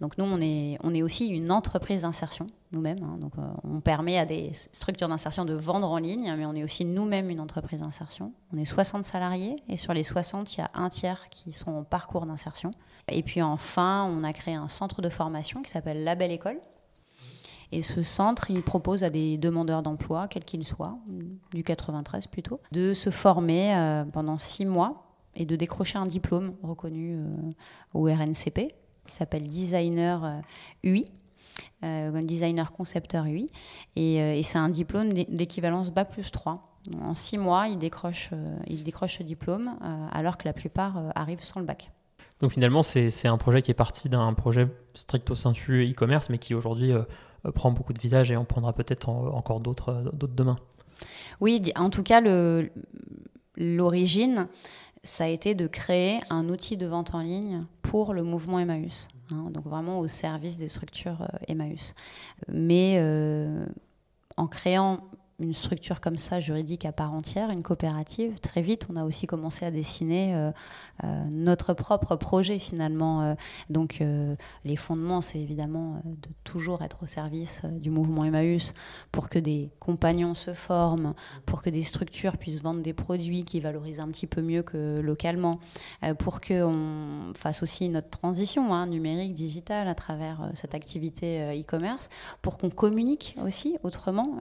Donc 0.01 0.17
nous, 0.17 0.25
on 0.25 0.41
est, 0.41 1.03
aussi 1.03 1.29
une 1.29 1.53
entreprise 1.53 2.03
d'insertion, 2.03 2.47
nous-mêmes. 2.73 3.03
Hein. 3.03 3.19
donc 3.21 3.33
euh, 3.39 3.43
on 3.65 3.81
permet 3.81 4.19
à 4.19 4.25
des 4.25 4.51
structures 4.53 5.09
d'insertion 5.09 5.45
de 5.45 5.55
vendre 5.55 5.91
en 5.91 5.99
ligne, 5.99 6.35
mais 6.37 6.47
on 6.47 6.55
est 6.55 6.65
aussi 6.65 6.85
nous-mêmes 6.85 7.31
une 7.31 7.41
entreprise 7.41 7.81
d'insertion. 7.81 8.33
On 8.53 8.59
est 8.59 8.65
60 8.65 9.05
salariés 9.05 9.57
et 9.69 9.77
sur 9.77 9.93
les 9.93 10.03
60, 10.03 10.57
il 10.57 10.61
y 10.61 10.63
a 10.63 10.71
un 10.75 10.89
tiers 10.89 11.29
qui 11.29 11.53
sont 11.53 11.71
en 11.71 11.85
parcours 11.85 12.27
d'insertion. 12.27 12.71
Et 13.09 13.23
puis 13.23 13.43
enfin, 13.43 14.05
on 14.05 14.25
a 14.25 14.33
créé 14.33 14.55
un 14.55 14.69
centre 14.69 15.03
de 15.03 15.09
formation 15.09 15.63
qui 15.63 15.71
s'appelle 15.71 16.05
La 16.05 16.15
Belle 16.15 16.33
École. 16.33 16.61
Et 17.71 17.83
ce 17.83 18.03
centre, 18.03 18.51
il 18.51 18.63
propose 18.63 19.05
à 19.05 19.11
des 19.11 19.37
demandeurs 19.37 19.83
d'emploi, 19.83 20.27
quels 20.27 20.45
qu'ils 20.45 20.65
soient, 20.65 20.97
du 21.53 21.63
93 21.63 22.27
plutôt, 22.27 22.61
de 22.73 22.95
se 22.95 23.11
former 23.11 23.77
euh, 23.77 24.05
pendant 24.05 24.39
six 24.39 24.65
mois 24.65 25.08
et 25.35 25.47
de 25.47 25.57
décrocher 25.57 25.99
un 25.99 26.07
diplôme 26.07 26.55
reconnu 26.63 27.17
euh, 27.17 27.27
au 27.95 28.05
RNCP 28.05 28.75
qui 29.07 29.15
s'appelle 29.15 29.49
designer 29.49 30.43
UI. 30.83 31.11
Euh, 31.83 32.13
euh 32.13 32.23
designer 32.23 32.73
concepteur 32.73 33.25
UI. 33.25 33.51
Et, 33.97 34.21
euh, 34.21 34.35
et 34.35 34.43
c'est 34.43 34.59
un 34.59 34.69
diplôme 34.69 35.13
d'équivalence 35.13 35.91
Bac 35.91 36.11
plus 36.11 36.31
3. 36.31 36.57
En 37.03 37.15
six 37.15 37.39
mois, 37.39 37.69
il 37.69 37.79
décroche, 37.79 38.31
il 38.67 38.83
décroche 38.83 39.19
ce 39.19 39.23
diplôme, 39.23 39.77
alors 40.11 40.39
que 40.39 40.47
la 40.47 40.55
plupart 40.55 41.03
arrivent 41.15 41.45
sans 41.45 41.61
le 41.61 41.67
bac. 41.67 41.91
Donc 42.41 42.53
finalement, 42.53 42.83
c'est 42.83 43.27
un 43.27 43.37
projet 43.37 43.61
qui 43.61 43.71
est 43.71 43.75
parti 43.75 44.09
d'un 44.09 44.33
projet 44.33 44.69
stricto 44.95 45.35
sensu 45.35 45.85
e-commerce, 45.91 46.31
mais 46.31 46.39
qui 46.39 46.55
aujourd'hui 46.55 46.93
prend 47.55 47.73
beaucoup 47.73 47.93
de 47.93 47.99
visages 47.99 48.31
et 48.31 48.37
en 48.37 48.47
prendra 48.47 48.73
peut-être 48.73 49.11
encore 49.11 49.61
d'autres 49.61 50.03
demain. 50.15 50.57
Oui, 51.41 51.61
en 51.77 51.91
tout 51.91 52.05
cas, 52.05 52.23
l'origine, 53.59 54.49
ça 55.05 55.25
a 55.25 55.29
été 55.29 55.55
de 55.55 55.67
créer 55.67 56.21
un 56.31 56.49
outil 56.49 56.77
de 56.77 56.87
vente 56.87 57.15
en 57.15 57.21
ligne 57.21 57.65
pour 57.83 58.15
le 58.15 58.23
mouvement 58.23 58.59
Emmaüs. 58.59 59.09
Hein, 59.31 59.51
donc 59.51 59.65
vraiment 59.65 59.99
au 59.99 60.09
service 60.09 60.59
des 60.59 60.69
structures 60.69 61.23
euh, 61.23 61.39
Emmaüs. 61.49 61.95
Mais 62.49 62.97
euh, 62.99 63.67
en 64.37 64.47
créant 64.47 65.01
une 65.41 65.53
structure 65.53 66.01
comme 66.01 66.19
ça, 66.19 66.41
juridique 66.41 66.85
à 66.85 66.91
part 66.91 67.15
entière, 67.15 67.51
une 67.51 67.63
coopérative, 67.63 68.41
très 68.41 68.61
vite, 68.61 68.89
on 68.91 68.97
a 68.97 69.05
aussi 69.05 69.29
commencé 69.29 69.65
à 69.65 69.71
dessiner 69.71 70.35
euh, 70.35 70.51
euh, 71.05 71.25
notre 71.31 71.75
propre 71.75 72.17
projet 72.17 72.59
finalement. 72.59 73.23
Euh, 73.23 73.35
donc 73.71 74.03
les 74.65 74.77
fondements, 74.77 75.21
c'est 75.21 75.39
évidemment 75.39 76.03
de 76.05 76.29
toujours 76.45 76.83
être 76.83 77.03
au 77.03 77.07
service 77.07 77.63
du 77.65 77.91
mouvement 77.91 78.25
Emmaüs 78.25 78.75
pour 79.13 79.29
que 79.29 79.39
des 79.39 79.71
compagnons 79.79 80.35
se 80.35 80.55
forment, 80.55 81.15
pour 81.47 81.63
que 81.63 81.71
des 81.71 81.83
structures 81.83 82.37
puissent 82.37 82.63
vendre 82.63 82.83
des 82.83 82.93
produits 82.93 83.45
qui 83.45 83.61
valorisent 83.61 84.01
un 84.01 84.09
petit 84.09 84.27
peu 84.27 84.43
mieux 84.43 84.63
que 84.63 85.01
localement, 85.01 85.61
pour 86.19 86.41
qu'on 86.41 87.33
fasse 87.35 87.63
aussi 87.63 87.89
notre 87.89 88.11
transition 88.11 88.75
hein, 88.75 88.87
numérique, 88.87 89.35
digitale 89.35 89.89
à 89.89 89.95
travers 89.95 90.51
cette 90.55 90.75
activité 90.75 91.61
e-commerce, 91.61 92.09
pour 92.43 92.59
qu'on 92.59 92.71
communique 92.71 93.37
aussi 93.43 93.77
autrement 93.83 94.41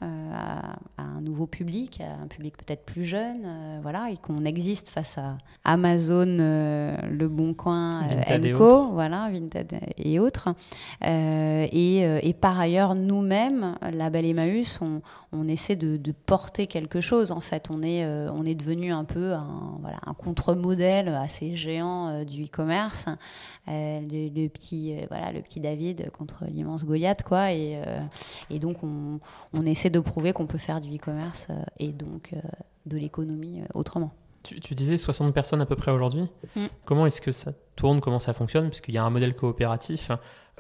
à 0.98 1.04
un 1.04 1.22
nouveau 1.22 1.48
public, 1.48 2.02
à 2.02 2.24
un 2.24 2.28
public 2.28 2.56
peut-être 2.58 2.86
plus 2.86 3.04
jeune, 3.04 3.44
euh, 3.46 3.80
voilà, 3.82 4.10
et 4.12 4.18
qu'on 4.18 4.46
existe 4.46 4.90
face 4.90 5.18
à 5.18 5.38
Amazon, 5.64 6.38
euh, 6.40 6.98
Le 7.10 7.28
Bon 7.28 7.54
Coin, 7.54 8.04
euh, 8.10 8.54
Enco, 8.54 8.90
voilà, 8.92 9.30
Vinted 9.32 9.80
et 9.98 10.20
autres. 10.20 10.50
Et, 11.04 12.00
et, 12.02 12.34
par 12.34 12.60
ailleurs, 12.60 12.96
nous-mêmes, 12.96 13.76
la 13.94 14.10
Belle 14.10 14.28
Emmaüs, 14.28 14.80
on, 14.82 15.02
on 15.32 15.48
essaie 15.48 15.76
de, 15.76 15.98
porter 16.26 16.68
quelque 16.68 17.02
chose. 17.02 17.32
En 17.32 17.42
fait, 17.42 17.70
on 17.70 17.82
est, 17.84 18.06
on 18.06 18.44
est 18.44 18.56
devenu 18.56 18.92
un 18.92 19.04
peu 19.04 19.34
un, 19.34 19.78
voilà, 19.82 19.98
un 20.06 20.14
contre-modèle 20.14 21.10
assez 21.10 21.56
géant 21.56 22.24
du 22.24 22.46
e-commerce, 22.46 23.06
le, 23.68 24.30
le, 24.30 24.48
petit, 24.48 24.96
voilà, 25.10 25.32
le 25.32 25.42
petit 25.42 25.60
David 25.60 26.10
contre 26.12 26.46
l'immense 26.50 26.86
Goliath, 26.86 27.24
quoi. 27.24 27.52
Et, 27.54 27.82
et 28.50 28.60
donc, 28.60 28.84
on, 28.84 29.20
on 29.54 29.66
essaie 29.66 29.90
de 29.90 30.00
prouver 30.00 30.34
qu'on 30.34 30.48
peut 30.48 30.58
faire 30.58 30.77
du 30.80 30.96
e-commerce 30.96 31.48
euh, 31.50 31.62
et 31.80 31.90
donc 31.90 32.32
euh, 32.34 32.40
de 32.86 32.98
l'économie 32.98 33.62
euh, 33.62 33.66
autrement. 33.74 34.14
Tu, 34.44 34.76
disais 34.76 34.96
60 34.96 35.34
personnes 35.34 35.60
à 35.60 35.66
peu 35.66 35.76
près 35.76 35.92
aujourd'hui. 35.92 36.26
Mm. 36.56 36.66
Comment 36.86 37.06
est-ce 37.06 37.20
que 37.20 37.34
ça 37.34 37.52
tourne 37.76 38.00
Comment 38.00 38.20
ça 38.20 38.32
fonctionne? 38.32 38.70
Puisqu'il 38.70 38.96
y 38.96 38.98
a 38.98 39.04
un 39.04 39.10
modèle 39.10 39.36
coopératif. 39.36 40.10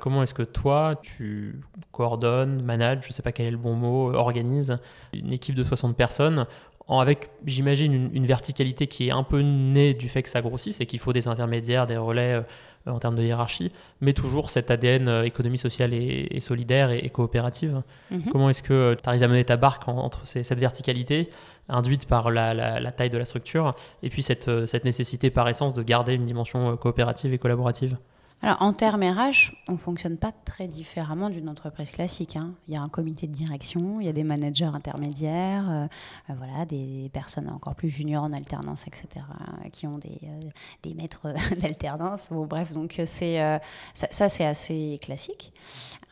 Comment 0.01 0.23
est-ce 0.23 0.33
que 0.33 0.43
toi, 0.43 0.99
tu 1.01 1.61
coordonnes, 1.93 2.61
manages, 2.61 3.03
je 3.03 3.07
ne 3.07 3.13
sais 3.13 3.21
pas 3.21 3.31
quel 3.31 3.45
est 3.45 3.51
le 3.51 3.57
bon 3.57 3.75
mot, 3.75 4.13
organises 4.13 4.77
une 5.13 5.31
équipe 5.31 5.55
de 5.55 5.63
60 5.63 5.95
personnes 5.95 6.45
avec, 6.89 7.31
j'imagine, 7.45 8.09
une, 8.13 8.25
verticalité 8.25 8.87
qui 8.87 9.07
est 9.07 9.11
un 9.11 9.23
peu 9.23 9.41
née 9.41 9.93
du 9.93 10.07
fait 10.07 10.21
que 10.21 10.29
ça 10.29 10.41
grossisse 10.41 10.79
et 10.81 10.85
qu'il 10.85 10.99
faut 10.99 11.13
des 11.13 11.27
intermédiaires, 11.27 11.87
des 11.87 11.97
relais 11.97 12.43
en 12.87 12.99
termes 12.99 13.15
de 13.15 13.23
hiérarchie, 13.23 13.71
mais 14.01 14.13
toujours 14.13 14.49
cet 14.49 14.71
ADN 14.71 15.07
euh, 15.07 15.23
économie 15.23 15.57
sociale 15.57 15.93
et, 15.93 16.39
solidaire 16.39 16.91
et, 16.91 17.09
coopérative. 17.09 17.81
Mhm. 18.11 18.23
Comment 18.31 18.49
est-ce 18.49 18.63
que 18.63 18.95
tu 19.01 19.09
arrives 19.09 19.23
à 19.23 19.27
mener 19.27 19.43
ta 19.43 19.57
barque 19.57 19.87
entre 19.87 20.25
cette 20.25 20.59
verticalité 20.59 21.29
induite 21.69 22.05
par 22.05 22.31
la, 22.31 22.91
taille 22.91 23.09
de 23.09 23.17
la 23.17 23.25
structure 23.25 23.75
et 24.03 24.09
puis 24.09 24.23
cette, 24.23 24.47
euh, 24.47 24.65
cette 24.65 24.85
nécessité 24.85 25.29
par 25.29 25.47
essence 25.49 25.73
de 25.73 25.83
garder 25.83 26.13
une 26.13 26.25
dimension 26.25 26.77
coopérative 26.77 27.33
et 27.33 27.37
collaborative? 27.37 27.97
Alors, 28.43 28.61
en 28.61 28.71
termes 28.71 29.01
RH, 29.01 29.53
on 29.67 29.73
ne 29.73 29.77
fonctionne 29.77 30.17
pas 30.17 30.31
très 30.31 30.67
différemment 30.67 31.31
d'une 31.31 31.49
entreprise 31.49 31.89
classique. 31.89 32.35
Hein. 32.35 32.53
Il 32.67 32.75
y 32.75 32.77
a 32.77 32.81
un 32.81 32.87
comité 32.87 33.25
de 33.25 33.33
direction, 33.33 33.99
il 33.99 34.05
y 34.05 34.09
a 34.09 34.13
des 34.13 34.23
managers 34.23 34.65
intermédiaires, 34.65 35.67
euh, 35.69 35.87
euh, 36.29 36.33
voilà, 36.37 36.65
des 36.65 37.09
personnes 37.13 37.49
encore 37.49 37.73
plus 37.73 37.89
juniors 37.89 38.23
en 38.23 38.31
alternance, 38.33 38.85
etc., 38.85 39.25
qui 39.73 39.87
ont 39.87 39.97
des, 39.97 40.19
euh, 40.23 40.39
des 40.83 40.93
maîtres 40.93 41.33
d'alternance. 41.59 42.27
Bon, 42.29 42.45
bref, 42.45 42.73
donc 42.73 43.01
ça 43.03 44.29
c'est 44.29 44.45
assez 44.45 44.99
classique. 45.01 45.51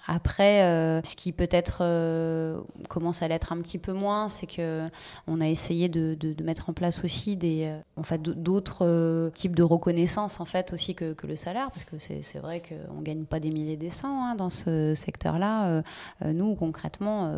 Après, 0.08 0.62
euh, 0.62 1.02
ce 1.04 1.16
qui 1.16 1.32
peut-être 1.32 1.80
euh, 1.82 2.60
commence 2.90 3.22
à 3.22 3.28
l'être 3.28 3.52
un 3.52 3.58
petit 3.58 3.80
peu 3.80 3.92
moins, 3.92 4.30
c'est 4.30 4.46
que 4.46 4.88
on 5.28 5.42
a 5.42 5.48
essayé 5.48 5.90
de, 5.90 6.16
mettre 6.44 6.70
en 6.70 6.74
place 6.74 7.04
aussi 7.04 7.36
des, 7.36 7.66
euh, 7.66 7.80
en 7.98 8.18
d'autres 8.18 9.32
types 9.34 9.56
de 9.56 9.64
reconnaissance 9.64 10.40
en 10.40 10.46
fait 10.46 10.74
aussi 10.74 10.94
que, 10.94 11.16
le 11.26 11.36
salaire, 11.36 11.72
parce 11.72 11.86
que 11.86 11.98
c'est 11.98 12.38
vrai 12.38 12.62
qu'on 12.62 13.02
gagne 13.02 13.26
pas 13.26 13.40
des 13.40 13.50
milliers 13.50 13.78
des 13.78 13.90
cents 13.90 14.24
hein, 14.24 14.36
dans 14.36 14.52
ce 14.52 14.94
secteur-là. 14.94 15.82
nous, 16.24 16.54
concrètement, 16.54 17.34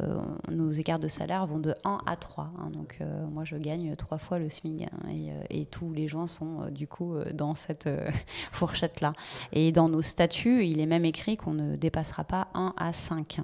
nos 0.51 0.71
écarts 0.71 0.99
de 0.99 1.07
salaire 1.07 1.45
vont 1.47 1.59
de 1.59 1.73
1 1.85 1.99
à 2.05 2.17
3. 2.17 2.51
Hein. 2.59 2.69
donc, 2.71 2.99
moi, 3.31 3.45
je 3.45 3.55
gagne 3.55 3.95
trois 3.95 4.17
fois 4.17 4.39
le 4.39 4.49
SMIC 4.49 4.83
hein, 4.83 5.09
et, 5.09 5.61
et, 5.61 5.65
tous 5.65 5.93
les 5.93 6.09
gens 6.09 6.27
sont 6.27 6.65
du 6.69 6.87
coup 6.87 7.15
dans 7.33 7.55
cette 7.55 7.87
fourchette-là. 8.51 9.13
Et 9.53 9.71
dans 9.71 9.87
nos 9.87 10.01
statuts, 10.01 10.65
il 10.65 10.81
est 10.81 10.85
même 10.85 11.05
écrit 11.05 11.37
qu'on 11.37 11.53
ne 11.53 11.77
dépassera 11.77 12.25
pas 12.25 12.49
1 12.57 12.73
à 12.75 12.91
5. 12.91 13.39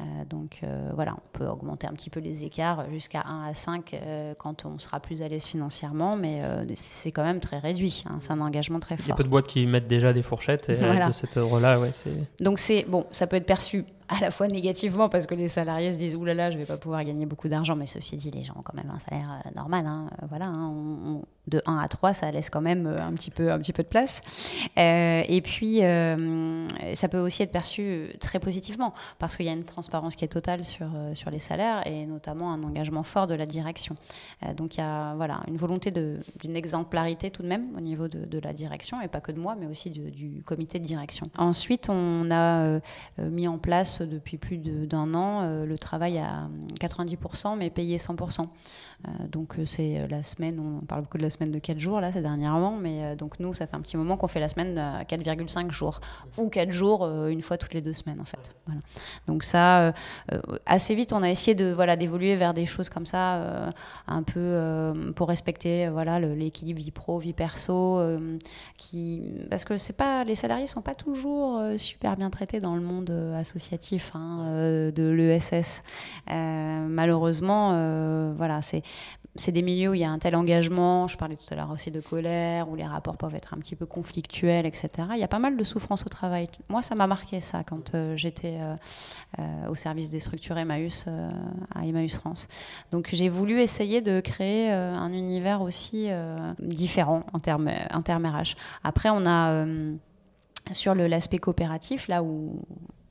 Euh, 0.00 0.04
donc 0.28 0.60
euh, 0.62 0.90
voilà, 0.94 1.14
on 1.14 1.38
peut 1.38 1.46
augmenter 1.46 1.86
un 1.86 1.92
petit 1.92 2.10
peu 2.10 2.20
les 2.20 2.44
écarts 2.44 2.90
jusqu'à 2.90 3.22
1 3.26 3.50
à 3.50 3.54
5 3.54 3.94
euh, 3.94 4.34
quand 4.36 4.64
on 4.64 4.78
sera 4.78 5.00
plus 5.00 5.22
à 5.22 5.28
l'aise 5.28 5.46
financièrement, 5.46 6.16
mais 6.16 6.42
c'est 6.74 7.12
quand 7.12 7.22
même 7.22 7.40
très 7.40 7.58
réduit. 7.58 8.02
Hein, 8.06 8.18
c'est 8.20 8.32
un 8.32 8.40
engagement 8.40 8.80
très 8.80 8.96
fort. 8.96 9.06
Il 9.06 9.10
y 9.10 9.12
a 9.12 9.14
peu 9.14 9.24
de 9.24 9.28
boîtes 9.28 9.46
qui 9.46 9.64
mettent 9.66 9.88
déjà 9.88 10.12
des 10.12 10.22
fourchettes 10.22 10.68
et 10.70 10.76
de 10.76 11.12
cet 11.12 11.36
ordre-là, 11.36 11.78
ouais, 11.78 11.90
Donc 12.40 12.58
c'est 12.58 12.84
bon, 12.88 13.06
ça 13.10 13.26
peut 13.26 13.36
être 13.36 13.46
perçu 13.46 13.84
à 14.08 14.20
la 14.20 14.30
fois 14.30 14.46
négativement 14.46 15.08
parce 15.08 15.26
que 15.26 15.34
les 15.34 15.48
salariés 15.48 15.92
se 15.92 15.98
disent 15.98 16.14
oulala, 16.14 16.34
là 16.34 16.48
là, 16.48 16.50
je 16.52 16.58
vais 16.58 16.66
pas 16.66 16.76
pouvoir 16.76 17.04
gagner 17.04 17.26
beaucoup 17.26 17.48
d'argent, 17.48 17.76
mais 17.76 17.86
ceci 17.86 18.16
dit, 18.16 18.30
les 18.30 18.44
gens 18.44 18.54
ont 18.56 18.62
quand 18.62 18.74
même 18.74 18.90
un 18.90 18.98
salaire 18.98 19.42
normal. 19.54 19.86
Hein, 19.86 20.10
voilà, 20.28 20.46
hein, 20.46 21.20
de 21.46 21.62
1 21.66 21.78
à 21.78 21.86
3, 21.86 22.12
ça 22.12 22.30
laisse 22.30 22.50
quand 22.50 22.60
même 22.60 22.86
euh, 22.86 23.02
un 23.02 23.12
petit 23.12 23.30
peu, 23.30 23.52
un 23.52 23.58
petit 23.58 23.72
peu 23.72 23.82
de 23.82 23.88
place. 23.88 24.20
Euh, 24.78 25.22
et 25.28 25.40
puis, 25.40 25.82
euh, 25.82 26.66
ça 26.94 27.08
peut 27.08 27.20
aussi 27.20 27.42
être 27.42 27.52
perçu 27.52 28.08
très 28.20 28.40
positivement, 28.40 28.92
parce 29.18 29.36
qu'il 29.36 29.46
y 29.46 29.48
a 29.48 29.52
une 29.52 29.64
transparence 29.64 30.16
qui 30.16 30.24
est 30.24 30.28
totale 30.28 30.64
sur, 30.64 30.88
sur 31.14 31.30
les 31.30 31.38
salaires, 31.38 31.86
et 31.86 32.06
notamment 32.06 32.52
un 32.52 32.62
engagement 32.62 33.02
fort 33.02 33.26
de 33.26 33.34
la 33.34 33.46
direction. 33.46 33.94
donc, 34.56 34.76
il 34.76 34.80
y 34.80 34.82
a 34.82 35.14
voilà, 35.14 35.40
une 35.46 35.56
volonté 35.56 35.90
d'une 35.90 36.56
exemplarité 36.56 37.30
tout 37.30 37.42
de 37.42 37.48
même 37.48 37.66
au 37.76 37.80
niveau 37.80 38.08
de, 38.08 38.24
de, 38.24 38.38
la 38.40 38.52
direction, 38.52 39.00
et 39.00 39.08
pas 39.08 39.20
que 39.20 39.32
de 39.32 39.40
moi, 39.40 39.56
mais 39.58 39.66
aussi 39.66 39.90
du 39.90 40.42
comité 40.44 40.78
de 40.78 40.84
direction. 40.84 41.28
Ensuite, 41.38 41.88
on 41.88 42.30
a 42.30 42.80
mis 43.18 43.48
en 43.48 43.58
place 43.58 44.02
depuis 44.02 44.38
plus 44.38 44.58
d'un 44.58 45.14
an 45.14 45.64
le 45.64 45.78
travail 45.78 46.18
à 46.18 46.48
90%, 46.80 47.56
mais 47.56 47.70
payé 47.70 47.98
100%. 47.98 48.46
donc, 49.30 49.56
c'est 49.66 50.06
la 50.08 50.22
semaine, 50.22 50.60
on 50.60 50.84
parle 50.84 51.02
beaucoup 51.02 51.18
de 51.18 51.22
la 51.22 51.30
semaine 51.30 51.35
de 51.44 51.58
4 51.58 51.78
jours 51.78 52.00
là, 52.00 52.12
c'est 52.12 52.22
dernièrement, 52.22 52.76
mais 52.76 53.02
euh, 53.02 53.16
donc 53.16 53.38
nous, 53.38 53.52
ça 53.52 53.66
fait 53.66 53.76
un 53.76 53.80
petit 53.80 53.96
moment 53.96 54.16
qu'on 54.16 54.28
fait 54.28 54.40
la 54.40 54.48
semaine 54.48 54.78
à 54.78 55.04
4,5 55.04 55.70
jours 55.70 56.00
ou 56.38 56.48
4 56.48 56.70
jours 56.70 57.04
euh, 57.04 57.28
une 57.28 57.42
fois 57.42 57.58
toutes 57.58 57.74
les 57.74 57.82
deux 57.82 57.92
semaines 57.92 58.20
en 58.20 58.24
fait. 58.24 58.54
Voilà. 58.66 58.80
Donc 59.26 59.42
ça, 59.42 59.88
euh, 59.88 59.92
assez 60.64 60.94
vite, 60.94 61.12
on 61.12 61.22
a 61.22 61.30
essayé 61.30 61.54
de 61.54 61.72
voilà 61.72 61.96
d'évoluer 61.96 62.36
vers 62.36 62.54
des 62.54 62.66
choses 62.66 62.88
comme 62.88 63.06
ça, 63.06 63.72
un 64.06 64.22
peu 64.22 65.12
pour 65.14 65.28
respecter 65.28 65.88
voilà 65.88 66.20
l'équilibre 66.20 66.80
vie 66.80 66.90
pro, 66.90 67.18
vie 67.18 67.32
perso, 67.32 68.00
qui 68.76 69.22
parce 69.50 69.64
que 69.64 69.78
c'est 69.78 69.92
pas 69.92 70.24
les 70.24 70.34
salariés 70.34 70.66
sont 70.66 70.82
pas 70.82 70.94
toujours 70.94 71.60
super 71.76 72.16
bien 72.16 72.30
traités 72.30 72.60
dans 72.60 72.74
le 72.74 72.82
monde 72.82 73.10
associatif 73.38 74.12
hein, 74.14 74.90
de 74.94 75.08
l'ESS. 75.08 75.82
malheureusement, 76.28 78.34
voilà, 78.36 78.62
c'est 78.62 78.82
c'est 79.38 79.52
des 79.52 79.62
milieux 79.62 79.90
où 79.90 79.94
il 79.94 80.00
y 80.00 80.04
a 80.04 80.10
un 80.10 80.18
tel 80.18 80.36
engagement, 80.36 81.08
je 81.08 81.16
parlais 81.16 81.36
tout 81.36 81.46
à 81.50 81.56
l'heure 81.56 81.70
aussi 81.70 81.90
de 81.90 82.00
colère, 82.00 82.68
où 82.68 82.76
les 82.76 82.84
rapports 82.84 83.16
peuvent 83.16 83.34
être 83.34 83.54
un 83.54 83.58
petit 83.58 83.76
peu 83.76 83.86
conflictuels, 83.86 84.66
etc. 84.66 84.88
Il 85.12 85.18
y 85.18 85.24
a 85.24 85.28
pas 85.28 85.38
mal 85.38 85.56
de 85.56 85.64
souffrance 85.64 86.04
au 86.06 86.08
travail. 86.08 86.48
Moi, 86.68 86.82
ça 86.82 86.94
m'a 86.94 87.06
marqué 87.06 87.40
ça 87.40 87.62
quand 87.64 87.94
euh, 87.94 88.16
j'étais 88.16 88.58
euh, 88.60 88.74
euh, 89.38 89.68
au 89.68 89.74
service 89.74 90.10
des 90.10 90.20
structures 90.20 90.56
Emmaüs 90.58 91.06
à 91.74 91.84
Emmaüs 91.84 92.14
France. 92.14 92.48
Donc 92.92 93.08
j'ai 93.12 93.28
voulu 93.28 93.60
essayer 93.60 94.00
de 94.00 94.20
créer 94.20 94.70
un 94.70 95.12
univers 95.12 95.62
aussi 95.62 96.08
différent 96.58 97.24
en 97.32 97.38
termes, 97.38 97.70
intermérages. 97.90 98.56
Après, 98.84 99.10
on 99.10 99.26
a 99.26 99.66
sur 100.72 100.94
l'aspect 100.94 101.38
coopératif, 101.38 102.08
là 102.08 102.22
où 102.22 102.62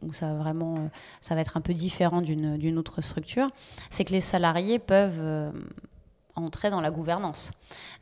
où 0.02 0.14
ça 0.14 0.36
vraiment, 0.36 0.90
ça 1.20 1.34
va 1.34 1.42
être 1.42 1.58
un 1.58 1.62
peu 1.62 1.74
différent 1.74 2.22
d'une 2.22 2.78
autre 2.78 3.02
structure, 3.02 3.48
c'est 3.90 4.04
que 4.04 4.12
les 4.12 4.22
salariés 4.22 4.78
peuvent 4.78 5.52
entrer 6.36 6.70
dans 6.70 6.82
la 6.82 6.92
gouvernance. 6.92 7.54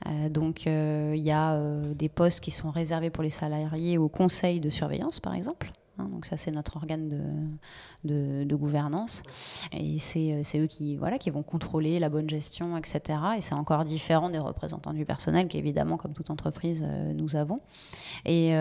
Euh, 0.08 0.30
donc 0.30 0.68
euh, 0.68 1.14
il 1.16 1.24
y 1.24 1.32
a 1.32 1.54
euh, 1.54 1.94
des 1.94 2.10
postes 2.10 2.42
qui 2.42 2.52
sont 2.52 2.72
réservés 2.72 3.10
pour 3.10 3.24
les 3.24 3.30
salariés 3.30 3.98
au 3.98 4.10
conseil 4.10 4.60
de 4.60 4.70
surveillance, 4.70 5.20
par 5.20 5.34
exemple. 5.34 5.72
Hein, 6.00 6.06
donc 6.12 6.26
ça, 6.26 6.38
c'est 6.38 6.50
notre 6.50 6.78
organe 6.78 7.10
de, 8.04 8.56
gouvernance. 8.56 9.22
Et 9.72 10.00
c'est 10.00 10.60
eux 10.60 10.68
qui, 10.68 10.98
voilà, 10.98 11.20
qui 11.20 11.30
vont 11.30 11.44
contrôler 11.44 12.00
la 12.00 12.10
bonne 12.10 12.30
gestion, 12.30 12.76
etc. 12.78 13.20
Et 13.38 13.42
c'est 13.42 13.54
encore 13.54 13.84
différent 13.84 14.30
des 14.30 14.40
représentants 14.40 14.94
du 14.94 15.06
personnel 15.06 15.48
qu'évidemment, 15.48 15.98
comme 15.98 16.14
toute 16.14 16.32
entreprise, 16.32 16.84
nous 17.16 17.36
avons. 17.36 17.62
Et 18.26 18.54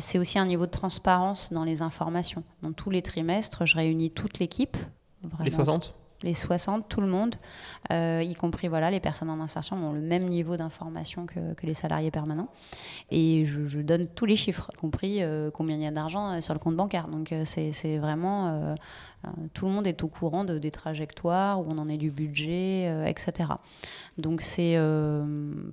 c'est 0.00 0.18
aussi 0.18 0.38
un 0.38 0.46
niveau 0.46 0.66
de 0.66 0.70
transparence 0.70 1.52
dans 1.52 1.64
les 1.64 1.82
informations. 1.82 2.44
Dans 2.62 2.72
tous 2.72 2.90
les 2.90 3.02
trimestres, 3.02 3.66
je 3.66 3.76
réunis 3.76 4.10
toute 4.10 4.38
l'équipe. 4.38 4.76
Les 5.44 5.50
60 5.50 5.94
les 6.22 6.34
60, 6.34 6.88
tout 6.88 7.00
le 7.00 7.06
monde, 7.06 7.36
euh, 7.90 8.22
y 8.24 8.34
compris 8.34 8.68
voilà, 8.68 8.90
les 8.90 9.00
personnes 9.00 9.30
en 9.30 9.40
insertion, 9.40 9.76
ont 9.76 9.92
le 9.92 10.00
même 10.00 10.24
niveau 10.24 10.56
d'information 10.56 11.26
que, 11.26 11.40
les 11.62 11.74
salariés 11.74 12.10
permanents. 12.10 12.48
Et 13.10 13.46
je, 13.46 13.80
donne 13.80 14.06
tous 14.06 14.26
les 14.26 14.36
chiffres, 14.36 14.70
y 14.74 14.76
compris 14.76 15.22
euh, 15.22 15.50
combien 15.50 15.76
il 15.76 15.82
y 15.82 15.86
a 15.86 15.90
d'argent 15.90 16.32
euh, 16.32 16.40
sur 16.40 16.54
le 16.54 16.60
compte 16.60 16.76
bancaire. 16.76 17.08
Donc 17.08 17.34
c'est 17.44 17.98
vraiment, 17.98 18.74
tout 19.54 19.66
le 19.66 19.72
monde 19.72 19.86
est 19.86 20.02
au 20.02 20.08
courant 20.08 20.44
de, 20.44 20.58
des 20.58 20.70
trajectoires, 20.70 21.60
où 21.60 21.66
on 21.68 21.78
en 21.78 21.88
est 21.88 21.96
du 21.96 22.10
budget, 22.10 23.08
etc. 23.08 23.50
Donc 24.18 24.42
c'est 24.42 24.76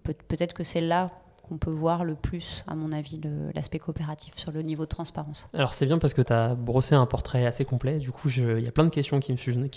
peut-être 0.03 0.53
que 0.53 0.63
c'est 0.63 0.81
là 0.81 1.11
qu'on 1.47 1.57
peut 1.57 1.71
voir 1.71 2.03
le 2.03 2.15
plus, 2.15 2.63
à 2.67 2.75
mon 2.75 2.91
avis, 2.91 3.19
l'aspect 3.55 3.79
coopératif 3.79 4.33
sur 4.37 4.51
le 4.51 4.61
niveau 4.61 4.83
de 4.83 4.89
transparence. 4.89 5.49
Alors 5.53 5.73
c'est 5.73 5.85
bien 5.85 5.97
parce 5.97 6.13
que 6.13 6.21
tu 6.21 6.33
as 6.33 6.55
brossé 6.55 6.95
un 6.95 7.05
portrait 7.05 7.45
assez 7.45 7.65
complet, 7.65 7.99
du 7.99 8.11
coup 8.11 8.29
il 8.29 8.61
y 8.61 8.67
a 8.67 8.71
plein 8.71 8.85
de 8.85 8.89
questions 8.89 9.19
qui 9.19 9.31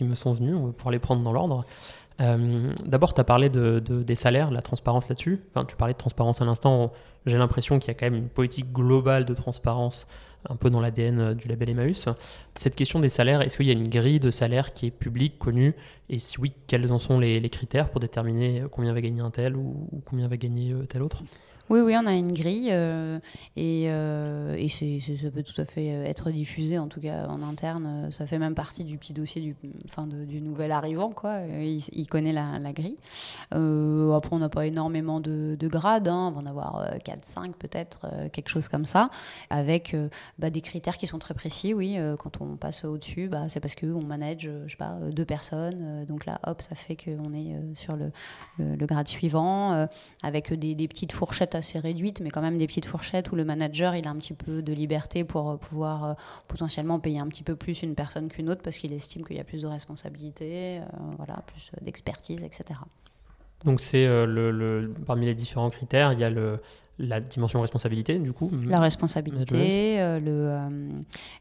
me, 0.04 0.14
sont 0.14 0.32
venues, 0.32 0.54
on 0.54 0.66
va 0.66 0.72
pouvoir 0.72 0.92
les 0.92 0.98
prendre 0.98 1.22
dans 1.22 1.32
l'ordre. 1.32 1.64
Euh, 2.20 2.70
d'abord, 2.84 3.14
tu 3.14 3.20
as 3.20 3.24
parlé 3.24 3.48
de, 3.48 3.78
des 3.78 4.14
salaires, 4.14 4.50
la 4.50 4.60
transparence 4.60 5.08
là-dessus. 5.08 5.40
Enfin, 5.54 5.64
tu 5.64 5.76
parlais 5.76 5.94
de 5.94 5.98
transparence 5.98 6.42
à 6.42 6.44
l'instant. 6.44 6.92
J'ai 7.24 7.38
l'impression 7.38 7.78
qu'il 7.78 7.88
y 7.88 7.90
a 7.92 7.94
quand 7.94 8.06
même 8.06 8.22
une 8.22 8.28
politique 8.28 8.72
globale 8.72 9.24
de 9.24 9.32
transparence 9.32 10.06
un 10.48 10.56
peu 10.56 10.70
dans 10.70 10.80
l'ADN 10.80 11.34
du 11.34 11.48
label 11.48 11.70
Emmaüs. 11.70 12.08
Cette 12.54 12.74
question 12.74 13.00
des 13.00 13.08
salaires, 13.08 13.42
est-ce 13.42 13.56
qu'il 13.56 13.66
y 13.66 13.70
a 13.70 13.74
une 13.74 13.88
grille 13.88 14.20
de 14.20 14.30
salaire 14.30 14.72
qui 14.72 14.86
est 14.86 14.90
publique, 14.90 15.38
connue? 15.38 15.74
Et 16.08 16.18
si 16.18 16.40
oui, 16.40 16.52
quels 16.66 16.92
en 16.92 16.98
sont 16.98 17.18
les, 17.18 17.48
critères 17.50 17.90
pour 17.90 18.00
déterminer 18.00 18.64
combien 18.70 18.92
va 18.92 19.00
gagner 19.00 19.20
un 19.20 19.30
tel 19.30 19.56
ou, 19.56 19.88
combien 20.04 20.28
va 20.28 20.36
gagner 20.36 20.72
euh, 20.72 20.86
tel 20.86 21.02
autre? 21.02 21.22
Oui, 21.70 21.78
oui, 21.78 21.94
on 21.96 22.04
a 22.04 22.14
une 22.14 22.32
grille 22.32 22.70
euh, 22.72 23.20
et, 23.54 23.84
euh, 23.90 24.68
ça 24.68 25.30
peut 25.30 25.44
tout 25.44 25.60
à 25.60 25.64
fait 25.64 25.92
euh, 25.92 26.04
être 26.04 26.32
diffusé, 26.32 26.80
en 26.80 26.88
tout 26.88 27.00
cas 27.00 27.28
en 27.28 27.42
interne. 27.42 28.08
Ça 28.10 28.26
fait 28.26 28.38
même 28.38 28.56
partie 28.56 28.82
du 28.82 28.98
petit 28.98 29.12
dossier 29.12 29.40
du, 29.40 29.54
enfin 29.84 30.08
du 30.08 30.40
nouvel 30.40 30.72
arrivant, 30.72 31.10
quoi. 31.10 31.42
Il, 31.92 32.08
connaît 32.08 32.32
la, 32.32 32.58
grille. 32.72 32.96
après, 33.52 34.34
on 34.34 34.40
n'a 34.40 34.48
pas 34.48 34.66
énormément 34.66 35.20
de, 35.20 35.56
grades, 35.68 36.08
hein. 36.08 36.32
on 36.34 36.40
va 36.40 36.40
en 36.40 36.46
avoir 36.46 36.84
4-5 37.04 37.52
peut-être, 37.52 38.00
quelque 38.32 38.48
chose 38.48 38.68
comme 38.68 38.86
ça, 38.86 39.10
avec 39.48 39.94
bah, 40.40 40.50
des 40.50 40.62
critères 40.62 40.98
qui 40.98 41.06
sont 41.06 41.20
très 41.20 41.34
précis, 41.34 41.72
oui. 41.72 41.96
quand 42.18 42.40
on 42.40 42.56
passe 42.56 42.84
au-dessus, 42.84 43.28
bah, 43.28 43.48
c'est 43.48 43.60
parce 43.60 43.76
qu'on 43.76 44.02
manage, 44.02 44.50
je 44.66 44.70
sais 44.70 44.76
pas, 44.76 44.98
deux 45.12 45.24
personnes. 45.24 46.04
donc 46.06 46.26
là, 46.26 46.40
hop, 46.48 46.62
ça 46.62 46.74
fait 46.74 46.96
qu'on 46.96 47.32
est 47.32 47.54
sur 47.74 47.94
le, 47.94 48.10
le, 48.58 48.86
grade 48.86 49.06
suivant, 49.06 49.86
avec 50.24 50.52
des, 50.52 50.74
des 50.74 50.88
petites 50.88 51.12
fourchettes 51.12 51.59
assez 51.60 51.78
réduite, 51.78 52.20
mais 52.20 52.30
quand 52.30 52.40
même 52.40 52.58
des 52.58 52.66
petites 52.66 52.86
fourchettes 52.86 53.30
où 53.30 53.36
le 53.36 53.44
manager 53.44 53.94
il 53.94 54.06
a 54.06 54.10
un 54.10 54.16
petit 54.16 54.34
peu 54.34 54.62
de 54.62 54.72
liberté 54.72 55.24
pour 55.24 55.50
euh, 55.50 55.56
pouvoir 55.56 56.04
euh, 56.04 56.14
potentiellement 56.48 56.98
payer 56.98 57.20
un 57.20 57.28
petit 57.28 57.44
peu 57.44 57.54
plus 57.54 57.82
une 57.82 57.94
personne 57.94 58.28
qu'une 58.28 58.50
autre 58.50 58.62
parce 58.62 58.78
qu'il 58.78 58.92
estime 58.92 59.24
qu'il 59.24 59.36
y 59.36 59.40
a 59.40 59.44
plus 59.44 59.62
de 59.62 59.66
responsabilité, 59.66 60.78
euh, 60.78 60.82
voilà, 61.16 61.42
plus 61.46 61.70
d'expertise, 61.80 62.42
etc. 62.42 62.80
Donc 63.64 63.80
c'est 63.80 64.06
le, 64.06 64.90
parmi 65.06 65.26
les 65.26 65.34
différents 65.34 65.68
critères, 65.68 66.14
il 66.14 66.18
y 66.18 66.24
a 66.24 66.30
le, 66.30 66.60
la 66.98 67.20
dimension 67.20 67.60
responsabilité, 67.60 68.18
du 68.18 68.32
coup 68.32 68.50
La 68.66 68.80
responsabilité, 68.80 69.98
le, 69.98 70.58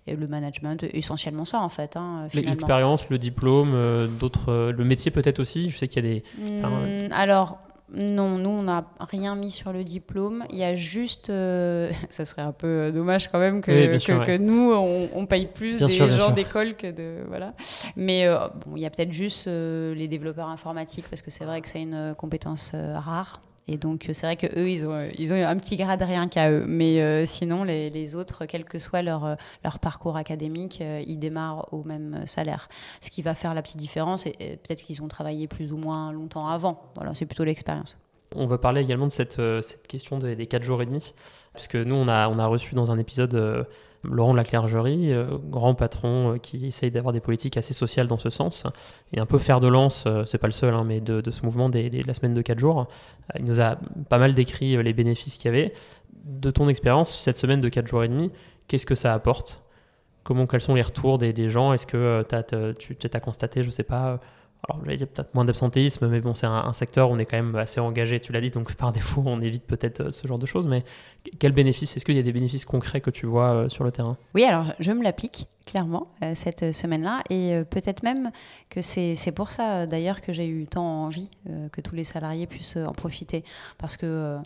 le 0.05 0.27
management, 0.27 0.83
essentiellement 0.93 1.45
ça 1.45 1.61
en 1.61 1.69
fait. 1.69 1.95
Hein, 1.95 2.27
L'expérience, 2.33 3.09
le 3.09 3.17
diplôme, 3.17 4.09
d'autres, 4.19 4.71
le 4.71 4.83
métier 4.83 5.11
peut-être 5.11 5.39
aussi. 5.39 5.69
Je 5.69 5.77
sais 5.77 5.87
qu'il 5.87 6.05
y 6.05 6.09
a 6.09 6.13
des. 6.13 6.23
Mmh, 6.37 7.13
alors, 7.13 7.57
non, 7.91 8.37
nous, 8.37 8.49
on 8.49 8.63
n'a 8.63 8.85
rien 8.99 9.35
mis 9.35 9.51
sur 9.51 9.73
le 9.73 9.83
diplôme. 9.83 10.45
Il 10.49 10.57
y 10.57 10.63
a 10.63 10.75
juste. 10.75 11.29
Euh, 11.29 11.91
ça 12.09 12.25
serait 12.25 12.41
un 12.41 12.51
peu 12.51 12.67
euh, 12.67 12.91
dommage 12.91 13.27
quand 13.29 13.39
même 13.39 13.61
que, 13.61 13.97
que, 14.25 14.37
nous, 14.37 14.71
on, 14.71 15.25
paye 15.25 15.47
plus 15.47 15.79
des 15.79 16.09
gens 16.09 16.31
d'école 16.31 16.75
que 16.75 16.91
de. 16.91 17.23
Voilà. 17.27 17.53
Mais 17.95 18.25
euh, 18.25 18.47
bon, 18.65 18.75
il 18.75 18.81
y 18.81 18.85
a 18.85 18.89
peut-être 18.89 19.11
juste 19.11 19.47
les 19.47 20.07
développeurs 20.07 20.49
informatiques, 20.49 21.07
parce 21.09 21.21
que 21.21 21.31
c'est 21.31 21.45
vrai 21.45 21.61
que 21.61 21.67
c'est 21.67 21.81
une 21.81 22.13
compétence 22.15 22.73
rare. 22.73 23.41
Et 23.71 23.77
donc, 23.77 24.09
c'est 24.13 24.25
vrai 24.25 24.35
qu'eux, 24.35 24.67
ils 24.67 24.87
ont, 24.87 25.09
ils 25.15 25.31
ont 25.31 25.35
un 25.35 25.55
petit 25.57 25.75
grade 25.75 26.01
rien 26.01 26.27
qu'à 26.27 26.49
eux. 26.49 26.63
Mais 26.65 27.01
euh, 27.01 27.27
sinon, 27.27 27.63
les, 27.63 28.15
autres, 28.15 28.47
quel 28.47 28.65
que 28.65 28.79
soit 28.79 29.03
leur, 29.03 29.25
euh, 29.25 29.35
leur 29.63 29.77
parcours 29.77 30.17
académique, 30.17 30.79
euh, 30.81 31.03
ils 31.05 31.19
démarrent 31.19 31.71
au 31.71 31.83
même 31.83 32.23
salaire. 32.25 32.67
Ce 32.99 33.11
qui 33.11 33.21
va 33.21 33.35
faire 33.35 33.53
la 33.53 33.61
petite 33.61 33.77
différence, 33.77 34.25
et, 34.25 34.33
peut-être 34.63 34.81
qu'ils 34.81 35.03
ont 35.03 35.07
travaillé 35.07 35.47
plus 35.47 35.71
ou 35.71 35.77
moins 35.77 36.11
longtemps 36.11 36.47
avant. 36.47 36.81
Voilà, 36.95 37.13
c'est 37.13 37.27
plutôt 37.27 37.43
l'expérience. 37.43 37.99
On 38.35 38.47
va 38.47 38.57
parler 38.57 38.81
également 38.81 39.05
de 39.05 39.11
cette, 39.11 39.39
cette 39.61 39.87
question 39.87 40.17
des, 40.17 40.35
des 40.35 40.47
4 40.47 40.63
jours 40.63 40.81
et 40.81 40.87
demi, 40.87 41.13
puisque 41.53 41.75
nous, 41.75 41.95
on 41.95 42.07
a, 42.07 42.27
on 42.27 42.39
a 42.39 42.47
reçu 42.47 42.73
dans 42.73 42.91
un 42.91 42.97
épisode 42.97 43.67
Laurent 44.03 44.31
de 44.31 44.37
la 44.37 44.43
Clergerie, 44.43 45.11
euh, 45.11 45.37
grand 45.49 45.75
patron 45.75 46.33
euh, 46.33 46.37
qui 46.37 46.65
essaye 46.67 46.89
d'avoir 46.89 47.13
des 47.13 47.19
politiques 47.19 47.57
assez 47.57 47.73
sociales 47.73 48.07
dans 48.07 48.17
ce 48.17 48.29
sens, 48.29 48.63
et 49.11 49.19
un 49.19 49.25
peu 49.25 49.37
faire 49.37 49.59
de 49.59 49.67
lance, 49.67 50.05
euh, 50.07 50.23
c'est 50.25 50.37
pas 50.37 50.47
le 50.47 50.53
seul, 50.53 50.73
hein, 50.73 50.83
mais 50.85 51.01
de, 51.01 51.29
ce 51.29 51.43
mouvement 51.43 51.69
des, 51.69 51.89
de 51.89 52.07
la 52.07 52.13
semaine 52.13 52.33
de 52.33 52.41
4 52.41 52.59
jours. 52.59 52.87
il 53.37 53.45
nous 53.45 53.59
a 53.59 53.77
pas 54.07 54.17
mal 54.17 54.33
décrit 54.33 54.81
les 54.81 54.93
bénéfices 54.93 55.35
qu'il 55.35 55.45
y 55.45 55.49
avait. 55.49 55.73
De 56.23 56.51
ton 56.51 56.69
expérience, 56.69 57.17
cette 57.19 57.37
semaine 57.37 57.59
de 57.59 57.69
4 57.69 57.87
jours 57.87 58.03
et 58.03 58.07
demi, 58.07 58.31
qu'est-ce 58.67 58.85
que 58.85 58.95
ça 58.95 59.13
apporte? 59.13 59.63
Comment, 60.23 60.47
Quels 60.47 60.61
sont 60.61 60.75
les 60.75 60.81
retours 60.81 61.17
des, 61.17 61.49
gens? 61.49 61.73
Est-ce 61.73 61.87
que 61.87 62.23
tu 62.27 63.09
as 63.11 63.19
constaté, 63.19 63.63
je 63.63 63.69
sais 63.69 63.83
pas, 63.83 64.19
alors 64.67 64.83
j'allais 64.83 64.97
dire 64.97 65.07
peut-être 65.07 65.33
moins 65.33 65.45
d'absentéisme, 65.45 66.07
mais 66.07 66.19
bon, 66.19 66.33
c'est 66.33 66.45
un, 66.45 66.73
secteur 66.73 67.09
où 67.09 67.13
on 67.13 67.19
est 67.19 67.25
quand 67.25 67.37
même 67.37 67.55
assez 67.55 67.79
engagé, 67.79 68.19
tu 68.19 68.33
l'as 68.33 68.41
dit, 68.41 68.49
donc 68.49 68.73
par 68.75 68.91
défaut, 68.91 69.23
on 69.25 69.41
évite 69.41 69.65
peut-être 69.65 70.11
ce 70.11 70.27
genre 70.27 70.39
de 70.39 70.45
choses. 70.45 70.67
Mais 70.67 70.83
quel 71.39 71.51
bénéfice 71.51 71.95
Est-ce 71.95 72.05
qu'il 72.05 72.15
y 72.15 72.19
a 72.19 72.23
des 72.23 72.31
bénéfices 72.31 72.65
concrets 72.65 73.01
que 73.01 73.09
tu 73.09 73.25
vois 73.25 73.53
euh, 73.53 73.69
sur 73.69 73.83
le 73.83 73.91
terrain? 73.91 74.17
Oui, 74.33 74.43
alors 74.43 74.73
je 74.79 74.91
me 74.91 75.03
l'applique 75.03 75.47
clairement, 75.65 76.07
cette 76.33 76.71
semaine-là. 76.71 77.21
Et 77.29 77.61
peut-être 77.69 78.01
même 78.01 78.31
que 78.71 78.81
c'est 78.81 79.31
pour 79.31 79.51
ça, 79.51 79.85
d'ailleurs, 79.85 80.21
que 80.21 80.33
j'ai 80.33 80.47
eu 80.47 80.65
tant 80.65 81.03
envie 81.03 81.29
que 81.71 81.79
tous 81.79 81.93
les 81.93 82.03
salariés 82.03 82.47
puissent 82.47 82.77
en 82.77 82.91
profiter. 82.91 83.43
Parce 83.77 83.95
que 83.95 84.37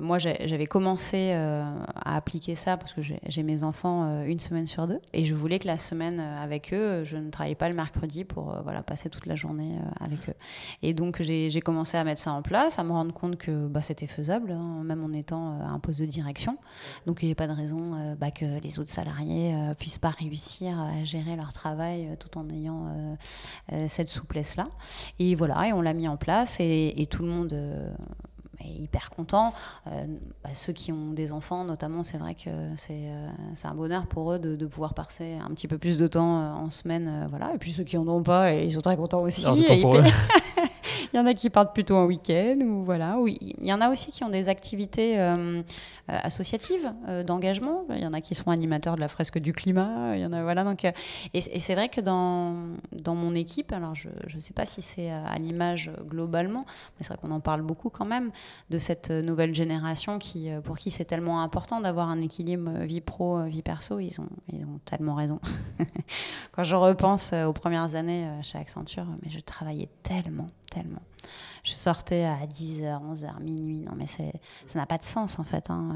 moi, 0.00 0.18
j'avais 0.18 0.66
commencé 0.66 1.32
à 1.32 2.16
appliquer 2.16 2.54
ça 2.54 2.76
parce 2.76 2.94
que 2.94 3.02
j'ai 3.02 3.42
mes 3.42 3.64
enfants 3.64 4.22
une 4.24 4.38
semaine 4.38 4.68
sur 4.68 4.86
deux. 4.86 5.00
Et 5.12 5.24
je 5.24 5.34
voulais 5.34 5.58
que 5.58 5.66
la 5.66 5.76
semaine 5.76 6.20
avec 6.20 6.72
eux, 6.72 7.02
je 7.02 7.16
ne 7.16 7.30
travaillais 7.30 7.56
pas 7.56 7.68
le 7.68 7.74
mercredi 7.74 8.22
pour 8.22 8.56
voilà, 8.62 8.84
passer 8.84 9.10
toute 9.10 9.26
la 9.26 9.34
journée 9.34 9.76
avec 10.00 10.28
eux. 10.28 10.34
Et 10.82 10.94
donc, 10.94 11.20
j'ai 11.20 11.60
commencé 11.60 11.96
à 11.96 12.04
mettre 12.04 12.20
ça 12.20 12.30
en 12.30 12.42
place, 12.42 12.78
à 12.78 12.84
me 12.84 12.92
rendre 12.92 13.12
compte 13.12 13.36
que 13.36 13.66
bah, 13.66 13.82
c'était 13.82 14.06
faisable, 14.06 14.52
hein, 14.52 14.82
même 14.84 15.02
en 15.02 15.12
étant 15.12 15.58
un 15.60 15.80
poste 15.94 16.00
de 16.00 16.06
direction. 16.06 16.58
Donc, 17.06 17.22
il 17.22 17.26
n'y 17.26 17.30
avait 17.30 17.34
pas 17.34 17.46
de 17.46 17.52
raison 17.52 18.14
bah, 18.18 18.30
que 18.30 18.60
les 18.60 18.78
autres 18.78 18.90
salariés 18.90 19.52
ne 19.52 19.74
puissent 19.74 19.98
pas 19.98 20.10
réussir 20.10 20.78
à 20.78 21.04
gérer 21.04 21.36
leur 21.36 21.52
travail 21.52 22.16
tout 22.18 22.38
en 22.38 22.48
ayant 22.50 23.16
cette 23.86 24.08
souplesse-là. 24.08 24.66
Et 25.18 25.34
voilà, 25.34 25.68
et 25.68 25.72
on 25.72 25.80
l'a 25.80 25.94
mis 25.94 26.08
en 26.08 26.16
place 26.16 26.58
et, 26.60 27.06
tout 27.10 27.22
le 27.22 27.28
monde 27.28 27.56
est 28.60 28.68
hyper 28.68 29.10
content. 29.10 29.52
Bah, 29.86 30.50
ceux 30.54 30.72
qui 30.72 30.90
ont 30.92 31.12
des 31.12 31.32
enfants, 31.32 31.64
notamment, 31.64 32.02
c'est 32.02 32.18
vrai 32.18 32.34
que 32.34 32.50
c'est 32.76 33.66
un 33.66 33.74
bonheur 33.74 34.06
pour 34.06 34.32
eux 34.32 34.38
de, 34.38 34.66
pouvoir 34.66 34.94
passer 34.94 35.34
un 35.34 35.50
petit 35.50 35.68
peu 35.68 35.78
plus 35.78 35.98
de 35.98 36.06
temps 36.06 36.56
en 36.56 36.70
semaine. 36.70 37.26
voilà. 37.30 37.54
Et 37.54 37.58
puis 37.58 37.72
ceux 37.72 37.84
qui 37.84 37.96
n'en 37.96 38.08
ont 38.08 38.22
pas, 38.22 38.54
ils 38.54 38.72
sont 38.72 38.82
très 38.82 38.96
contents 38.96 39.22
aussi. 39.22 39.44
Il 41.12 41.16
y 41.16 41.20
en 41.20 41.26
a 41.26 41.34
qui 41.34 41.50
partent 41.50 41.74
plutôt 41.74 41.96
en 41.96 42.06
week-end 42.06 42.56
ou 42.64 42.84
voilà. 42.84 43.18
Oui, 43.18 43.38
il 43.40 43.66
y 43.66 43.72
en 43.72 43.80
a 43.80 43.90
aussi 43.90 44.10
qui 44.10 44.24
ont 44.24 44.28
des 44.28 44.48
activités 44.48 45.18
euh, 45.18 45.62
euh, 46.10 46.18
associatives 46.22 46.92
euh, 47.08 47.22
d'engagement. 47.22 47.84
Il 47.90 48.02
y 48.02 48.06
en 48.06 48.12
a 48.12 48.20
qui 48.20 48.34
sont 48.34 48.50
animateurs 48.50 48.96
de 48.96 49.00
la 49.00 49.08
fresque 49.08 49.38
du 49.38 49.52
climat. 49.52 50.14
Il 50.14 50.20
y 50.20 50.26
en 50.26 50.32
a 50.32 50.42
voilà 50.42 50.64
donc 50.64 50.84
et, 51.34 51.40
c'est 51.40 51.74
vrai 51.74 51.88
que 51.88 52.00
dans 52.00 52.76
mon 53.06 53.34
équipe, 53.34 53.72
alors 53.72 53.94
je 53.94 54.08
ne 54.34 54.40
sais 54.40 54.52
pas 54.52 54.66
si 54.66 54.82
c'est 54.82 55.10
à 55.10 55.36
l'image 55.38 55.90
globalement, 56.08 56.64
mais 56.66 57.04
c'est 57.04 57.08
vrai 57.08 57.18
qu'on 57.20 57.30
en 57.30 57.40
parle 57.40 57.62
beaucoup 57.62 57.90
quand 57.90 58.06
même 58.06 58.30
de 58.70 58.78
cette 58.78 59.10
nouvelle 59.10 59.54
génération 59.54 60.18
qui 60.18 60.50
pour 60.62 60.78
qui 60.78 60.90
c'est 60.90 61.04
tellement 61.04 61.42
important 61.42 61.80
d'avoir 61.80 62.08
un 62.08 62.20
équilibre 62.20 62.70
vie 62.82 63.00
pro 63.00 63.42
vie 63.44 63.62
perso. 63.62 63.98
Ils 63.98 64.20
ont 64.20 64.28
ils 64.52 64.64
ont 64.64 64.80
tellement 64.84 65.14
raison. 65.14 65.40
Quand 66.52 66.64
je 66.64 66.76
repense 66.76 67.32
aux 67.32 67.52
premières 67.52 67.94
années 67.94 68.28
chez 68.42 68.58
Accenture, 68.58 69.06
mais 69.22 69.30
je 69.30 69.40
travaillais 69.40 69.88
tellement 70.02 70.48
Je 71.62 71.72
sortais 71.72 72.24
à 72.24 72.46
10h, 72.46 73.00
11h, 73.12 73.40
minuit. 73.40 73.80
Non, 73.80 73.92
mais 73.96 74.06
ça 74.06 74.22
n'a 74.74 74.86
pas 74.86 74.98
de 74.98 75.04
sens, 75.04 75.38
en 75.38 75.44
fait. 75.44 75.70
Hein. 75.70 75.94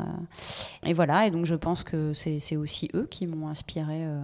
Et 0.84 0.94
voilà, 0.94 1.26
et 1.26 1.30
donc 1.30 1.44
je 1.44 1.54
pense 1.54 1.84
que 1.84 2.12
c'est 2.14 2.56
aussi 2.56 2.88
eux 2.94 3.06
qui 3.10 3.26
m'ont 3.26 3.48
inspiré 3.48 4.04
euh, 4.04 4.20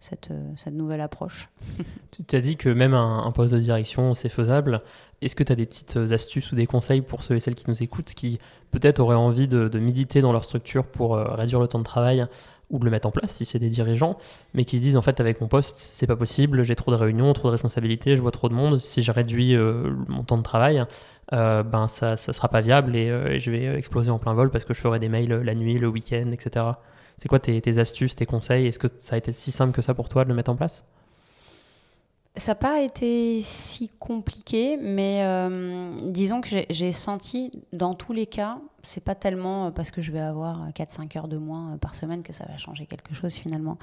cette, 0.00 0.32
euh, 0.32 0.52
cette, 0.56 0.74
nouvelle 0.74 1.00
approche. 1.00 1.48
tu 2.28 2.36
as 2.36 2.40
dit 2.40 2.56
que 2.56 2.68
même 2.68 2.92
un, 2.92 3.30
poste 3.30 3.54
de 3.54 3.60
direction, 3.60 4.14
c'est 4.14 4.28
faisable. 4.28 4.82
Est-ce 5.22 5.36
que 5.36 5.44
tu 5.44 5.52
as 5.52 5.56
des 5.56 5.66
petites 5.66 5.96
astuces 5.96 6.50
ou 6.50 6.56
des 6.56 6.66
conseils 6.66 7.00
pour 7.00 7.22
ceux 7.22 7.36
et 7.36 7.40
celles 7.40 7.54
qui 7.54 7.64
nous 7.68 7.82
écoutent, 7.82 8.12
qui 8.12 8.40
peut-être 8.72 8.98
auraient 8.98 9.14
envie 9.14 9.46
de, 9.46 9.78
militer 9.78 10.22
dans 10.22 10.32
leur 10.32 10.44
structure 10.44 10.86
pour 10.86 11.14
euh, 11.14 11.34
réduire 11.34 11.60
le 11.60 11.68
temps 11.68 11.78
de 11.78 11.84
travail 11.84 12.26
ou 12.70 12.78
de 12.78 12.84
le 12.84 12.90
mettre 12.90 13.06
en 13.06 13.10
place 13.10 13.32
si 13.32 13.44
c'est 13.44 13.58
des 13.58 13.68
dirigeants, 13.68 14.18
mais 14.54 14.64
qui 14.64 14.78
se 14.78 14.82
disent 14.82 14.96
en 14.96 15.02
fait 15.02 15.20
avec 15.20 15.40
mon 15.40 15.48
poste 15.48 15.78
c'est 15.78 16.06
pas 16.06 16.16
possible, 16.16 16.62
j'ai 16.62 16.76
trop 16.76 16.90
de 16.90 16.96
réunions, 16.96 17.32
trop 17.32 17.48
de 17.48 17.52
responsabilités, 17.52 18.16
je 18.16 18.22
vois 18.22 18.30
trop 18.30 18.48
de 18.48 18.54
monde, 18.54 18.78
si 18.78 19.02
je 19.02 19.12
réduis 19.12 19.54
euh, 19.54 19.92
mon 20.08 20.22
temps 20.22 20.38
de 20.38 20.42
travail, 20.42 20.84
euh, 21.32 21.62
ben 21.62 21.88
ça, 21.88 22.16
ça 22.16 22.32
sera 22.32 22.48
pas 22.48 22.60
viable 22.60 22.92
euh, 22.94 23.32
et, 23.32 23.40
je 23.40 23.50
vais 23.50 23.76
exploser 23.78 24.10
en 24.10 24.18
plein 24.18 24.34
vol 24.34 24.50
parce 24.50 24.64
que 24.64 24.74
je 24.74 24.80
ferai 24.80 24.98
des 24.98 25.08
mails 25.08 25.28
la 25.28 25.54
nuit, 25.54 25.78
le 25.78 25.88
week-end, 25.88 26.30
etc. 26.32 26.66
C'est 27.16 27.28
quoi 27.28 27.38
tes, 27.38 27.60
tes, 27.60 27.78
astuces, 27.78 28.14
tes 28.14 28.26
conseils? 28.26 28.66
Est-ce 28.66 28.78
que 28.78 28.88
ça 28.98 29.14
a 29.14 29.18
été 29.18 29.32
si 29.32 29.50
simple 29.50 29.72
que 29.72 29.82
ça 29.82 29.94
pour 29.94 30.08
toi 30.08 30.24
de 30.24 30.28
le 30.28 30.34
mettre 30.34 30.50
en 30.50 30.56
place? 30.56 30.84
Ça 32.36 32.50
n'a 32.50 32.56
pas 32.56 32.80
été 32.80 33.40
si 33.42 33.88
compliqué, 33.88 34.76
mais 34.80 35.20
euh, 35.22 35.96
disons 36.02 36.40
que 36.40 36.48
j'ai 36.68 36.92
senti 36.92 37.52
dans 37.72 37.94
tous 37.94 38.12
les 38.12 38.26
cas, 38.26 38.58
c'est 38.82 39.02
pas 39.02 39.14
tellement 39.14 39.70
parce 39.70 39.92
que 39.92 40.02
je 40.02 40.10
vais 40.10 40.20
avoir 40.20 40.68
4-5 40.70 41.16
heures 41.16 41.28
de 41.28 41.36
moins 41.36 41.78
par 41.78 41.94
semaine 41.94 42.24
que 42.24 42.32
ça 42.32 42.44
va 42.46 42.56
changer 42.56 42.86
quelque 42.86 43.14
chose 43.14 43.34
finalement. 43.34 43.78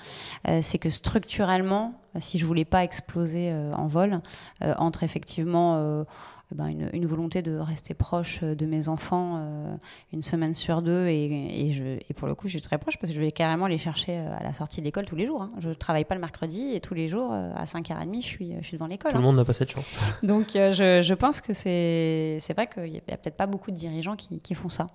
Euh, 0.50 0.60
c'est 0.62 0.80
que 0.80 0.90
structurellement, 0.90 1.94
si 2.20 2.40
je 2.40 2.46
voulais 2.46 2.66
pas 2.66 2.84
exploser 2.84 3.52
euh, 3.52 3.74
en 3.74 3.88
vol, 3.88 4.20
entre 4.62 5.04
effectivement 5.04 6.06
ben, 6.54 6.90
une, 6.92 7.06
volonté 7.06 7.42
de 7.42 7.58
rester 7.58 7.94
proche 7.94 8.40
euh, 8.44 8.56
de 8.56 8.66
mes 8.66 8.90
enfants 8.90 9.38
euh, 9.38 9.76
une 10.12 10.22
semaine 10.22 10.54
sur 10.54 10.82
deux. 10.82 11.08
Et, 11.08 11.68
et, 11.68 11.72
je, 11.72 11.84
et, 11.84 12.14
pour 12.14 12.28
le 12.28 12.36
coup, 12.36 12.48
je 12.48 12.54
suis 12.54 12.62
très 12.62 12.78
proche 12.78 12.98
parce 12.98 13.10
que 13.10 13.16
je 13.16 13.22
vais 13.22 13.32
carrément 13.32 13.68
les 13.68 13.78
chercher 13.78 14.18
euh, 14.18 14.38
à 14.38 14.44
la 14.44 14.52
sortie 14.54 14.82
de 14.82 14.86
l'école 14.86 15.06
tous 15.06 15.16
les 15.16 15.26
jours. 15.26 15.44
Hein. 15.44 15.52
Je 15.60 15.70
ne 15.70 15.74
travaille 15.74 16.04
pas 16.04 16.16
le 16.16 16.22
mercredi 16.22 16.74
et 16.74 16.82
tous 16.82 16.94
les 16.94 17.08
jours, 17.08 17.34
à 17.34 17.64
5h30, 17.64 18.22
je 18.22 18.26
suis, 18.26 18.54
je 18.60 18.68
suis 18.68 18.76
devant 18.76 18.88
l'école. 18.88 19.12
Tout 19.12 19.18
le 19.18 19.24
hein. 19.24 19.28
monde 19.28 19.38
n'a 19.38 19.46
pas 19.46 19.54
cette 19.54 19.72
chance. 19.72 20.00
Donc 20.24 20.50
je, 20.54 21.02
je, 21.02 21.14
pense 21.14 21.40
que 21.40 21.54
c'est 21.54 22.54
vrai 22.54 22.68
qu'il 22.68 22.92
n'y 22.92 22.98
a, 22.98 23.18
peut-être 23.18 23.38
pas 23.38 23.48
beaucoup 23.48 23.72
de 23.72 23.78
dirigeants 23.78 24.16
qui, 24.16 24.42
qui 24.42 24.54
font 24.54 24.70
ça. 24.70 24.88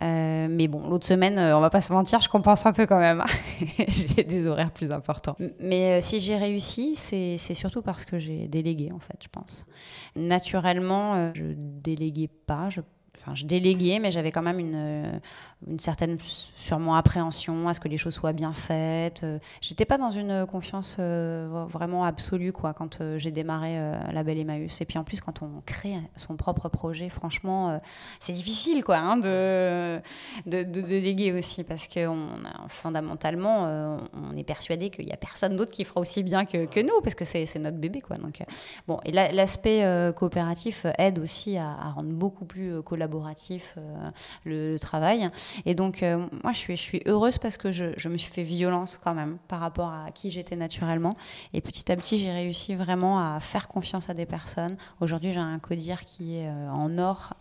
mais 0.00 0.68
bon, 0.68 0.88
l'autre 0.88 1.06
semaine, 1.06 1.38
on 1.38 1.60
va 1.60 1.70
pas 1.70 1.80
se 1.80 1.92
mentir, 1.92 2.20
je 2.20 2.28
compense 2.28 2.64
un 2.66 2.72
peu 2.72 2.86
quand 2.86 3.00
même. 3.00 3.22
Hein. 3.22 3.64
j'ai 3.88 4.22
des 4.22 4.46
horaires 4.46 4.70
plus 4.70 4.92
importants. 4.92 5.36
Mais 5.60 6.00
si 6.00 6.20
j'ai 6.20 6.36
réussi, 6.36 6.94
c'est 6.94 7.54
surtout 7.54 7.82
parce 7.82 8.04
que 8.04 8.18
j'ai 8.18 8.46
délégué, 8.46 8.92
en 8.92 9.00
fait, 9.00 9.16
je 9.20 9.28
pense. 9.28 9.66
Naturellement, 10.14 10.91
euh, 10.92 11.32
je 11.34 11.44
déléguais 11.56 12.28
pas. 12.28 12.70
Je 12.70 12.80
enfin, 13.18 13.34
je 13.34 13.44
déléguais, 13.44 13.98
mais 13.98 14.10
j'avais 14.10 14.32
quand 14.32 14.42
même 14.42 14.58
une, 14.58 14.74
euh, 14.74 15.18
une, 15.66 15.78
certaine, 15.78 16.16
sûrement, 16.56 16.94
appréhension 16.94 17.68
à 17.68 17.74
ce 17.74 17.80
que 17.80 17.88
les 17.88 17.98
choses 17.98 18.14
soient 18.14 18.32
bien 18.32 18.52
faites. 18.52 19.22
Euh, 19.22 19.38
j'étais 19.60 19.84
pas 19.84 19.98
dans 19.98 20.10
une 20.10 20.46
confiance 20.46 20.96
euh, 20.98 21.66
vraiment 21.68 22.04
absolue, 22.04 22.52
quoi, 22.52 22.72
quand 22.72 22.98
j'ai 23.16 23.30
démarré 23.30 23.78
la 24.12 24.22
Belle 24.22 24.38
Emmaüs. 24.38 24.80
Et 24.80 24.84
puis 24.84 24.98
en 24.98 25.04
plus, 25.04 25.20
quand 25.20 25.42
on 25.42 25.62
crée 25.66 25.96
son 26.16 26.36
propre 26.36 26.68
projet, 26.68 27.08
franchement, 27.08 27.80
c'est 28.18 28.32
difficile, 28.32 28.82
quoi, 28.82 28.96
hein, 28.96 29.16
de, 29.16 30.00
de, 30.46 30.62
déléguer 30.62 31.32
aussi, 31.32 31.64
parce 31.64 31.86
que 31.86 32.06
on, 32.06 32.28
fondamentalement, 32.68 34.00
on 34.14 34.36
est 34.36 34.44
persuadé 34.44 34.90
qu'il 34.90 35.06
y 35.06 35.12
a 35.12 35.16
personne 35.16 35.56
d'autre 35.56 35.72
qui 35.72 35.84
fera 35.84 36.00
aussi 36.00 36.22
bien 36.22 36.44
que, 36.44 36.64
que 36.66 36.80
nous, 36.80 37.00
parce 37.02 37.14
que 37.14 37.24
c'est 37.24 37.58
notre 37.58 37.78
bébé, 37.78 38.00
quoi. 38.00 38.16
Donc, 38.16 38.42
bon, 38.86 39.00
et 39.04 39.12
l'aspect 39.12 39.84
coopératif 40.16 40.86
aide 40.98 41.18
aussi 41.18 41.56
à, 41.56 41.70
à 41.70 41.90
rendre 41.90 42.10
beaucoup 42.10 42.44
plus 42.44 42.82
collaboratif 42.82 43.01
collaboratif 43.02 43.74
euh, 43.78 44.10
le, 44.44 44.78
travail. 44.78 45.28
Et 45.66 45.74
donc, 45.74 46.02
euh, 46.02 46.24
moi, 46.42 46.52
je 46.52 46.58
suis, 46.58 46.76
je 46.76 46.82
suis 46.82 47.02
heureuse 47.06 47.38
parce 47.38 47.56
que 47.56 47.72
je, 47.72 47.86
je, 47.96 48.08
me 48.08 48.16
suis 48.16 48.30
fait 48.30 48.42
violence 48.42 48.98
quand 49.02 49.14
même 49.14 49.38
par 49.48 49.60
rapport 49.60 49.88
à 49.88 50.10
qui 50.12 50.30
j'étais 50.30 50.56
naturellement. 50.56 51.16
Et 51.52 51.60
petit 51.60 51.90
à 51.90 51.96
petit, 51.96 52.18
j'ai 52.18 52.30
réussi 52.30 52.74
vraiment 52.74 53.18
à 53.18 53.40
faire 53.40 53.68
confiance 53.68 54.08
à 54.08 54.14
des 54.14 54.26
personnes. 54.26 54.76
Aujourd'hui, 55.00 55.32
j'ai 55.32 55.40
un 55.40 55.58
codir 55.58 56.04
qui 56.04 56.36
est 56.36 56.48
euh, 56.48 56.70
en 56.70 56.98
or. 56.98 57.34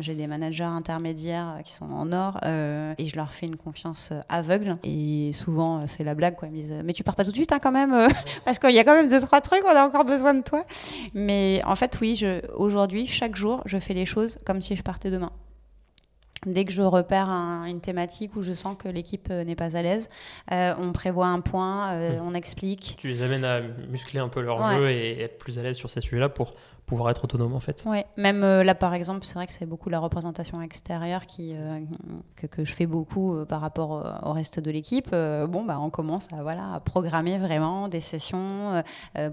j'ai 0.00 0.14
des 0.14 0.26
managers 0.26 0.64
intermédiaires 0.64 1.60
qui 1.64 1.72
sont 1.72 1.86
en 1.86 2.12
or. 2.12 2.38
et 2.44 3.06
je 3.06 3.16
leur 3.16 3.32
fais 3.32 3.46
une 3.46 3.56
confiance 3.56 4.12
aveugle. 4.28 4.76
Et 4.82 5.30
souvent, 5.32 5.86
c'est 5.86 6.04
la 6.04 6.14
blague, 6.14 6.36
quoi. 6.36 6.48
Ils 6.48 6.56
me 6.56 6.60
disent 6.62 6.82
Mais 6.84 6.92
tu 6.92 7.04
pars 7.04 7.16
pas 7.16 7.24
tout 7.24 7.30
de 7.30 7.36
suite, 7.36 7.52
hein, 7.52 7.60
quand 7.60 7.72
même 7.72 8.08
Parce 8.44 8.58
qu'il 8.58 8.72
y 8.72 8.78
a 8.78 8.84
quand 8.84 8.94
même 8.94 9.08
deux, 9.08 9.20
trois 9.20 9.40
trucs, 9.40 9.64
on 9.64 9.76
a 9.76 9.84
encore 9.84 10.04
besoin 10.04 10.34
de 10.34 10.42
toi. 10.42 10.64
Mais 11.14 11.62
en 11.64 11.76
fait, 11.76 11.98
oui, 12.00 12.20
aujourd'hui, 12.54 13.06
chaque 13.06 13.36
jour, 13.36 13.62
je 13.66 13.78
fais 13.78 13.94
les 13.94 14.04
choses 14.04 14.38
comme 14.44 14.62
si 14.62 14.76
je 14.76 14.82
partais 14.82 14.95
demain. 15.04 15.32
Dès 16.44 16.64
que 16.64 16.72
je 16.72 16.82
repère 16.82 17.28
une 17.28 17.80
thématique 17.80 18.36
où 18.36 18.42
je 18.42 18.52
sens 18.52 18.76
que 18.78 18.88
l'équipe 18.88 19.28
euh, 19.30 19.42
n'est 19.42 19.56
pas 19.56 19.76
à 19.76 19.82
l'aise, 19.82 20.10
euh, 20.52 20.74
on 20.78 20.92
prévoit 20.92 21.26
un 21.26 21.40
point, 21.40 21.94
euh, 21.94 22.18
on 22.22 22.34
explique. 22.34 22.96
Tu 22.98 23.08
les 23.08 23.22
amènes 23.22 23.44
à 23.44 23.60
muscler 23.88 24.20
un 24.20 24.28
peu 24.28 24.40
leur 24.40 24.62
jeu 24.72 24.90
et 24.90 25.22
être 25.22 25.38
plus 25.38 25.58
à 25.58 25.62
l'aise 25.62 25.76
sur 25.76 25.90
ces 25.90 26.00
sujets-là 26.00 26.28
pour 26.28 26.54
pouvoir 26.86 27.10
être 27.10 27.24
autonome 27.24 27.54
en 27.54 27.60
fait. 27.60 27.82
Oui, 27.86 27.98
même 28.16 28.44
euh, 28.44 28.62
là 28.62 28.74
par 28.74 28.94
exemple, 28.94 29.26
c'est 29.26 29.34
vrai 29.34 29.46
que 29.46 29.52
c'est 29.52 29.66
beaucoup 29.66 29.90
la 29.90 29.98
représentation 29.98 30.62
extérieure 30.62 31.26
qui, 31.26 31.52
euh, 31.54 31.80
que, 32.36 32.46
que, 32.46 32.64
je 32.64 32.72
fais 32.72 32.86
beaucoup 32.86 33.34
euh, 33.34 33.44
par 33.44 33.60
rapport 33.60 34.20
au, 34.24 34.32
reste 34.32 34.60
de 34.60 34.70
l'équipe. 34.70 35.10
bon, 35.10 35.64
bah, 35.64 35.78
on 35.80 35.90
commence 35.90 36.28
à, 36.32 36.42
voilà, 36.42 36.74
à 36.74 36.80
programmer 36.80 37.38
vraiment 37.38 37.88
des 37.88 38.00
sessions 38.00 38.82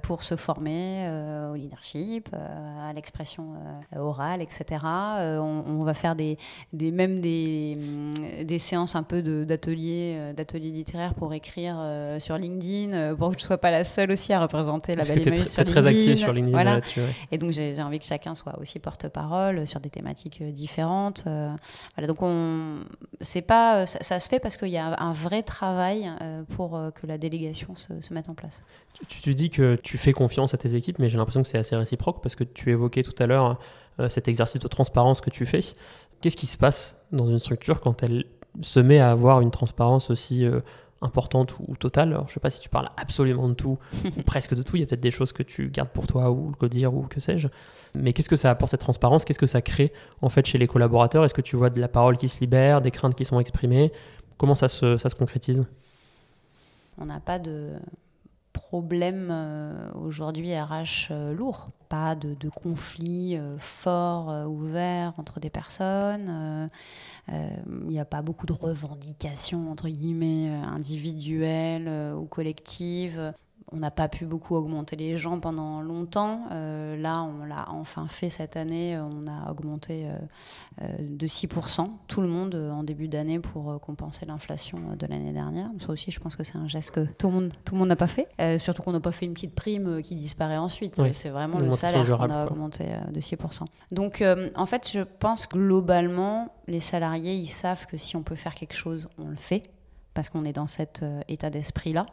pour 0.01 0.23
se 0.23 0.35
former 0.35 1.09
au 1.51 1.55
leadership, 1.55 2.29
à 2.33 2.93
l'expression 2.93 3.55
orale, 3.97 4.41
etc. 4.41 4.81
On, 4.83 5.63
on, 5.67 5.83
va 5.83 5.93
faire 5.93 6.15
des, 6.15 6.37
des 6.71 6.91
même 6.91 7.19
des, 7.19 7.77
mm, 7.77 8.43
des 8.45 8.59
séances 8.59 8.95
un 8.95 9.03
peu 9.03 9.21
d'ateliers 9.21 10.33
d'ateliers 10.35 10.71
littéraires 10.71 11.13
pour 11.15 11.33
écrire 11.33 11.77
sur 12.19 12.37
LinkedIn, 12.37 13.15
pour 13.15 13.31
que 13.31 13.39
je 13.39 13.43
ne 13.43 13.47
sois 13.47 13.57
pas 13.57 13.71
la 13.71 13.83
seule 13.83 14.11
aussi 14.11 14.31
à 14.31 14.39
représenter 14.39 14.93
la 14.93 15.03
belle 15.03 15.27
image 15.27 15.39
sur 15.39 15.63
LinkedIn. 15.63 15.81
très 15.81 15.87
active 15.87 16.17
sur 16.17 16.33
LinkedIn 16.33 16.55
voilà. 16.55 16.73
là-dessus 16.75 17.01
donc 17.43 17.51
j'ai 17.51 17.81
envie 17.81 17.99
que 17.99 18.05
chacun 18.05 18.35
soit 18.35 18.57
aussi 18.59 18.79
porte-parole 18.79 19.67
sur 19.67 19.79
des 19.81 19.89
thématiques 19.89 20.39
euh, 20.41 20.51
différentes. 20.51 21.25
Euh, 21.27 21.51
donc 22.07 22.21
on, 22.21 22.79
c'est 23.21 23.41
pas, 23.41 23.85
ça, 23.85 24.19
se 24.19 24.29
fait 24.29 24.39
parce 24.39 24.55
qu'il 24.55 24.69
y 24.69 24.77
a 24.77 24.95
un 25.01 25.11
vrai 25.11 25.43
travail 25.43 26.09
euh, 26.21 26.43
pour 26.55 26.79
que 26.95 27.05
la 27.05 27.17
délégation 27.17 27.75
se, 27.75 28.13
mette 28.13 28.29
en 28.29 28.33
place. 28.33 28.63
Tu, 29.07 29.35
dis 29.35 29.49
que 29.49 29.75
tu 29.75 29.97
fais 29.97 30.13
confiance 30.13 30.53
à 30.53 30.57
tes 30.57 30.75
équipes, 30.75 30.99
mais 30.99 31.09
j'ai 31.09 31.17
l'impression 31.17 31.41
que 31.41 31.47
c'est 31.47 31.57
assez 31.57 31.75
réciproque 31.75 32.21
parce 32.21 32.35
que 32.35 32.43
tu 32.43 32.71
évoquais 32.71 33.03
tout 33.03 33.15
à 33.19 33.27
l'heure 33.27 33.59
cet 34.09 34.27
exercice 34.27 34.61
de 34.61 34.67
transparence 34.67 35.21
que 35.21 35.29
tu 35.29 35.45
fais. 35.45 35.59
Qu'est-ce 36.21 36.37
qui 36.37 36.47
se 36.47 36.57
passe 36.57 36.97
dans 37.11 37.27
une 37.27 37.39
structure 37.39 37.79
quand 37.79 38.01
elle 38.01 38.25
se 38.61 38.79
met 38.79 38.99
à 38.99 39.11
avoir 39.11 39.41
une 39.41 39.51
transparence 39.51 40.09
aussi 40.09 40.45
importante 41.03 41.55
ou, 41.59 41.75
totale. 41.75 42.13
Alors, 42.13 42.27
je 42.27 42.33
sais 42.33 42.39
pas 42.39 42.49
si 42.49 42.59
tu 42.59 42.69
parles 42.69 42.89
absolument 42.97 43.49
de 43.49 43.53
tout 43.53 43.77
ou 44.17 44.21
presque 44.23 44.55
de 44.55 44.63
tout. 44.63 44.75
Il 44.75 44.79
y 44.79 44.83
a 44.83 44.85
peut-être 44.85 45.01
des 45.01 45.11
choses 45.11 45.33
que 45.33 45.43
tu 45.43 45.69
gardes 45.69 45.89
pour 45.89 46.07
toi 46.07 46.31
ou 46.31 46.53
le 46.61 46.69
dire 46.69 46.93
ou 46.93 47.03
que 47.03 47.19
sais-je. 47.19 47.47
Mais 47.95 48.13
qu'est-ce 48.13 48.29
que 48.29 48.35
ça 48.35 48.49
apporte 48.49 48.71
cette 48.71 48.79
transparence? 48.79 49.25
Qu'est-ce 49.25 49.39
que 49.39 49.47
ça 49.47 49.61
crée 49.61 49.93
en 50.21 50.29
fait 50.29 50.45
chez 50.45 50.57
les 50.57 50.67
collaborateurs? 50.67 51.25
Est-ce 51.25 51.33
que 51.33 51.41
tu 51.41 51.55
vois 51.55 51.69
de 51.69 51.79
la 51.79 51.87
parole 51.87 52.17
qui 52.17 52.27
se 52.29 52.39
libère, 52.39 52.81
des 52.81 52.91
craintes 52.91 53.15
qui 53.15 53.25
sont 53.25 53.39
exprimées? 53.39 53.91
Comment 54.37 54.55
ça 54.55 54.69
se, 54.69 54.97
ça 54.97 55.09
se 55.09 55.15
concrétise? 55.15 55.65
On 56.97 57.05
n'a 57.05 57.19
pas 57.19 57.39
de 57.39 57.71
problème 58.73 59.29
euh, 59.31 59.91
aujourd'hui 59.93 60.59
RH 60.59 61.11
euh, 61.11 61.31
lourd. 61.31 61.69
Pas 61.89 62.15
de, 62.15 62.33
de 62.33 62.49
conflit 62.49 63.37
euh, 63.37 63.59
fort, 63.59 64.49
ouvert 64.49 65.13
entre 65.17 65.39
des 65.39 65.51
personnes. 65.51 66.67
Il 67.27 67.87
n'y 67.87 67.99
a 67.99 68.05
pas 68.05 68.23
beaucoup 68.23 68.47
de 68.47 68.53
revendications, 68.53 69.69
entre 69.69 69.89
guillemets, 69.89 70.49
individuelles 70.49 72.15
ou 72.17 72.25
collectives 72.25 73.31
on 73.73 73.77
n'a 73.77 73.91
pas 73.91 74.07
pu 74.07 74.25
beaucoup 74.25 74.55
augmenter 74.55 74.95
les 74.95 75.17
gens 75.17 75.39
pendant 75.39 75.81
longtemps. 75.81 76.43
Euh, 76.51 76.95
là, 76.95 77.23
on 77.23 77.43
l'a 77.43 77.65
enfin 77.69 78.07
fait 78.07 78.29
cette 78.29 78.55
année. 78.55 78.97
On 78.99 79.27
a 79.27 79.51
augmenté 79.51 80.05
euh, 80.05 80.17
euh, 80.83 80.87
de 80.99 81.27
6% 81.27 81.89
tout 82.07 82.21
le 82.21 82.27
monde 82.27 82.55
en 82.55 82.83
début 82.83 83.07
d'année 83.07 83.39
pour 83.39 83.79
compenser 83.81 84.25
l'inflation 84.25 84.79
de 84.97 85.07
l'année 85.07 85.33
dernière. 85.33 85.69
Ça 85.79 85.89
aussi, 85.89 86.11
je 86.11 86.19
pense 86.19 86.35
que 86.35 86.43
c'est 86.43 86.57
un 86.57 86.67
geste 86.67 86.91
que 86.91 87.07
tout 87.17 87.27
le 87.27 87.33
monde 87.33 87.53
tout 87.65 87.73
le 87.73 87.79
monde 87.79 87.89
n'a 87.89 87.95
pas 87.95 88.07
fait. 88.07 88.27
surtout 88.59 88.83
qu'on 88.83 88.91
n'a 88.91 88.99
pas 88.99 89.11
fait 89.11 89.25
une 89.25 89.33
petite 89.33 89.55
prime 89.55 90.01
qui 90.01 90.15
disparaît 90.15 90.57
ensuite. 90.57 91.01
C'est 91.11 91.29
vraiment 91.29 91.57
le 91.57 91.71
salaire 91.71 92.05
qu'on 92.17 92.29
a 92.29 92.45
augmenté 92.45 92.85
de 93.11 93.19
6%. 93.19 93.65
Donc, 93.91 94.23
en 94.55 94.65
fait, 94.65 94.89
je 94.91 95.01
pense 95.01 95.49
globalement, 95.49 96.53
les 96.67 96.79
salariés, 96.79 97.35
ils 97.35 97.47
savent 97.47 97.85
que 97.87 97.97
si 97.97 98.15
on 98.15 98.23
peut 98.23 98.35
faire 98.35 98.55
quelque 98.55 98.75
chose, 98.75 99.09
on 99.17 99.27
le 99.27 99.35
fait 99.35 99.63
parce 100.13 100.29
qu'on 100.29 100.45
est 100.45 100.53
dans 100.53 100.67
cet 100.67 101.01
euh, 101.03 101.21
état 101.27 101.49
d'esprit-là, 101.49 102.05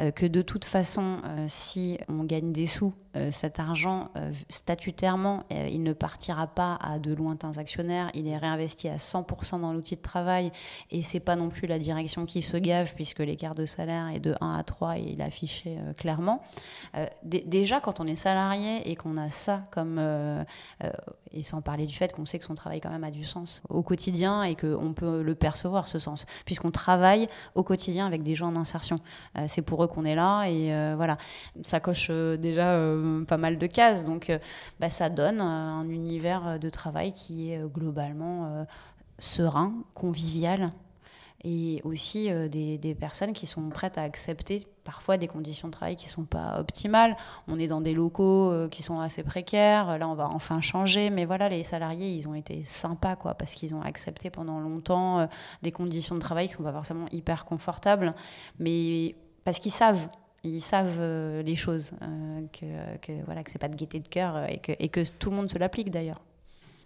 euh, 0.00 0.10
que 0.10 0.26
de 0.26 0.42
toute 0.42 0.64
façon, 0.64 1.18
euh, 1.24 1.46
si 1.48 1.98
on 2.08 2.24
gagne 2.24 2.52
des 2.52 2.66
sous, 2.66 2.94
cet 3.30 3.60
argent, 3.60 4.08
statutairement, 4.48 5.44
il 5.50 5.82
ne 5.82 5.92
partira 5.92 6.46
pas 6.46 6.78
à 6.80 6.98
de 6.98 7.12
lointains 7.12 7.58
actionnaires, 7.58 8.10
il 8.14 8.26
est 8.26 8.38
réinvesti 8.38 8.88
à 8.88 8.96
100% 8.96 9.60
dans 9.60 9.74
l'outil 9.74 9.96
de 9.96 10.00
travail, 10.00 10.50
et 10.90 11.02
c'est 11.02 11.20
pas 11.20 11.36
non 11.36 11.50
plus 11.50 11.66
la 11.66 11.78
direction 11.78 12.24
qui 12.24 12.40
se 12.40 12.56
gave, 12.56 12.94
puisque 12.94 13.18
l'écart 13.18 13.54
de 13.54 13.66
salaire 13.66 14.08
est 14.08 14.18
de 14.18 14.34
1 14.40 14.54
à 14.54 14.62
3, 14.62 14.96
et 14.96 15.02
il 15.02 15.20
est 15.20 15.24
affiché 15.24 15.76
clairement. 15.98 16.42
déjà, 17.22 17.80
quand 17.80 18.00
on 18.00 18.06
est 18.06 18.16
salarié 18.16 18.90
et 18.90 18.96
qu'on 18.96 19.18
a 19.18 19.28
ça 19.28 19.66
comme... 19.72 20.00
et 21.32 21.42
sans 21.42 21.60
parler 21.60 21.84
du 21.84 21.94
fait 21.94 22.14
qu'on 22.14 22.24
sait 22.24 22.38
que 22.38 22.46
son 22.46 22.54
travail 22.54 22.80
quand 22.80 22.88
même 22.88 23.04
a 23.04 23.10
du 23.10 23.24
sens 23.24 23.60
au 23.68 23.82
quotidien 23.82 24.42
et 24.42 24.56
qu'on 24.56 24.94
peut 24.94 25.20
le 25.20 25.34
percevoir, 25.34 25.86
ce 25.86 25.98
sens, 25.98 26.24
puisqu'on 26.46 26.70
travaille 26.70 27.26
au 27.54 27.62
quotidien 27.62 28.06
avec 28.06 28.22
des 28.22 28.34
gens 28.34 28.48
en 28.48 28.56
insertion. 28.56 28.98
Euh, 29.38 29.44
c'est 29.48 29.62
pour 29.62 29.82
eux 29.84 29.86
qu'on 29.86 30.04
est 30.04 30.14
là 30.14 30.44
et 30.44 30.74
euh, 30.74 30.94
voilà, 30.96 31.18
ça 31.62 31.80
coche 31.80 32.08
euh, 32.10 32.36
déjà 32.36 32.78
pas 33.26 33.36
mal 33.36 33.58
de 33.58 33.66
cases. 33.66 34.04
Donc 34.04 34.32
bah, 34.80 34.90
ça 34.90 35.08
donne 35.08 35.40
un 35.40 35.88
univers 35.88 36.58
de 36.58 36.68
travail 36.68 37.12
qui 37.12 37.52
est 37.52 37.60
globalement 37.72 38.66
serein, 39.18 39.72
convivial 39.94 40.72
et 41.44 41.80
aussi 41.84 42.30
euh, 42.30 42.48
des, 42.48 42.96
personnes 42.98 43.32
qui 43.32 43.46
sont 43.46 43.68
prêtes 43.68 43.98
à 43.98 44.02
accepter 44.02 44.66
parfois 44.84 45.16
des 45.16 45.26
conditions 45.26 45.68
de 45.68 45.72
travail 45.72 45.96
qui 45.96 46.06
ne 46.06 46.12
sont 46.12 46.24
pas 46.24 46.58
optimales. 46.60 47.16
On 47.48 47.58
est 47.58 47.66
dans 47.66 47.80
des 47.80 47.94
locaux 47.94 48.50
euh, 48.50 48.68
qui 48.68 48.82
sont 48.82 49.00
assez 49.00 49.22
précaires, 49.22 49.98
là 49.98 50.08
on 50.08 50.14
va 50.14 50.28
enfin 50.28 50.60
changer, 50.60 51.10
mais 51.10 51.24
voilà, 51.24 51.48
les 51.48 51.64
salariés, 51.64 52.10
ils 52.14 52.28
ont 52.28 52.34
été 52.34 52.64
sympas, 52.64 53.16
quoi, 53.16 53.34
parce 53.34 53.54
qu'ils 53.54 53.74
ont 53.74 53.82
accepté 53.82 54.30
pendant 54.30 54.60
longtemps 54.60 55.20
euh, 55.20 55.26
des 55.62 55.72
conditions 55.72 56.14
de 56.14 56.20
travail 56.20 56.46
qui 56.46 56.54
ne 56.54 56.58
sont 56.58 56.64
pas 56.64 56.72
forcément 56.72 57.06
hyper 57.10 57.44
confortables, 57.44 58.14
mais 58.58 59.14
parce 59.44 59.58
qu'ils 59.58 59.72
savent 59.72 60.08
ils 60.44 60.60
savent 60.60 61.00
les 61.00 61.54
choses, 61.54 61.92
que, 62.52 62.96
que, 63.00 63.12
voilà, 63.26 63.44
que 63.44 63.50
c'est 63.52 63.60
pas 63.60 63.68
de 63.68 63.76
gaieté 63.76 64.00
de 64.00 64.08
cœur 64.08 64.44
et 64.48 64.88
que 64.88 65.08
tout 65.12 65.30
le 65.30 65.36
monde 65.36 65.48
se 65.48 65.56
l'applique 65.56 65.88
d'ailleurs. 65.88 66.20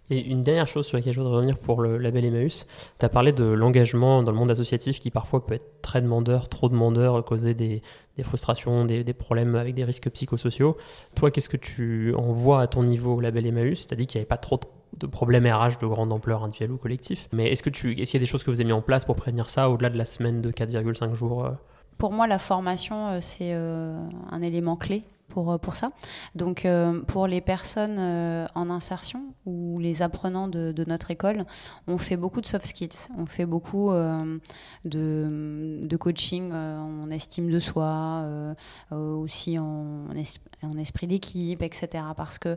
Et 0.09 0.25
une 0.25 0.41
dernière 0.41 0.67
chose 0.67 0.85
sur 0.85 0.97
laquelle 0.97 1.13
je 1.13 1.19
voudrais 1.19 1.35
revenir 1.35 1.57
pour 1.57 1.81
le 1.81 1.97
label 1.97 2.25
Emmaüs, 2.25 2.65
tu 2.99 3.05
as 3.05 3.09
parlé 3.09 3.33
de 3.33 3.43
l'engagement 3.43 4.23
dans 4.23 4.31
le 4.31 4.37
monde 4.37 4.51
associatif 4.51 4.99
qui 4.99 5.11
parfois 5.11 5.45
peut 5.45 5.55
être 5.55 5.81
très 5.81 6.01
demandeur, 6.01 6.47
trop 6.47 6.69
demandeur, 6.69 7.23
causer 7.25 7.53
des, 7.53 7.81
frustrations, 8.23 8.85
des, 8.85 9.03
problèmes 9.13 9.55
avec 9.55 9.75
des 9.75 9.83
risques 9.83 10.09
psychosociaux. 10.09 10.77
Toi, 11.15 11.29
qu'est-ce 11.31 11.49
que 11.49 11.57
tu 11.57 12.13
en 12.15 12.31
vois 12.31 12.61
à 12.61 12.67
ton 12.67 12.83
niveau 12.83 13.15
au 13.15 13.19
label 13.19 13.45
Emmaüs? 13.47 13.87
Tu 13.87 13.93
as 13.93 13.97
dit 13.97 14.07
qu'il 14.07 14.19
n'y 14.19 14.21
avait 14.21 14.27
pas 14.27 14.37
trop 14.37 14.59
de 14.97 15.07
problèmes 15.07 15.45
RH 15.45 15.79
de 15.81 15.87
grande 15.87 16.13
ampleur 16.13 16.43
individuelle 16.43 16.71
ou 16.71 16.77
collectif. 16.77 17.27
Mais 17.33 17.51
est-ce 17.51 17.61
que 17.61 17.69
est-ce 17.69 18.11
qu'il 18.11 18.13
y 18.13 18.15
a 18.15 18.19
des 18.19 18.25
choses 18.25 18.43
que 18.43 18.51
vous 18.51 18.61
avez 18.61 18.67
mis 18.67 18.73
en 18.73 18.81
place 18.81 19.03
pour 19.03 19.17
prévenir 19.17 19.49
ça 19.49 19.69
au-delà 19.69 19.89
de 19.89 19.97
la 19.97 20.05
semaine 20.05 20.41
de 20.41 20.51
4,5 20.51 21.13
jours 21.13 21.45
euh? 21.45 21.51
Pour 21.97 22.13
moi, 22.13 22.27
la 22.27 22.37
formation, 22.37 23.07
euh, 23.07 23.17
c'est 23.21 23.53
euh, 23.53 23.99
un 24.31 24.41
élément 24.41 24.75
clé 24.75 25.01
pour, 25.27 25.51
euh, 25.51 25.57
pour 25.57 25.75
ça. 25.75 25.89
Donc, 26.35 26.65
euh, 26.65 27.01
pour 27.01 27.27
les 27.27 27.41
personnes 27.41 27.97
euh, 27.99 28.47
en 28.55 28.69
insertion 28.69 29.33
ou 29.45 29.79
les 29.79 30.01
apprenants 30.01 30.47
de, 30.47 30.73
notre 30.87 31.11
école, 31.11 31.45
on 31.87 31.97
fait 31.97 32.17
beaucoup 32.17 32.41
de 32.41 32.45
soft 32.45 32.65
skills, 32.65 33.09
on 33.17 33.25
fait 33.25 33.45
beaucoup 33.45 33.91
de, 34.85 35.97
coaching 35.99 36.53
en 36.53 37.09
estime 37.09 37.49
de 37.49 37.59
soi, 37.59 38.23
aussi 38.91 39.59
en, 39.59 40.05
en 40.63 40.77
esprit 40.77 41.07
d'équipe, 41.07 41.61
etc. 41.61 42.03
Parce 42.15 42.37
que 42.37 42.55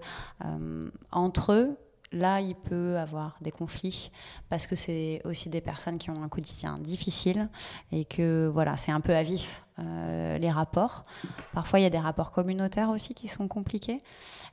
entre 1.10 1.52
eux, 1.52 1.76
là, 2.12 2.40
il 2.40 2.54
peut 2.54 2.98
avoir 2.98 3.36
des 3.40 3.50
conflits 3.50 4.10
parce 4.48 4.66
que 4.66 4.76
c'est 4.76 5.20
aussi 5.24 5.48
des 5.48 5.60
personnes 5.60 5.98
qui 5.98 6.10
ont 6.10 6.22
un 6.22 6.28
quotidien 6.28 6.78
difficile 6.78 7.48
et 7.92 8.04
que 8.04 8.50
voilà, 8.52 8.76
c'est 8.76 8.92
un 8.92 9.00
peu 9.00 9.14
à 9.14 9.22
vif 9.22 9.64
euh, 9.80 10.38
les 10.38 10.50
rapports. 10.50 11.02
Parfois, 11.54 11.80
il 11.80 11.82
y 11.82 11.86
a 11.86 11.90
des 11.90 11.98
rapports 11.98 12.32
communautaires 12.32 12.90
aussi 12.90 13.14
qui 13.14 13.28
sont 13.28 13.48
compliqués. 13.48 13.98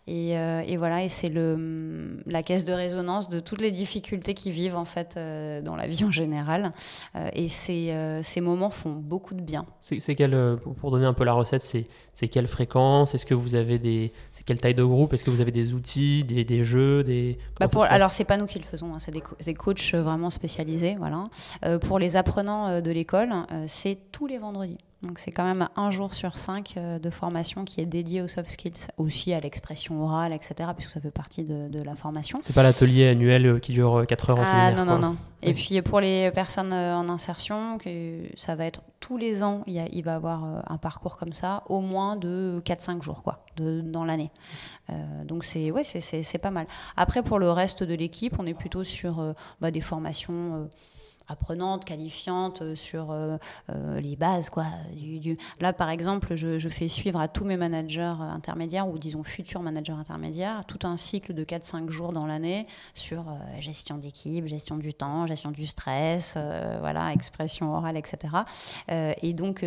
Et, 0.08 0.38
euh, 0.38 0.62
et 0.66 0.78
voilà, 0.78 1.04
et 1.04 1.10
c'est 1.10 1.30
le, 1.30 2.22
la 2.26 2.44
caisse 2.44 2.64
de 2.64 2.74
résonance 2.74 3.30
de 3.30 3.40
toutes 3.40 3.62
les 3.62 3.72
difficultés 3.72 4.34
qu'ils 4.34 4.54
vivent 4.54 4.76
en 4.76 4.86
fait 4.86 5.16
euh, 5.18 5.62
dans 5.62 5.76
la 5.76 5.88
vie 5.88 6.04
en 6.04 6.12
général. 6.12 6.72
et 7.34 7.50
ces, 7.50 7.94
ces 8.24 8.42
moments 8.42 8.70
font 8.70 8.92
beaucoup 8.94 9.34
de 9.34 9.42
bien. 9.42 9.66
C'est 9.80 10.16
quelle, 10.16 10.58
pour 10.78 10.92
donner 10.92 11.06
un 11.06 11.14
peu 11.14 11.24
la 11.24 11.34
recette, 11.34 11.64
c'est 11.64 12.28
quelle 12.28 12.48
fréquence? 12.48 13.16
Est-ce 13.16 13.26
que 13.26 13.34
vous 13.34 13.56
avez 13.56 13.80
des, 13.80 14.14
c'est 14.32 14.46
quelle 14.46 14.60
taille 14.60 14.76
de 14.76 14.84
groupe? 14.84 15.14
Est-ce 15.14 15.24
que 15.24 15.32
vous 15.32 15.42
avez 15.42 15.52
des 15.52 15.74
outils, 15.74 16.24
des, 16.24 16.44
des 16.44 16.64
jeux, 16.64 17.04
des 17.04 17.38
bah 17.60 17.68
pour, 17.68 17.84
Alors 17.86 18.14
c'est 18.14 18.24
pas 18.24 18.38
nous 18.38 18.46
qui 18.46 18.60
le 18.60 18.66
faisons, 18.66 18.94
hein, 18.94 19.00
c'est 19.00 19.12
des, 19.12 19.24
des, 19.46 19.54
coachs 19.54 19.94
vraiment 19.94 20.30
spécialisés, 20.30 20.96
voilà. 20.98 21.26
pour 21.82 22.00
les 22.00 22.18
apprenants 22.18 22.82
de 22.82 22.92
l'école, 22.92 23.34
c'est 23.66 23.98
tous 24.12 24.28
les 24.28 24.38
vendredis. 24.38 24.78
Donc 25.04 25.20
c'est 25.20 25.32
quand 25.32 25.44
même 25.44 25.70
un 25.76 25.92
jour 25.92 26.16
sur 26.16 26.40
cinq 26.40 26.74
euh, 26.76 26.98
de 26.98 27.12
formation 27.12 27.66
qui 27.66 27.82
est 27.82 27.86
dédié 27.86 28.24
aux 28.24 28.28
soft 28.28 28.50
skills, 28.50 28.88
aussi 28.98 29.32
à 29.32 29.40
l'expression 29.40 30.04
orale, 30.04 30.34
etc., 30.34 30.72
puisque 30.76 30.90
ça 30.90 31.00
fait 31.00 31.12
partie 31.12 31.44
de, 31.44 31.68
de 31.70 31.84
la 31.84 31.96
formation. 31.96 32.40
C'est 32.42 32.56
pas 32.56 32.64
l'atelier 32.64 33.08
annuel 33.10 33.46
euh, 33.46 33.60
qui 33.60 33.74
dure 33.74 34.06
4 34.08 34.30
euh, 34.30 34.34
heures 34.34 34.40
en 34.40 34.44
ah, 34.48 34.72
Non, 34.72 34.86
non, 34.86 34.98
non. 34.98 35.16
Et 35.44 35.54
puis 35.54 35.80
pour 35.84 36.00
les 36.00 36.32
personnes 36.32 36.74
en 36.74 37.08
insertion, 37.10 37.78
que 37.78 38.24
ça 38.34 38.56
va 38.56 38.66
être 38.66 38.82
tous 39.00 39.18
les 39.18 39.44
ans, 39.44 39.62
il, 39.68 39.74
y 39.74 39.80
a, 39.80 39.86
il 39.92 40.04
va 40.04 40.16
avoir 40.16 40.44
un 40.68 40.78
parcours 40.78 41.18
comme 41.18 41.32
ça, 41.32 41.62
au 41.68 41.80
moins 41.80 42.16
de 42.16 42.60
4-5 42.66 43.04
jours 43.04 43.22
quoi, 43.22 43.46
de, 43.56 43.82
dans 43.82 44.04
l'année. 44.04 44.32
donc 45.26 45.44
c'est 45.44 45.70
ouais, 45.70 45.84
c'est 45.84 46.38
pas 46.40 46.50
mal. 46.50 46.66
Après 46.98 47.22
pour 47.22 47.38
le 47.38 47.52
reste 47.52 47.84
de 47.84 47.94
l'équipe, 47.94 48.36
on 48.40 48.48
est 48.48 48.56
plutôt 48.56 48.84
sur 48.84 49.36
bah, 49.62 49.70
des 49.70 49.80
formations 49.80 50.68
apprenante, 51.28 51.86
qualifiante 51.86 52.62
euh, 52.62 52.76
sur 52.76 53.12
euh, 53.12 53.38
euh, 53.70 54.00
les 54.00 54.16
bases. 54.16 54.50
Quoi, 54.50 54.66
Là, 55.60 55.74
par 55.74 55.90
exemple, 55.90 56.36
je, 56.36 56.70
fais 56.70 56.88
suivre 56.88 57.20
à 57.20 57.28
tous 57.28 57.46
mes 57.46 57.58
managers 57.58 58.02
intermédiaires, 58.02 58.88
ou 58.88 58.98
disons 58.98 59.24
futurs 59.24 59.62
managers 59.62 59.94
intermédiaires, 59.94 60.64
tout 60.68 60.80
un 60.84 60.98
cycle 60.98 61.34
de 61.34 61.44
4-5 61.44 61.90
jours 61.90 62.14
dans 62.14 62.26
l'année 62.26 62.66
sur 62.94 63.26
gestion 63.60 63.98
d'équipe, 63.98 64.46
gestion 64.46 64.78
du 64.78 64.94
temps, 64.94 65.26
gestion 65.28 65.52
du 65.52 65.66
stress, 65.66 66.38
voilà, 66.80 67.14
expression 67.14 67.74
orale, 67.74 67.98
etc. 67.98 68.34
et 68.90 69.34
donc, 69.34 69.66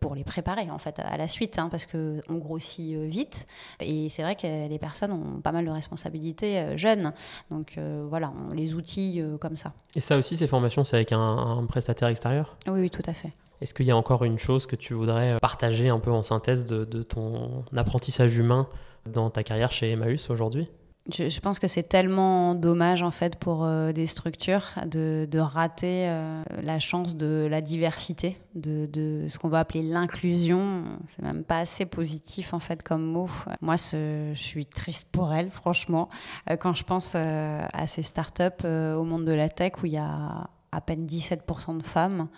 pour 0.00 0.14
les 0.14 0.24
préparer 0.24 0.70
en 0.70 0.78
fait 0.78 0.98
à 0.98 1.16
la 1.16 1.28
suite, 1.28 1.58
hein, 1.58 1.68
parce 1.70 1.86
qu'on 1.86 2.36
grossit 2.36 2.96
vite, 2.96 3.46
et 3.80 4.08
c'est 4.08 4.22
vrai 4.22 4.34
que 4.34 4.68
les 4.68 4.78
personnes 4.78 5.12
ont 5.12 5.40
pas 5.40 5.52
mal 5.52 5.64
de 5.64 5.70
responsabilités 5.70 6.76
jeunes. 6.76 7.12
Donc 7.50 7.78
voilà, 8.08 8.32
on 8.48 8.54
les 8.54 8.74
outils 8.74 9.22
comme 9.40 9.56
ça. 9.56 9.72
Et 9.94 10.00
ça 10.00 10.16
aussi, 10.16 10.36
ces 10.36 10.46
formations 10.46 10.81
c'est 10.84 10.96
avec 10.96 11.12
un, 11.12 11.64
prestataire 11.68 12.08
extérieur 12.08 12.56
oui, 12.66 12.82
oui, 12.82 12.90
tout 12.90 13.02
à 13.06 13.12
fait. 13.12 13.32
Est-ce 13.60 13.74
qu'il 13.74 13.86
y 13.86 13.92
a 13.92 13.96
encore 13.96 14.24
une 14.24 14.38
chose 14.38 14.66
que 14.66 14.74
tu 14.74 14.92
voudrais 14.92 15.36
partager 15.40 15.88
un 15.88 16.00
peu 16.00 16.10
en 16.10 16.22
synthèse 16.22 16.64
de, 16.64 17.02
ton 17.02 17.64
apprentissage 17.76 18.36
humain 18.36 18.68
dans 19.06 19.30
ta 19.30 19.44
carrière 19.44 19.70
chez 19.70 19.92
Emmaüs 19.92 20.30
aujourd'hui? 20.30 20.68
Je, 21.10 21.40
pense 21.40 21.58
que 21.58 21.66
c'est 21.66 21.82
tellement 21.82 22.54
dommage 22.54 23.02
en 23.02 23.10
fait 23.10 23.34
pour 23.34 23.64
euh, 23.64 23.90
des 23.90 24.06
structures 24.06 24.66
de, 24.86 25.38
rater 25.38 26.08
euh, 26.08 26.42
la 26.62 26.78
chance 26.78 27.16
de 27.16 27.48
la 27.50 27.60
diversité, 27.60 28.36
de, 28.54 28.86
de 28.86 29.26
ce 29.28 29.36
qu'on 29.36 29.48
va 29.48 29.58
appeler 29.60 29.82
l'inclusion. 29.82 30.84
C'est 31.10 31.22
même 31.22 31.42
pas 31.42 31.58
assez 31.58 31.86
positif 31.86 32.54
en 32.54 32.60
fait 32.60 32.84
comme 32.84 33.04
mot. 33.04 33.28
Moi, 33.60 33.74
je 33.76 34.32
suis 34.34 34.64
triste 34.64 35.08
pour 35.10 35.32
elle, 35.32 35.50
franchement, 35.50 36.08
euh, 36.48 36.56
quand 36.56 36.74
je 36.74 36.84
pense 36.84 37.16
à 37.16 37.86
ces 37.88 38.02
startups 38.02 38.64
au 38.64 39.02
monde 39.02 39.24
de 39.24 39.32
la 39.32 39.48
tech 39.48 39.72
où 39.82 39.86
il 39.86 39.92
y 39.92 39.98
a 39.98 40.48
à 40.72 40.80
peine 40.80 41.06
17% 41.06 41.78
de 41.78 41.82
femmes 41.82 42.28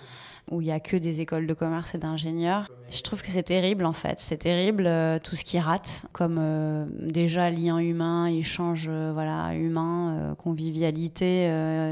où 0.50 0.60
il 0.60 0.64
n'y 0.64 0.72
a 0.72 0.80
que 0.80 0.96
des 0.96 1.20
écoles 1.20 1.46
de 1.46 1.54
commerce 1.54 1.94
et 1.94 1.98
d'ingénieurs. 1.98 2.68
Je 2.90 3.00
trouve 3.02 3.22
que 3.22 3.28
c'est 3.28 3.44
terrible 3.44 3.84
en 3.86 3.92
fait. 3.92 4.20
C'est 4.20 4.36
terrible 4.36 4.86
euh, 4.86 5.18
tout 5.18 5.36
ce 5.36 5.44
qui 5.44 5.58
rate, 5.58 6.04
comme 6.12 6.36
euh, 6.38 6.86
déjà 7.00 7.50
lien 7.50 7.78
humain, 7.78 8.26
échange 8.26 8.86
euh, 8.88 9.10
voilà, 9.12 9.54
humain, 9.54 10.34
convivialité, 10.38 11.48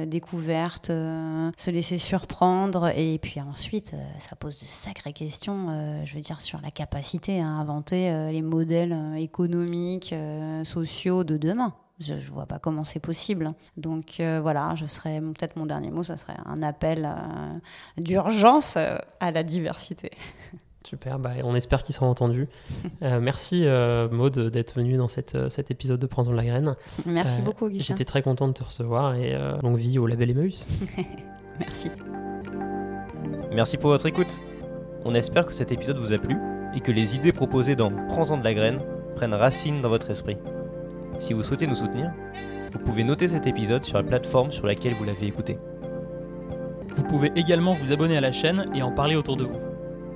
découverte, 0.07 0.89
se 0.89 1.71
laisser 1.71 1.99
surprendre. 1.99 2.93
Et 2.97 3.19
puis 3.19 3.41
ensuite, 3.41 3.95
ça 4.19 4.37
pose 4.37 4.59
de 4.59 4.65
sacrées 4.65 5.13
questions, 5.13 6.03
je 6.05 6.15
veux 6.15 6.21
dire, 6.21 6.41
sur 6.41 6.61
la 6.61 6.71
capacité 6.71 7.41
à 7.41 7.47
inventer 7.47 8.31
les 8.31 8.43
modèles 8.43 8.97
économiques, 9.17 10.15
sociaux 10.65 11.25
de 11.25 11.37
demain. 11.37 11.75
Je 12.03 12.15
ne 12.15 12.21
vois 12.33 12.47
pas 12.47 12.59
comment 12.59 12.85
c'est 12.85 13.01
possible. 13.01 13.53
Donc 13.77 14.19
euh, 14.21 14.41
voilà, 14.41 14.75
je 14.75 14.87
serais 14.87 15.21
peut-être 15.21 15.57
mon 15.57 15.67
dernier 15.67 15.91
mot, 15.91 16.03
ça 16.03 16.17
serait 16.17 16.37
un 16.45 16.63
appel 16.63 17.05
euh, 17.05 18.01
d'urgence 18.01 18.75
euh, 18.77 18.97
à 19.21 19.31
la 19.31 19.43
diversité. 19.43 20.11
Super, 20.85 21.21
bah, 21.21 21.31
on 21.45 21.55
espère 21.55 21.85
qu'ils 21.85 21.95
seront 21.95 22.11
entendus. 22.11 22.49
merci 23.01 23.65
Maude 24.11 24.51
d'être 24.51 24.75
venue 24.75 24.97
dans 24.97 25.07
cette, 25.07 25.49
cet 25.49 25.71
épisode 25.71 26.01
de 26.01 26.07
Prends 26.07 26.25
de 26.25 26.35
la 26.35 26.45
graine. 26.45 26.75
Merci 27.07 27.41
beaucoup 27.41 27.69
Guy. 27.69 27.79
J'étais 27.79 28.05
très 28.05 28.21
content 28.21 28.49
de 28.49 28.53
te 28.53 28.65
recevoir 28.65 29.15
et 29.15 29.39
longue 29.63 29.77
vie 29.77 30.01
au 30.01 30.09
label 30.09 30.33
Emmaüs. 30.33 30.67
merci. 31.61 31.89
Merci 33.53 33.77
pour 33.77 33.91
votre 33.91 34.07
écoute. 34.07 34.41
On 35.05 35.15
espère 35.15 35.47
que 35.47 35.53
cet 35.53 35.71
épisode 35.71 35.99
vous 35.99 36.13
a 36.13 36.19
plu 36.19 36.37
et 36.75 36.81
que 36.81 36.91
les 36.91 37.15
idées 37.15 37.33
proposées 37.33 37.77
dans 37.77 37.93
Prends-en 38.09 38.37
de 38.37 38.43
la 38.43 38.53
graine 38.53 38.81
prennent 39.15 39.35
racine 39.35 39.83
dans 39.83 39.89
votre 39.89 40.11
esprit. 40.11 40.37
Si 41.23 41.35
vous 41.35 41.43
souhaitez 41.45 41.69
nous 41.69 41.77
soutenir, 41.77 42.11
vous 42.73 42.81
pouvez 42.81 43.05
noter 43.05 43.29
cet 43.29 43.47
épisode 43.47 43.85
sur 43.85 43.97
la 43.97 44.03
plateforme 44.03 44.51
sur 44.51 44.67
laquelle 44.67 44.95
vous 44.95 45.05
l'avez 45.05 45.29
écouté. 45.29 45.57
Vous 46.97 47.05
pouvez 47.05 47.31
également 47.37 47.75
vous 47.75 47.93
abonner 47.93 48.17
à 48.17 48.21
la 48.21 48.33
chaîne 48.33 48.69
et 48.75 48.83
en 48.83 48.91
parler 48.91 49.15
autour 49.15 49.37
de 49.37 49.45
vous. 49.45 49.61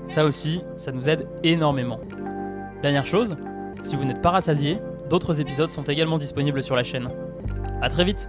Ça 0.06 0.24
aussi, 0.24 0.62
ça 0.74 0.90
nous 0.90 1.08
aide 1.08 1.28
énormément. 1.44 2.00
Dernière 2.82 3.06
chose, 3.06 3.36
si 3.82 3.94
vous 3.94 4.04
n'êtes 4.04 4.20
pas 4.20 4.32
rassasié, 4.32 4.80
d'autres 5.08 5.40
épisodes 5.40 5.70
sont 5.70 5.84
également 5.84 6.18
disponibles 6.18 6.64
sur 6.64 6.74
la 6.74 6.82
chaîne. 6.82 7.08
A 7.80 7.88
très 7.88 8.04
vite 8.04 8.28